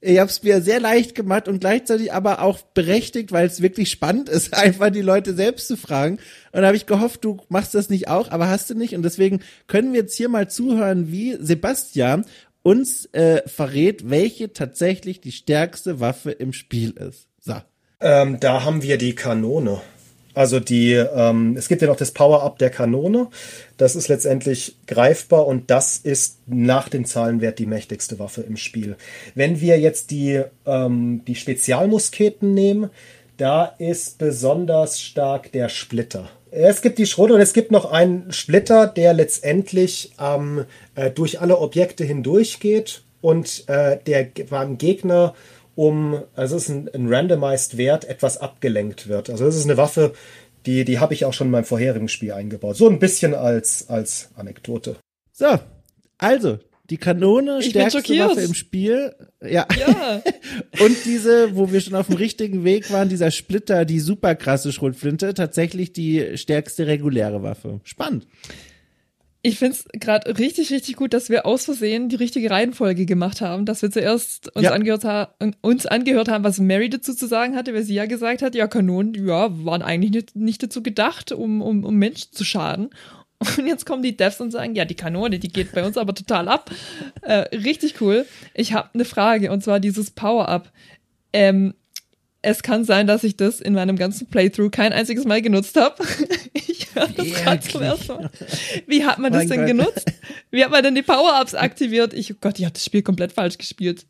[0.00, 3.90] ich habe es mir sehr leicht gemacht und gleichzeitig aber auch berechtigt, weil es wirklich
[3.90, 6.18] spannend ist, einfach die Leute selbst zu fragen.
[6.52, 8.94] Und da habe ich gehofft, du machst das nicht auch, aber hast du nicht.
[8.94, 12.24] Und deswegen können wir jetzt hier mal zuhören, wie Sebastian
[12.62, 17.31] uns äh, verrät, welche tatsächlich die stärkste Waffe im Spiel ist.
[17.42, 17.54] So.
[18.00, 19.80] Ähm, da haben wir die Kanone.
[20.34, 23.28] Also die, ähm, es gibt ja noch das Power-Up der Kanone.
[23.76, 28.96] Das ist letztendlich greifbar und das ist nach dem Zahlenwert die mächtigste Waffe im Spiel.
[29.34, 32.90] Wenn wir jetzt die, ähm, die Spezialmusketen nehmen,
[33.36, 36.30] da ist besonders stark der Splitter.
[36.50, 40.64] Es gibt die Schrot und es gibt noch einen Splitter, der letztendlich ähm,
[40.94, 45.34] äh, durch alle Objekte hindurchgeht und äh, der beim Gegner
[45.74, 49.30] um, also es ist ein, ein randomized Wert, etwas abgelenkt wird.
[49.30, 50.12] Also das ist eine Waffe,
[50.66, 52.76] die, die habe ich auch schon in meinem vorherigen Spiel eingebaut.
[52.76, 54.96] So ein bisschen als, als Anekdote.
[55.32, 55.58] So,
[56.18, 56.58] also,
[56.90, 58.18] die Kanone, Ich stärkste.
[58.18, 59.14] Waffe im Spiel.
[59.40, 59.66] Ja.
[59.78, 60.22] Ja.
[60.84, 64.72] Und diese, wo wir schon auf dem richtigen Weg waren, dieser Splitter, die super krasse
[64.72, 67.80] Schrotflinte, tatsächlich die stärkste reguläre Waffe.
[67.84, 68.26] Spannend.
[69.44, 73.66] Ich find's gerade richtig, richtig gut, dass wir aus Versehen die richtige Reihenfolge gemacht haben,
[73.66, 74.70] dass wir zuerst uns, Ja.
[74.72, 78.40] angehört, ha uns angehört haben, was Mary dazu zu sagen hatte, weil sie ja gesagt
[78.42, 82.44] hat, ja, Kanonen, ja, waren eigentlich nicht, nicht dazu gedacht, um, um, um Menschen zu
[82.44, 82.90] schaden.
[83.58, 86.14] Und jetzt kommen die Devs und sagen, ja, die Kanone, die geht bei uns aber
[86.14, 86.70] total ab.
[87.22, 88.24] Äh, richtig cool.
[88.54, 90.70] Ich habe eine Frage, und zwar dieses Power-Up.
[91.32, 91.74] Ähm,
[92.42, 95.96] es kann sein, dass ich das in meinem ganzen Playthrough kein einziges Mal genutzt habe.
[96.54, 98.08] Ich höre das gerade zum Wirklich?
[98.08, 98.30] ersten Mal.
[98.86, 100.12] Wie hat man das denn genutzt?
[100.50, 102.12] Wie hat man denn die Power-Ups aktiviert?
[102.12, 104.04] Ich, oh Gott, ich habe das Spiel komplett falsch gespielt.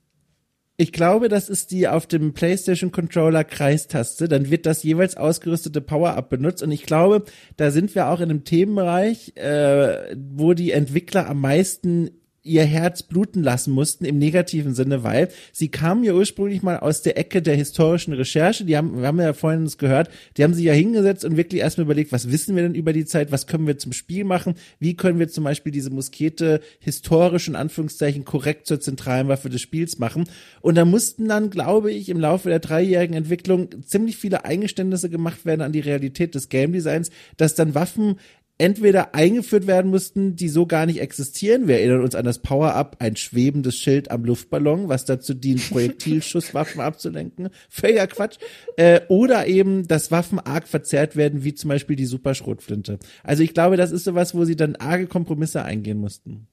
[0.77, 4.27] Ich glaube, das ist die auf dem PlayStation Controller Kreistaste.
[4.27, 6.63] Dann wird das jeweils ausgerüstete Power-Up benutzt.
[6.63, 7.25] Und ich glaube,
[7.57, 12.11] da sind wir auch in einem Themenbereich, äh, wo die Entwickler am meisten
[12.45, 17.03] ihr Herz bluten lassen mussten im negativen Sinne, weil sie kamen ja ursprünglich mal aus
[17.03, 18.65] der Ecke der historischen Recherche.
[18.65, 21.61] Die haben, wir haben ja vorhin uns gehört, die haben sich ja hingesetzt und wirklich
[21.61, 24.55] erstmal überlegt, was wissen wir denn über die Zeit, was können wir zum Spiel machen,
[24.81, 29.61] wie können wir zum Beispiel diese Muskete historisch in Anführungszeichen korrekt zur zentralen Waffe des
[29.61, 30.25] Spiels machen.
[30.61, 35.45] Und da mussten dann, glaube ich, im Laufe der dreijährigen Entwicklung ziemlich viele Eingeständnisse gemacht
[35.45, 38.17] werden an die Realität des Game Designs, dass dann Waffen
[38.63, 41.67] entweder eingeführt werden mussten, die so gar nicht existieren.
[41.67, 46.81] Wir erinnern uns an das Power-Up, ein schwebendes Schild am Luftballon, was dazu dient, Projektilschusswaffen
[46.81, 47.49] abzulenken.
[47.69, 48.39] Völliger Quatsch.
[48.77, 53.01] Äh, oder eben, dass Waffen arg verzerrt werden, wie zum Beispiel die Superschrotflinte.
[53.25, 56.47] Also ich glaube, das ist sowas, wo sie dann arge Kompromisse eingehen mussten.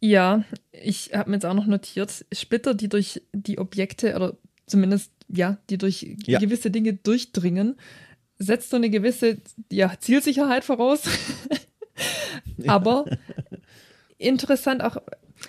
[0.00, 5.10] Ja, ich habe mir jetzt auch noch notiert, Splitter, die durch die Objekte oder zumindest,
[5.28, 6.38] ja, die durch Ja.
[6.38, 7.76] gewisse Dinge durchdringen,
[8.38, 9.38] setzt so eine gewisse
[9.70, 11.02] ja, Zielsicherheit voraus.
[12.66, 13.04] Aber
[14.18, 14.96] interessant auch,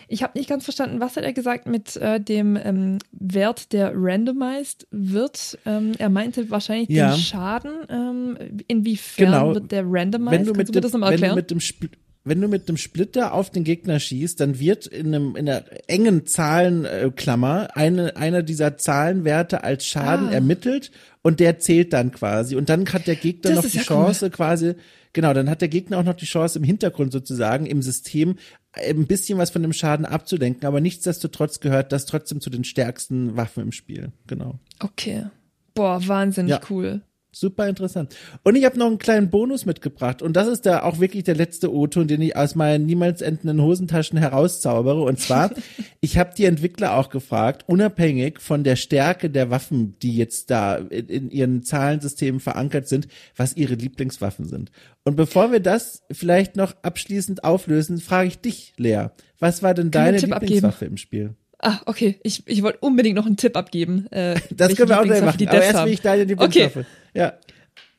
[0.07, 3.94] ich habe nicht ganz verstanden, was hat er gesagt mit äh, dem ähm, Wert, der
[3.95, 5.57] randomized wird.
[5.66, 7.12] Ähm, er meinte wahrscheinlich Ja.
[7.12, 7.72] den Schaden.
[7.90, 8.38] Ähm,
[8.68, 9.53] inwiefern Genau.
[9.53, 10.32] wird der randomized?
[10.32, 11.90] wenn du Kannst mit dem, wenn du mit dem Spl
[12.28, 15.64] wenn du mit dem Splitter auf den Gegner schießt, dann wird in einem in einer
[15.88, 20.34] engen Zahlenklammer eine einer dieser Zahlenwerte als Schaden Ah.
[20.34, 20.90] ermittelt
[21.26, 24.30] und der zählt dann quasi und dann hat der Gegner Das noch die ja Chance
[24.30, 24.76] quasi
[25.12, 28.36] genau, dann hat der Gegner auch noch die Chance im Hintergrund sozusagen im System
[28.74, 33.36] ein bisschen was von dem Schaden abzudenken, aber nichtsdestotrotz gehört das trotzdem zu den stärksten
[33.36, 34.12] Waffen im Spiel.
[34.28, 34.60] Genau.
[34.80, 35.26] Okay.
[35.74, 36.62] Boah, wahnsinnig Ja.
[36.70, 37.02] cool.
[37.38, 38.16] Super interessant.
[38.44, 40.22] Und ich habe noch einen kleinen Bonus mitgebracht.
[40.22, 43.62] Und das ist da auch wirklich der letzte O-Ton, den ich aus meinen niemals endenden
[43.62, 45.02] Hosentaschen herauszaubere.
[45.03, 45.52] Und zwar,
[45.99, 50.78] ich habe die Entwickler auch gefragt, unabhängig von der Stärke der Waffen, die jetzt da
[50.78, 54.72] in, in ihren Zahlensystemen verankert sind, was ihre Lieblingswaffen sind.
[55.03, 59.07] Und bevor wir das vielleicht noch abschließend auflösen, frage ich dich, Lea,
[59.40, 60.53] was war denn deine Tipp abgeben?
[60.53, 61.36] Lieblingswaffe im Spiel?
[61.60, 62.18] Ah, okay.
[62.24, 64.07] Ich, ich wollte unbedingt noch einen Tipp abgeben.
[64.12, 65.38] Äh, Das können wir auch gleich Lieblingswaffe machen.
[65.38, 66.86] die Aber erst will ich deine Lieblingswaffe.
[67.16, 67.34] Ja.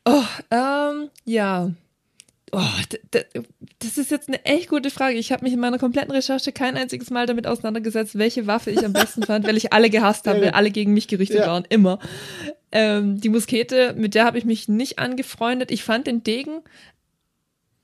[0.05, 1.71] Oh, ähm, ja.
[2.53, 2.61] Oh,
[3.79, 5.17] das ist jetzt eine echt gute Frage.
[5.17, 8.85] Ich habe mich in meiner kompletten Recherche kein einziges Mal damit auseinandergesetzt, welche Waffe ich
[8.85, 11.47] am besten fand, weil ich alle gehasst habe, weil alle gegen mich gerichtet Ja.
[11.47, 11.99] waren, immer.
[12.71, 15.71] Ähm, die Muskete, mit der habe ich mich nicht angefreundet.
[15.71, 16.61] Ich fand den Degen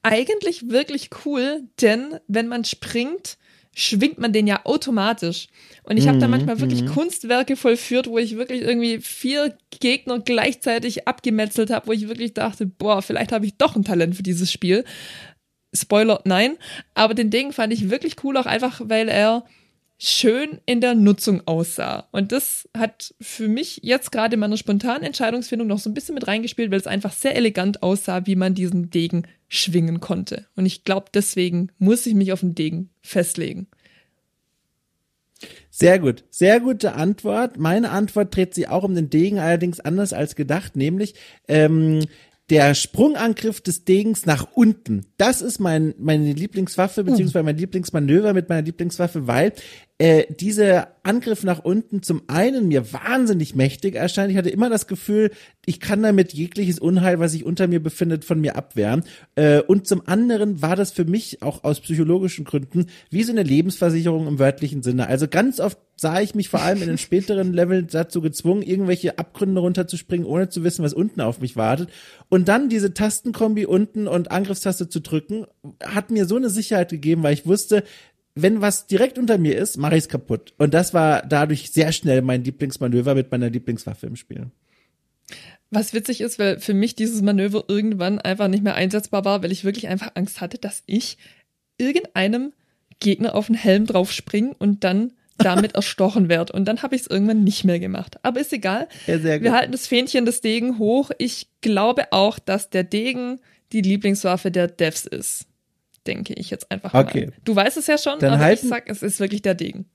[0.02, 3.38] eigentlich wirklich cool, denn wenn man springt,
[3.74, 5.48] schwingt man den ja automatisch.
[5.84, 11.08] Und ich habe da manchmal wirklich Kunstwerke vollführt, wo ich wirklich irgendwie vier Gegner gleichzeitig
[11.08, 14.52] abgemetzelt habe, wo ich wirklich dachte, boah, vielleicht habe ich doch ein Talent für dieses
[14.52, 14.86] Spiel.
[15.74, 16.58] Spoiler, nein.
[16.94, 19.44] Aber den Ding fand ich wirklich cool, auch einfach, weil er
[19.98, 22.08] schön in der Nutzung aussah.
[22.12, 26.16] Und das hat für mich jetzt gerade in meiner spontanen Entscheidungsfindung noch so ein bisschen
[26.16, 29.24] mit reingespielt, weil es einfach sehr elegant aussah, wie man diesen Degen
[29.54, 30.48] schwingen konnte.
[30.56, 33.68] Und ich glaube, deswegen muss ich mich auf den Degen festlegen.
[35.70, 37.58] Sehr gut, sehr gute Antwort.
[37.58, 41.16] Meine Antwort dreht sich auch um den Degen, allerdings anders als gedacht, nämlich
[41.48, 42.06] ähm,
[42.50, 45.06] der Sprungangriff des Degens nach unten.
[45.18, 49.54] Das ist mein, meine Lieblingswaffe, beziehungsweise mein Lieblingsmanöver mit meiner Lieblingswaffe, weil
[50.00, 54.32] äh, dieser Angriff nach unten zum einen mir wahnsinnig mächtig erscheint.
[54.32, 55.32] Ich hatte immer das Gefühl,
[55.66, 59.04] ich kann damit jegliches Unheil, was sich unter mir befindet, von mir abwehren.
[59.36, 63.44] Äh, und zum anderen war das für mich auch aus psychologischen Gründen wie so eine
[63.44, 65.08] Lebensversicherung im wörtlichen Sinne.
[65.08, 69.20] Also ganz oft sah ich mich vor allem in den späteren Leveln dazu gezwungen, irgendwelche
[69.20, 71.90] Abgründe runterzuspringen, ohne zu wissen, was unten auf mich wartet.
[72.30, 75.46] Und dann diese Tastenkombi unten und Angriffstaste zu drücken,
[75.84, 77.84] hat mir so eine Sicherheit gegeben, weil ich wusste,
[78.36, 80.54] wenn was direkt unter mir ist, mache ich es kaputt.
[80.58, 84.48] Und das war dadurch sehr schnell mein Lieblingsmanöver mit meiner Lieblingswaffe im Spiel.
[85.70, 89.52] Was witzig ist, weil für mich dieses Manöver irgendwann einfach nicht mehr einsetzbar war, weil
[89.52, 91.18] ich wirklich einfach Angst hatte, dass ich
[91.78, 92.54] irgendeinem
[93.00, 96.54] Gegner auf den Helm drauf springe und dann damit erstochen werde.
[96.54, 98.18] Und dann habe ich es irgendwann nicht mehr gemacht.
[98.24, 98.88] Aber ist egal.
[99.08, 101.10] Ja, Wir halten das Fähnchen des Degen hoch.
[101.18, 103.40] Ich glaube auch, dass der Degen
[103.72, 105.48] die Lieblingswaffe der Devs ist
[106.08, 107.28] denke ich jetzt einfach okay.
[107.28, 107.34] mal.
[107.44, 109.86] Du weißt es ja schon, dann aber halten, ich sag, es ist wirklich der Degen.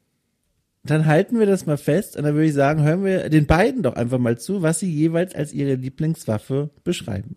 [0.84, 3.82] Dann halten wir das mal fest und dann würde ich sagen, hören wir den beiden
[3.82, 7.36] doch einfach mal zu, was sie jeweils als ihre Lieblingswaffe beschreiben.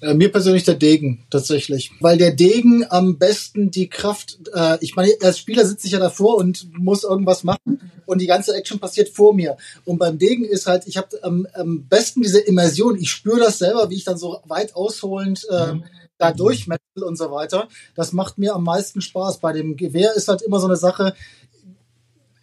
[0.00, 4.94] Äh, mir persönlich der Degen tatsächlich, weil der Degen am besten die Kraft, äh, ich
[4.94, 8.78] meine, als Spieler sitze ich ja davor und muss irgendwas machen und die ganze Action
[8.78, 9.56] passiert vor mir.
[9.84, 12.96] Und beim Degen ist halt, ich habe ähm, am besten diese Immersion.
[12.96, 15.84] Ich spüre das selber, wie ich dann so weit ausholend äh, mhm
[16.18, 17.68] da durchmetzel und so weiter.
[17.94, 19.38] Das macht mir am meisten Spaß.
[19.38, 21.14] Bei dem Gewehr ist halt immer so eine Sache.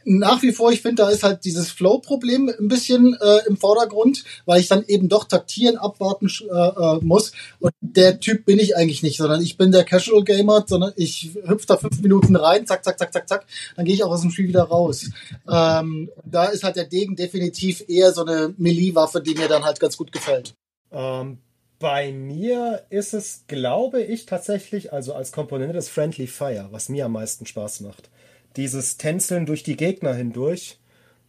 [0.07, 4.23] Nach wie vor, ich finde, da ist halt dieses Flow-Problem ein bisschen äh, im Vordergrund,
[4.45, 7.31] weil ich dann eben doch taktieren, abwarten äh, äh, muss.
[7.59, 11.31] Und der Typ bin ich eigentlich nicht, sondern ich bin der Casual Gamer, sondern ich
[11.47, 14.21] hüpfe da fünf Minuten rein, zack, zack, zack, zack, zack, dann gehe ich auch aus
[14.21, 15.09] dem Spiel wieder raus.
[15.49, 19.79] Ähm, da ist halt der Degen definitiv eher so eine Melee-Waffe, die mir dann halt
[19.79, 20.53] ganz gut gefällt.
[20.91, 21.39] Ähm,
[21.79, 27.05] bei mir ist es, glaube ich, tatsächlich, also als Komponente des Friendly Fire, was mir
[27.05, 28.09] am meisten Spaß macht.
[28.55, 30.79] Dieses Tänzeln durch die Gegner hindurch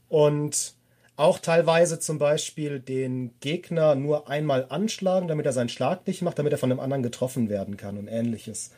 [0.08, 0.74] und
[1.16, 6.38] auch teilweise zum Beispiel den Gegner nur einmal anschlagen, damit er seinen Schlag nicht macht,
[6.38, 8.70] damit er von dem anderen getroffen werden kann und ähnliches.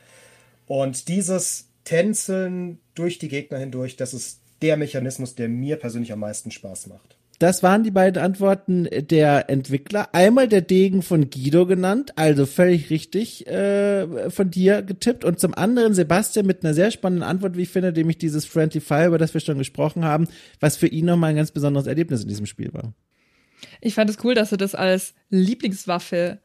[0.66, 6.20] Und dieses Tänzeln durch die Gegner hindurch, das ist der Mechanismus, der mir persönlich am
[6.20, 7.17] meisten Spaß macht.
[7.38, 10.08] Das waren die beiden Antworten der Entwickler.
[10.12, 15.24] Einmal der Degen von Guido genannt, also völlig richtig äh, von dir getippt.
[15.24, 18.80] Und zum anderen Sebastian mit einer sehr spannenden Antwort, wie ich finde, nämlich dieses Friendly
[18.80, 20.26] Fire, über das wir schon gesprochen haben,
[20.58, 22.92] was für ihn nochmal ein ganz besonderes Erlebnis in diesem Spiel war.
[23.80, 26.38] Ich fand es cool, dass er das als Lieblingswaffe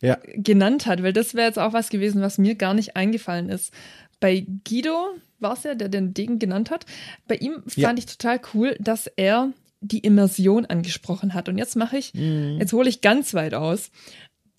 [0.00, 0.18] ja.
[0.34, 3.72] genannt hat, weil das wäre jetzt auch was gewesen, was mir gar nicht eingefallen ist.
[4.18, 6.84] Bei Guido war es ja, der den Degen genannt hat.
[7.28, 7.94] Bei ihm fand ja.
[7.96, 11.48] ich total cool, dass er die Immersion angesprochen hat.
[11.48, 12.58] Und jetzt mache ich, mhm.
[12.60, 13.90] jetzt hole ich ganz weit aus,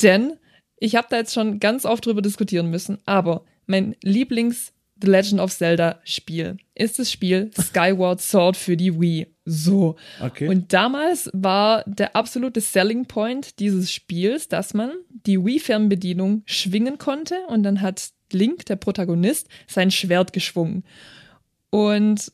[0.01, 0.33] denn
[0.77, 5.41] ich habe da jetzt schon ganz oft drüber diskutieren müssen, aber mein Lieblings The Legend
[5.41, 9.27] of Zelda Spiel ist das Spiel Skyward Sword für die Wii.
[9.45, 9.95] So.
[10.21, 10.47] Okay.
[10.47, 17.35] Und damals war der absolute Selling Point dieses Spiels, dass man die Wii-Fernbedienung schwingen konnte
[17.47, 20.83] und dann hat Link, der Protagonist, sein Schwert geschwungen.
[21.69, 22.31] Und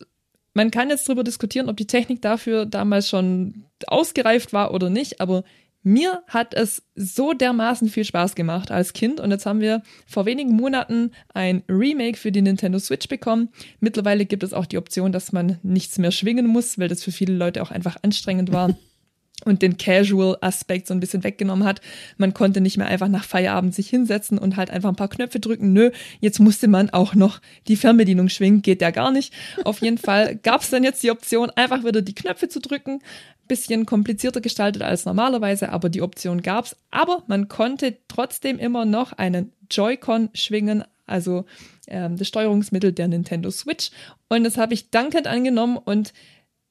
[0.57, 5.21] man kann jetzt darüber diskutieren, ob die Technik dafür damals schon ausgereift war oder nicht,
[5.21, 5.43] aber
[5.83, 10.25] mir hat es so dermaßen viel Spaß gemacht als Kind und jetzt haben wir vor
[10.25, 13.49] wenigen Monaten ein Remake für die Nintendo Switch bekommen.
[13.79, 17.11] Mittlerweile gibt es auch die Option, dass man nichts mehr schwingen muss, weil das für
[17.11, 18.75] viele Leute auch einfach anstrengend war.
[19.45, 21.81] und den Casual-Aspekt so ein bisschen weggenommen hat.
[22.17, 25.39] Man konnte nicht mehr einfach nach Feierabend sich hinsetzen und halt einfach ein paar Knöpfe
[25.39, 25.73] drücken.
[25.73, 29.33] Nö, jetzt musste man auch noch die Fernbedienung schwingen, geht ja gar nicht.
[29.63, 32.99] Auf jeden Fall gab es dann jetzt die Option, einfach wieder die Knöpfe zu drücken.
[33.47, 36.75] Bisschen komplizierter gestaltet als normalerweise, aber die Option gab's.
[36.91, 41.45] Aber man konnte trotzdem immer noch einen Joy-Con schwingen, also
[41.87, 43.91] ähm, das Steuerungsmittel der Nintendo Switch.
[44.27, 46.11] Und das habe ich dankend angenommen und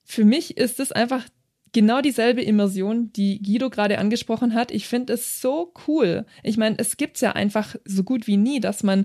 [0.05, 1.25] für mich ist es einfach
[1.77, 4.71] genau dieselbe Immersion, die Guido gerade angesprochen hat.
[4.71, 6.25] Ich finde es so cool.
[6.43, 9.05] Ich meine, es gibt es ja einfach so gut wie nie, dass man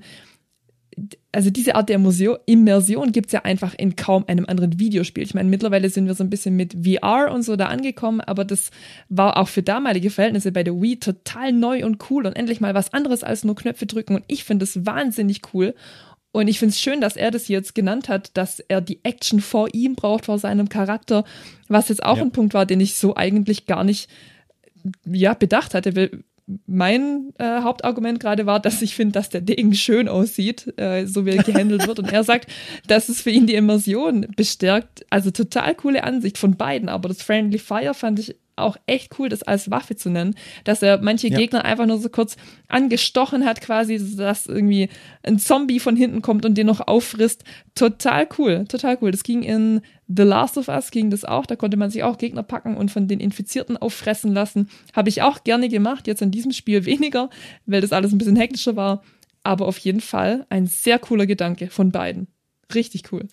[1.33, 1.99] also diese Art der
[2.45, 5.23] Immersion gibt es ja einfach in kaum einem anderen Videospiel.
[5.23, 8.45] Ich meine, mittlerweile sind wir so ein bisschen mit VR und so da angekommen, aber
[8.45, 8.71] das
[9.09, 12.73] war auch für damalige Verhältnisse bei der Wii total neu und cool und endlich mal
[12.73, 15.75] was anderes als nur Knöpfe drücken und ich finde es wahnsinnig cool.
[16.33, 19.41] Und ich finde es schön, dass er das jetzt genannt hat, dass er die Action
[19.41, 21.25] vor ihm braucht, vor seinem Charakter,
[21.67, 22.23] was jetzt auch Ja.
[22.23, 24.09] ein Punkt war, den ich so eigentlich gar nicht
[25.05, 26.23] ja, bedacht hatte.
[26.65, 31.25] Mein äh, Hauptargument gerade war, dass ich finde, dass der Degen schön aussieht, äh, so
[31.25, 31.99] wie er gehandelt wird.
[31.99, 32.49] Und er sagt,
[32.87, 35.05] dass es für ihn die Immersion bestärkt.
[35.09, 36.89] Also total coole Ansicht von beiden.
[36.89, 40.81] Aber das Friendly Fire fand ich auch echt cool, das als Waffe zu nennen, dass
[40.81, 41.37] er manche Ja.
[41.37, 42.35] Gegner einfach nur so kurz
[42.67, 44.89] angestochen hat, quasi, dass irgendwie
[45.23, 47.43] ein Zombie von hinten kommt und den noch auffrisst.
[47.75, 49.11] Total cool, total cool.
[49.11, 51.45] Das ging in The Last of Us, ging das auch.
[51.45, 54.69] Da konnte man sich auch Gegner packen und von den Infizierten auffressen lassen.
[54.93, 57.29] Habe ich auch gerne gemacht, jetzt in diesem Spiel weniger,
[57.65, 59.03] weil das alles ein bisschen hektischer war.
[59.43, 62.27] Aber auf jeden Fall ein sehr cooler Gedanke von beiden.
[62.73, 63.27] Richtig cool.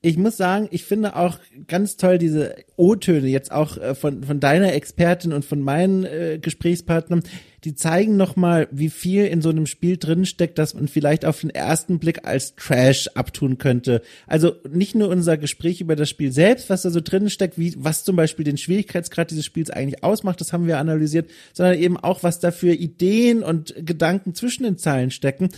[0.00, 4.38] Ich, muss sagen, ich finde auch ganz toll diese O-Töne jetzt auch äh, von von
[4.38, 7.24] deiner Expertin und von meinen äh, Gesprächspartnern,
[7.64, 11.24] die zeigen noch mal, wie viel in so einem Spiel drin steckt, dass man vielleicht
[11.24, 14.02] auf den ersten Blick als Trash abtun könnte.
[14.28, 17.74] Also nicht nur unser Gespräch über das Spiel selbst, was da so drin steckt, wie
[17.76, 21.96] was zum Beispiel den Schwierigkeitsgrad dieses Spiels eigentlich ausmacht, das haben wir analysiert, sondern eben
[21.96, 25.48] auch was da für Ideen und Gedanken zwischen den Zeilen stecken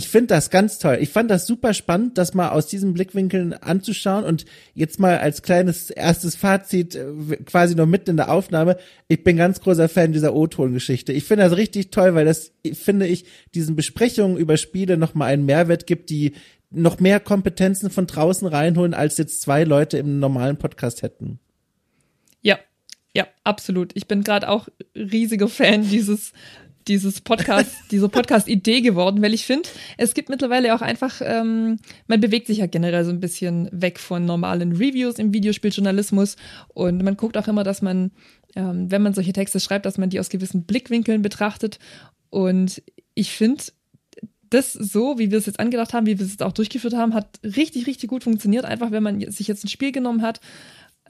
[0.00, 0.96] ich finde das ganz toll.
[0.98, 5.42] Ich fand das super spannend, das mal aus diesen Blickwinkeln anzuschauen und jetzt mal als
[5.42, 8.78] kleines erstes Fazit äh, quasi noch mitten in der Aufnahme.
[9.08, 11.12] Ich bin ganz großer Fan dieser O-Ton-Geschichte.
[11.12, 15.26] Ich finde das richtig toll, weil das, finde ich, diesen Besprechungen über Spiele noch mal
[15.26, 16.32] einen Mehrwert gibt, die
[16.70, 21.40] noch mehr Kompetenzen von draußen reinholen, als jetzt zwei Leute im normalen Podcast hätten.
[22.40, 22.58] Ja,
[23.14, 23.92] ja, absolut.
[23.96, 26.32] Ich bin gerade auch riesiger Fan dieses
[26.90, 32.20] dieses Podcast, dieser Podcast-Idee geworden, weil ich finde, es gibt mittlerweile auch einfach, ähm, man
[32.20, 36.36] bewegt sich ja generell so ein bisschen weg von normalen Reviews im Videospieljournalismus
[36.74, 38.10] und man guckt auch immer, dass man,
[38.56, 41.78] ähm, wenn man solche Texte schreibt, dass man die aus gewissen Blickwinkeln betrachtet
[42.28, 42.82] und
[43.14, 43.62] ich finde,
[44.50, 47.14] das so, wie wir es jetzt angedacht haben, wie wir es jetzt auch durchgeführt haben,
[47.14, 48.64] hat richtig, richtig gut funktioniert.
[48.64, 50.40] Einfach, wenn man sich jetzt ein Spiel genommen hat,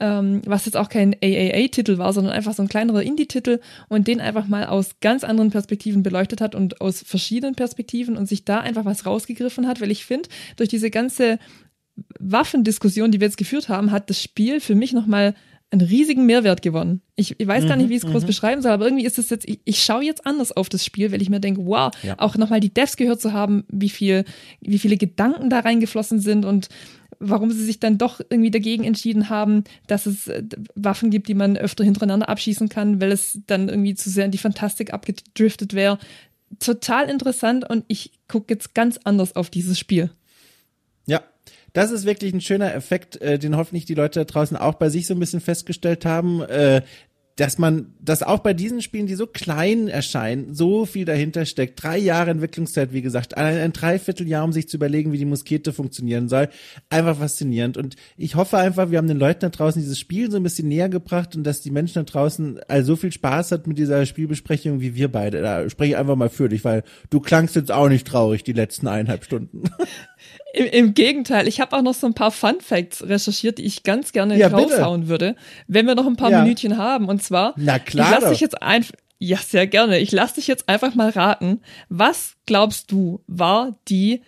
[0.01, 4.19] ähm, was jetzt auch kein AAA-Titel war, sondern einfach so ein kleinerer Indie-Titel und den
[4.19, 8.59] einfach mal aus ganz anderen Perspektiven beleuchtet hat und aus verschiedenen Perspektiven und sich da
[8.59, 11.37] einfach was rausgegriffen hat, weil ich finde, durch diese ganze
[12.19, 15.35] Waffendiskussion, die wir jetzt geführt haben, hat das Spiel für mich nochmal
[15.73, 17.01] einen riesigen Mehrwert gewonnen.
[17.15, 19.29] Ich, ich weiß gar nicht, wie ich es groß beschreiben soll, aber irgendwie ist es
[19.29, 22.15] jetzt, ich, ich schaue jetzt anders auf das Spiel, weil ich mir denke, wow, Ja.
[22.19, 24.25] auch nochmal die Devs gehört zu haben, wie viel,
[24.59, 26.67] wie viele Gedanken da reingeflossen sind und
[27.21, 30.43] warum sie sich dann doch irgendwie dagegen entschieden haben, dass es äh,
[30.75, 34.31] Waffen gibt, die man öfter hintereinander abschießen kann, weil es dann irgendwie zu sehr in
[34.31, 35.99] die Fantastik abgedriftet wäre.
[36.59, 40.09] Total interessant und ich gucke jetzt ganz anders auf dieses Spiel.
[41.05, 41.23] Ja,
[41.73, 44.89] das ist wirklich ein schöner Effekt, äh, den hoffentlich die Leute da draußen auch bei
[44.89, 46.81] sich so ein bisschen festgestellt haben, äh,
[47.37, 51.81] dass man, dass auch bei diesen Spielen, die so klein erscheinen, so viel dahinter steckt.
[51.81, 55.73] Drei Jahre Entwicklungszeit, wie gesagt, ein, ein Dreivierteljahr, um sich zu überlegen, wie die Muskete
[55.73, 56.49] funktionieren soll.
[56.89, 57.77] Einfach faszinierend.
[57.77, 60.67] Und ich hoffe einfach, wir haben den Leuten da draußen dieses Spiel so ein bisschen
[60.67, 64.05] näher gebracht und dass die Menschen da draußen all so viel Spaß hat mit dieser
[64.05, 65.41] Spielbesprechung wie wir beide.
[65.41, 68.53] Da spreche ich einfach mal für dich, weil du klangst jetzt auch nicht traurig die
[68.53, 69.63] letzten eineinhalb Stunden.
[70.53, 73.83] Im, Im Gegenteil, ich habe auch noch so ein paar Fun Facts recherchiert, die ich
[73.83, 74.63] ganz gerne Ja, bitte.
[74.63, 75.35] raushauen würde,
[75.67, 76.43] wenn wir noch ein paar Ja.
[76.43, 77.07] Minütchen haben.
[77.07, 79.99] Und zwar, Na klar ich lasse dich jetzt einfach, ja, sehr gerne.
[79.99, 81.61] Ich lasse dich jetzt einfach mal raten.
[81.89, 84.21] Was glaubst du, war die,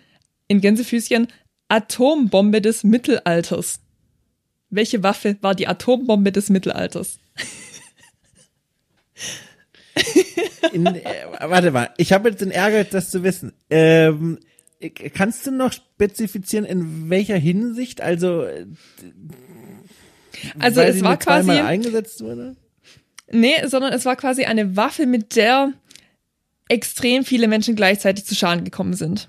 [0.48, 1.26] in Gänsefüßchen,
[1.68, 3.80] Atombombe des Mittelalters?
[4.70, 7.18] Welche Waffe war die Atombombe des Mittelalters?
[10.72, 11.02] In, äh,
[11.40, 13.52] warte mal, ich habe jetzt den Ärger, das zu wissen.
[13.70, 14.38] Ähm,
[14.90, 18.00] kannst du noch spezifizieren, in welcher Hinsicht?
[18.00, 18.66] Also, äh,
[20.58, 22.56] Also es war quasi, eingesetzt wurde?
[23.30, 25.72] nee, sondern es war quasi eine Waffe, mit der
[26.68, 29.28] extrem viele Menschen gleichzeitig zu Schaden gekommen sind.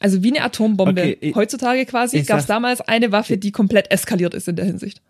[0.00, 1.00] Also wie eine Atombombe.
[1.02, 4.64] Okay, ich- Heutzutage quasi gab es damals eine Waffe, die komplett eskaliert ist in der
[4.64, 5.02] Hinsicht.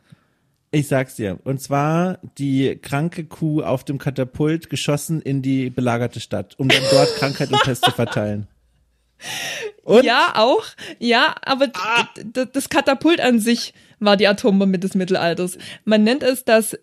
[0.72, 1.38] Ich sag's dir.
[1.44, 6.82] Und zwar die kranke Kuh auf dem Katapult geschossen in die belagerte Stadt, um dann
[6.92, 8.46] dort Krankheit und Pest zu verteilen.
[9.82, 10.04] Und?
[10.04, 10.64] Ja, auch.
[10.98, 12.08] Ja, aber Ah.
[12.52, 15.58] das Katapult an sich war die Atombombe des Mittelalters.
[15.84, 16.76] Man nennt es das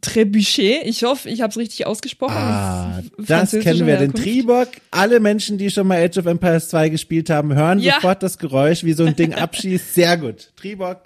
[0.00, 0.82] Trebuchet.
[0.84, 2.34] Ich hoffe, ich habe es richtig ausgesprochen.
[2.36, 3.96] Ah, das französischer kennen wir.
[3.98, 4.12] Den.
[4.14, 7.94] Tribok, alle Menschen, die schon mal Age of Empires 2 gespielt haben, hören Ja.
[7.94, 9.94] sofort das Geräusch, wie so ein Ding abschießt.
[9.94, 10.52] Sehr gut.
[10.56, 11.02] Tribok.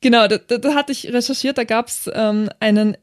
[0.00, 2.96] Genau, da, da, da hatte ich recherchiert, da gab es ähm, einen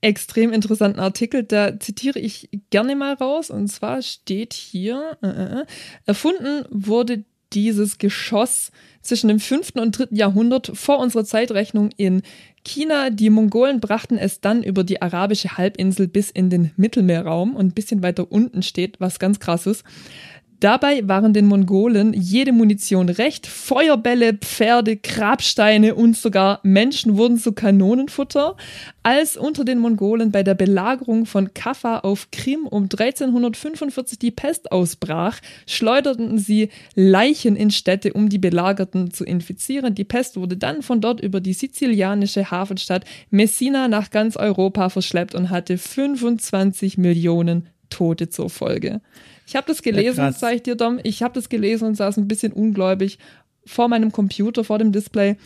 [0.00, 3.50] extrem interessanten Artikel, da zitiere ich gerne mal raus.
[3.50, 5.66] Und zwar steht hier, äh, äh, äh,
[6.06, 8.70] erfunden wurde dieses Geschoss
[9.02, 9.72] zwischen dem 5.
[9.76, 10.08] und 3.
[10.12, 12.22] Jahrhundert vor unserer Zeitrechnung in
[12.64, 13.10] China.
[13.10, 17.72] Die Mongolen brachten es dann über die arabische Halbinsel bis in den Mittelmeerraum und ein
[17.74, 19.84] bisschen weiter unten steht, was ganz krass ist.
[20.60, 23.46] Dabei waren den Mongolen jede Munition recht.
[23.46, 28.56] Feuerbälle, Pferde, Grabsteine und sogar Menschen wurden zu Kanonenfutter.
[29.02, 34.70] Als unter den Mongolen bei der Belagerung von Kaffa auf Krim um 1345 die Pest
[34.70, 39.94] ausbrach, schleuderten sie Leichen in Städte, um die Belagerten zu infizieren.
[39.94, 45.34] Die Pest wurde dann von dort über die sizilianische Hafenstadt Messina nach ganz Europa verschleppt
[45.34, 49.00] und hatte 25 Millionen Tote zur Folge.
[49.50, 51.00] Ich habe das gelesen, Ja, sag ich dir, Dom.
[51.02, 53.18] Ich habe das gelesen und saß ein bisschen ungläubig
[53.66, 55.36] vor meinem Computer, vor dem Display.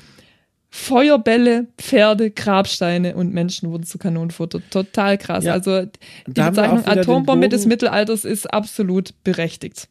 [0.68, 4.60] Feuerbälle, Pferde, Grabsteine und Menschen wurden zu Kanonenfutter.
[4.68, 5.44] Total krass.
[5.44, 5.55] Ja.
[5.55, 5.86] Also
[6.26, 9.89] die Bezeichnung Atombombe des Mittelalters ist absolut berechtigt.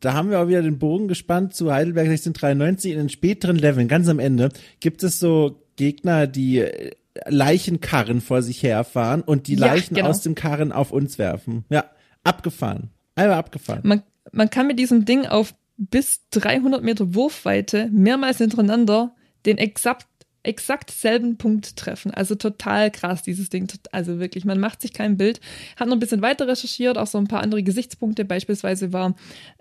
[0.00, 2.90] Da haben wir auch wieder den Bogen gespannt zu Heidelberg 1693.
[2.90, 4.48] In den späteren Leveln, ganz am Ende,
[4.80, 6.90] gibt es so Gegner, die äh,
[7.28, 10.08] Leichenkarren vor sich herfahren und die Ja, Leichen genau.
[10.08, 11.64] aus dem Karren auf uns werfen.
[11.70, 11.84] Ja,
[12.24, 12.90] abgefahren.
[13.18, 13.80] Einmal abgefahren.
[13.84, 19.14] Man, man kann mit diesem Ding auf bis 300 Meter Wurfweite mehrmals hintereinander
[19.46, 20.06] den exakt,
[20.42, 22.12] exakt selben Punkt treffen.
[22.12, 23.68] Also total krass, dieses Ding.
[23.92, 25.40] Also wirklich, man macht sich kein Bild.
[25.76, 28.24] Hat noch ein bisschen weiter recherchiert, auch so ein paar andere Gesichtspunkte.
[28.24, 29.14] Beispielsweise war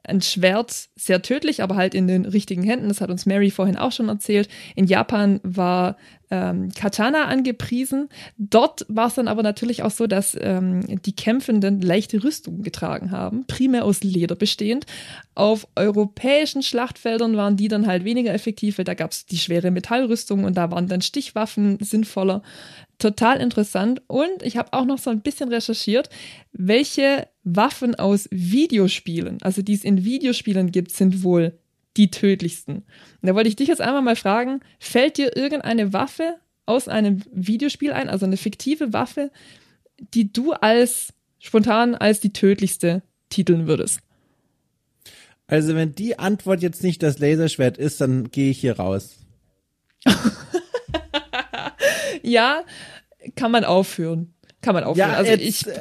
[0.04, 2.88] ein Schwert sehr tödlich, aber halt in den richtigen Händen.
[2.88, 4.50] Das hat uns Mary vorhin auch schon erzählt.
[4.76, 5.98] In Japan war
[6.30, 8.10] ähm, Katana angepriesen.
[8.38, 13.12] Dort war es dann aber natürlich auch so, dass ähm, die Kämpfenden leichte Rüstungen getragen
[13.12, 14.86] haben, primär aus Leder bestehend.
[15.36, 19.72] Auf europäischen Schlachtfeldern waren die dann halt weniger effektiv, weil da gab es die schwere
[19.72, 22.42] Metallrüstung und da waren dann Stichwaffen sinnvoller.
[23.00, 24.02] Total interessant.
[24.08, 26.10] Und ich habe auch noch so ein bisschen recherchiert,
[26.52, 31.58] welche Waffen aus Videospielen, also die es in Videospielen gibt, sind wohl
[31.98, 32.76] die tödlichsten.
[32.78, 32.86] Und
[33.24, 37.92] da wollte ich dich jetzt einmal mal fragen, fällt dir irgendeine Waffe aus einem Videospiel
[37.92, 39.32] ein, also eine fiktive Waffe,
[40.14, 44.00] die du als spontan als die tödlichste titeln würdest?
[45.48, 49.16] Also wenn die Antwort jetzt nicht das Laserschwert ist, dann gehe ich hier raus.
[52.24, 52.64] Ja,
[53.36, 54.34] kann man aufführen.
[54.62, 55.12] Kann man aufführen.
[55.12, 55.80] also jetzt, ich, äh,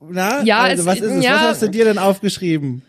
[0.00, 1.24] na, Ja, also es- was ist es?
[1.24, 1.34] ja.
[1.34, 2.82] Was hast du dir denn aufgeschrieben?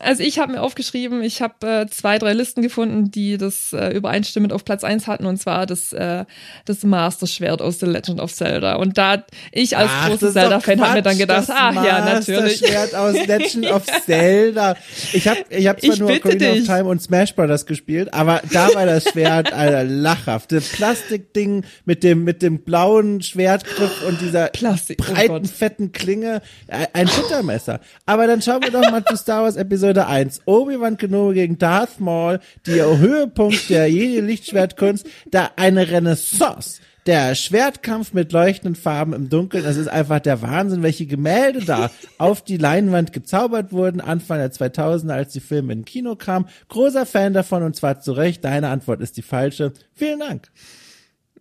[0.00, 3.90] Also ich habe mir aufgeschrieben, ich habe äh, zwei, drei Listen gefunden, die das äh,
[3.90, 6.24] übereinstimmend auf Platz eins hatten, und zwar das, äh,
[6.64, 8.76] das Master-Schwert aus The Legend of Zelda.
[8.76, 12.02] Und da ich als Ach, das großer Zelda-Fan habe mir dann gedacht, das ach ja,
[12.02, 12.62] natürlich.
[12.62, 14.76] Master-Schwert aus Legend of Zelda.
[15.12, 16.66] Ich habe ich hab zwar Ich nur Ocarina of dich.
[16.66, 20.52] Time und Smash Brothers gespielt, aber da war das Schwert, Alter, lachhaft.
[20.52, 25.46] Das Plastikding mit dem, mit dem blauen Schwertgriff und dieser Plastik, oh breiten, Gott.
[25.48, 26.40] fetten Klinge.
[26.68, 27.80] Ein Buttermesser.
[28.06, 30.42] Aber dann schauen wir doch mal zu Star Wars Episode 1.
[30.46, 36.80] Obi-Wan Kenobi gegen Darth Maul, der Höhepunkt der Jedi-Lichtschwertkunst, da eine Renaissance.
[37.06, 41.90] Der Schwertkampf mit leuchtenden Farben im Dunkeln, das ist einfach der Wahnsinn, welche Gemälde da
[42.18, 46.48] auf die Leinwand gezaubert wurden, Anfang der 2000er, als die Filme in Kino kamen.
[46.68, 48.44] Großer Fan davon und zwar zu Recht.
[48.44, 49.72] Deine Antwort ist die falsche.
[49.94, 50.50] Vielen Dank.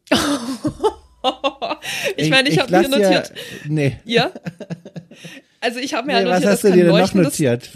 [2.16, 3.34] ich meine, ich, habe lass mir notiert.
[3.34, 3.36] Ja,
[3.68, 3.98] nee.
[4.06, 4.32] Ja.
[5.60, 7.00] Also ich habe mir nee ja was notiert, hast es du kann dir denn noch
[7.00, 7.24] leuchten.
[7.24, 7.70] Das, notiert?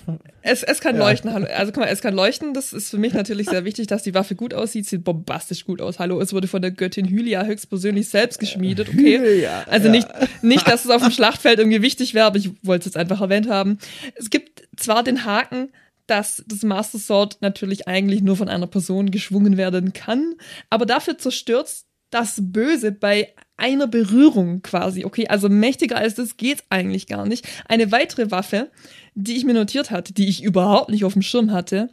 [0.43, 1.33] es, es kann leuchten.
[1.33, 1.47] Hallo.
[1.55, 2.53] Also guck mal, es kann leuchten.
[2.53, 4.85] Das ist für mich natürlich sehr wichtig, dass die Waffe gut aussieht.
[4.85, 5.97] Sieht bombastisch gut aus.
[5.97, 8.89] Hallo, es wurde von der Göttin Hylia höchstpersönlich selbst geschmiedet.
[8.89, 9.19] Okay.
[9.19, 9.91] Hylia, also ja.
[9.91, 10.07] nicht,
[10.41, 13.21] nicht, dass es auf dem Schlachtfeld irgendwie wichtig wäre, aber ich wollte es jetzt einfach
[13.21, 13.79] erwähnt haben.
[14.15, 15.71] Es gibt zwar den Haken,
[16.05, 20.35] dass das Master Sword natürlich eigentlich nur von einer Person geschwungen werden kann,
[20.69, 21.71] aber dafür zerstört
[22.11, 25.05] das Böse bei einer Berührung quasi.
[25.05, 27.47] Okay, also mächtiger als das geht's eigentlich gar nicht.
[27.67, 28.69] Eine weitere Waffe,
[29.15, 31.89] die ich mir notiert hatte, die ich überhaupt nicht auf dem Schirm hatte.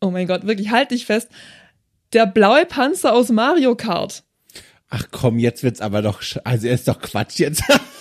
[0.00, 1.28] Oh mein Gott, wirklich, halt dich fest.
[2.12, 4.22] Der blaue Panzer aus Mario Kart.
[4.88, 7.62] Ach komm, jetzt wird's aber doch, also er ist doch Quatsch jetzt.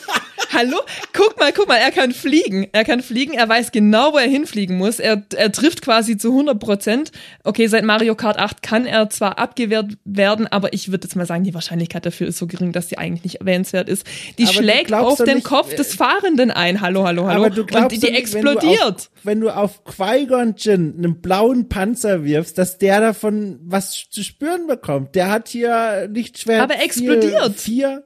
[0.56, 0.77] Hallo?
[1.11, 2.68] Guck mal, guck mal, er kann fliegen.
[2.72, 4.99] Er kann fliegen, er weiß genau, wo er hinfliegen muss.
[4.99, 7.11] Er, er trifft quasi zu 100 Prozent.
[7.44, 11.26] Okay, seit Mario Kart 8 kann er zwar abgewehrt werden, aber ich würde jetzt mal
[11.26, 14.06] sagen, die Wahrscheinlichkeit dafür ist so gering, dass die eigentlich nicht erwähnenswert ist.
[14.38, 16.80] Die Aber schlägt auf den nicht, Kopf äh, des Fahrenden ein.
[16.80, 17.45] Hallo, hallo, hallo.
[17.45, 18.95] Aber du glaubst Und die, die nicht, wenn du explodiert.
[18.95, 24.68] Auf, wenn du auf Qui-Gon einen blauen Panzer wirfst, dass der davon was zu spüren
[24.68, 25.15] bekommt.
[25.15, 26.61] Der hat hier Lichtschwert.
[26.61, 27.60] Aber er explodiert.
[27.60, 28.03] Vier.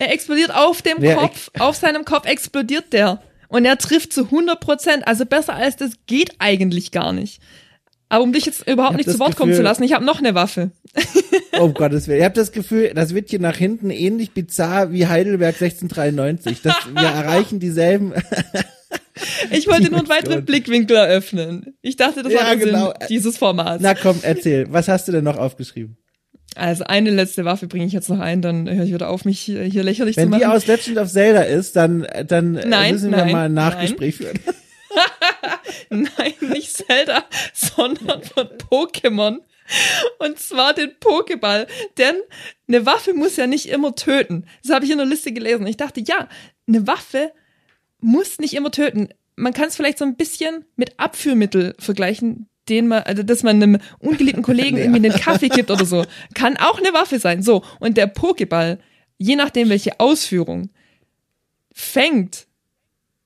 [0.00, 3.22] Er explodiert auf dem Ja, Kopf, auf seinem Kopf explodiert der.
[3.48, 5.06] Und er trifft zu 100 Prozent.
[5.06, 7.40] Also besser als das geht eigentlich gar nicht.
[8.08, 10.18] Aber um dich jetzt überhaupt nicht zu Wort kommen zu Gefühl- lassen, ich habe noch
[10.18, 10.72] eine Waffe.
[11.58, 12.18] Oh Gottes Willen.
[12.18, 16.62] Ich habe das Gefühl, das wird hier nach hinten ähnlich bizarr wie Heidelberg 1693.
[16.62, 18.14] Das, wir erreichen dieselben.
[19.50, 21.74] Ich wollte nur einen weiteren Blickwinkel eröffnen.
[21.82, 22.86] Ich dachte, das Ja, war der genau.
[22.86, 23.82] Sinn dieses Formats.
[23.82, 24.66] Na komm, erzähl.
[24.72, 25.96] Was hast du denn noch aufgeschrieben?
[26.56, 29.40] Also eine letzte Waffe bringe ich jetzt noch ein, dann höre ich wieder auf, mich
[29.40, 30.40] hier, hier lächerlich Wenn zu machen.
[30.40, 34.16] die aus Legend of Zelda ist, dann, dann Nein, müssen wir nein, mal ein Nachgespräch
[34.16, 34.38] führen.
[35.90, 37.24] Nein, nicht Zelda,
[37.54, 39.38] sondern von Pokémon.
[40.18, 41.68] Und zwar den Pokéball.
[41.96, 42.16] Denn
[42.66, 44.46] eine Waffe muss ja nicht immer töten.
[44.62, 45.66] Das habe ich in der Liste gelesen.
[45.66, 46.28] Ich dachte, ja,
[46.66, 47.32] eine Waffe
[48.00, 49.08] muss nicht immer töten.
[49.36, 53.62] Man kann es vielleicht so ein bisschen mit Abführmittel vergleichen, den man, also dass man
[53.62, 56.04] einem ungeliebten Kollegen irgendwie den Kaffee gibt oder so.
[56.34, 57.42] Kann auch eine Waffe sein.
[57.42, 57.62] So.
[57.80, 58.78] Und der Pokéball,
[59.18, 60.70] je nachdem welche Ausführung,
[61.72, 62.46] fängt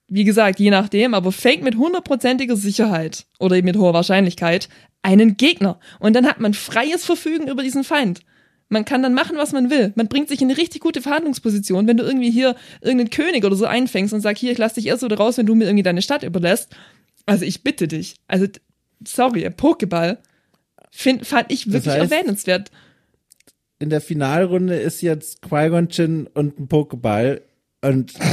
[0.07, 4.69] wie gesagt, je nachdem, aber fängt mit hundertprozentiger Sicherheit oder mit hoher Wahrscheinlichkeit
[5.01, 5.79] einen Gegner.
[5.99, 8.21] Und dann hat man freies Verfügen über diesen Feind.
[8.67, 9.93] Man kann dann machen, was man will.
[9.95, 13.55] Man bringt sich in eine richtig gute Verhandlungsposition, wenn du irgendwie hier irgendeinen König oder
[13.55, 15.83] so einfängst und sagst, hier, ich lass dich erst oder raus, wenn du mir irgendwie
[15.83, 16.75] deine Stadt überlässt.
[17.27, 18.15] Also ich bitte dich.
[18.27, 18.47] Also,
[19.05, 20.17] sorry, Pokéball
[20.91, 22.71] find, fand ich wirklich Das heißt- erwähnenswert.
[23.79, 27.41] In der Finalrunde ist jetzt Qui-Gon Jinn und ein Pokéball
[27.81, 28.13] und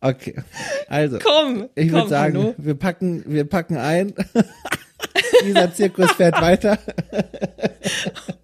[0.00, 0.36] Okay.
[0.88, 2.54] Also, Komm, ich würde sagen, Hanno.
[2.56, 4.14] wir packen, wir packen ein.
[5.44, 6.78] Dieser Zirkus fährt weiter.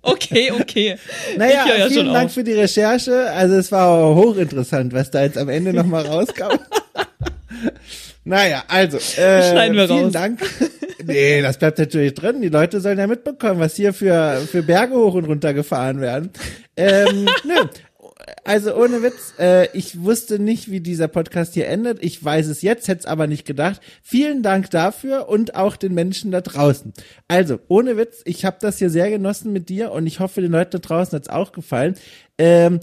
[0.06, 0.96] Okay, okay.
[1.36, 2.34] Naja, ja vielen Dank auf.
[2.34, 3.30] für die Recherche.
[3.32, 6.58] Also es war hochinteressant, was da jetzt am Ende nochmal rauskam.
[8.24, 10.12] Naja, also, äh, Schneiden wir vielen raus.
[10.12, 10.40] Dank.
[11.06, 12.40] Nee, das bleibt natürlich drin.
[12.40, 16.30] Die Leute sollen ja mitbekommen, was hier für, für Berge hoch und runter gefahren werden.
[16.76, 17.68] Ähm, nö.
[18.44, 22.02] Also ohne Witz, äh, ich wusste nicht, wie dieser Podcast hier endet.
[22.02, 23.82] Ich weiß es jetzt, hätte es aber nicht gedacht.
[24.02, 26.94] Vielen Dank dafür und auch den Menschen da draußen.
[27.28, 30.52] Also ohne Witz, ich habe das hier sehr genossen mit dir und ich hoffe, den
[30.52, 31.96] Leuten da draußen hat's auch gefallen.
[32.38, 32.80] Ähm,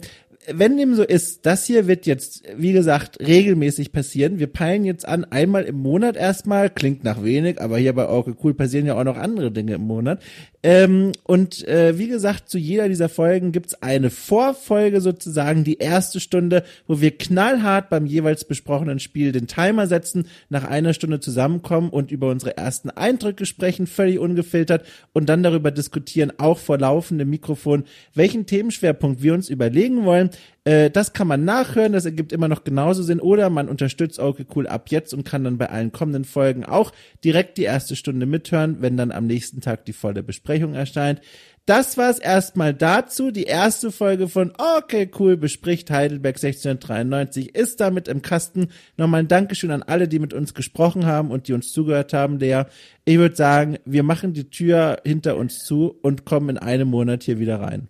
[0.48, 4.40] wenn dem so ist, das hier wird jetzt, wie gesagt, regelmäßig passieren.
[4.40, 8.36] Wir peilen jetzt an, einmal im Monat erstmal, klingt nach wenig, aber hier bei Orke
[8.44, 10.22] Cool passieren ja auch noch andere Dinge im Monat.
[10.64, 16.20] Ähm, und äh, wie gesagt, zu jeder dieser Folgen gibt's eine Vorfolge sozusagen, die erste
[16.20, 21.90] Stunde, wo wir knallhart beim jeweils besprochenen Spiel den Timer setzen, nach einer Stunde zusammenkommen
[21.90, 27.30] und über unsere ersten Eindrücke sprechen, völlig ungefiltert und dann darüber diskutieren, auch vor laufendem
[27.30, 30.31] Mikrofon, welchen Themenschwerpunkt wir uns überlegen wollen.
[30.64, 33.20] Äh, das kann man nachhören, das ergibt immer noch genauso Sinn.
[33.20, 36.92] Oder man unterstützt okay cool ab jetzt und kann dann bei allen kommenden Folgen auch
[37.24, 41.22] direkt die erste Stunde mithören, wenn dann am nächsten Tag die volle Besprechung erscheint.
[41.68, 43.30] Das war's erstmal dazu.
[43.30, 48.70] Die erste Folge von Okay Cool bespricht Heidelberg 1693 ist damit im Kasten.
[48.98, 52.40] Nochmal ein Dankeschön an alle, die mit uns gesprochen haben und die uns zugehört haben,
[52.40, 52.64] Lea.
[53.06, 57.24] Ich würde sagen, wir machen die Tür hinter uns zu und kommen in einem Monat
[57.24, 57.90] hier wieder rein.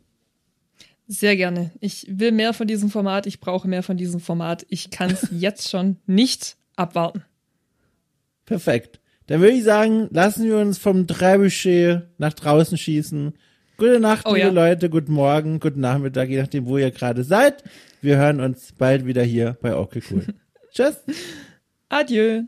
[1.07, 1.71] Sehr gerne.
[1.79, 3.25] Ich will mehr von diesem Format.
[3.27, 4.65] Ich brauche mehr von diesem Format.
[4.69, 7.23] Ich kann es jetzt schon nicht abwarten.
[8.45, 8.99] Perfekt.
[9.27, 13.33] Dann würde ich sagen, lassen wir uns vom Trebuchet nach draußen schießen.
[13.77, 14.53] Gute Nacht, Oh liebe ja.
[14.53, 17.63] Leute, guten Morgen, guten Nachmittag, je nachdem, wo ihr gerade seid.
[18.01, 20.25] Wir hören uns bald wieder hier bei Okay Cool.
[20.71, 20.97] Tschüss.
[21.89, 22.43] Adieu.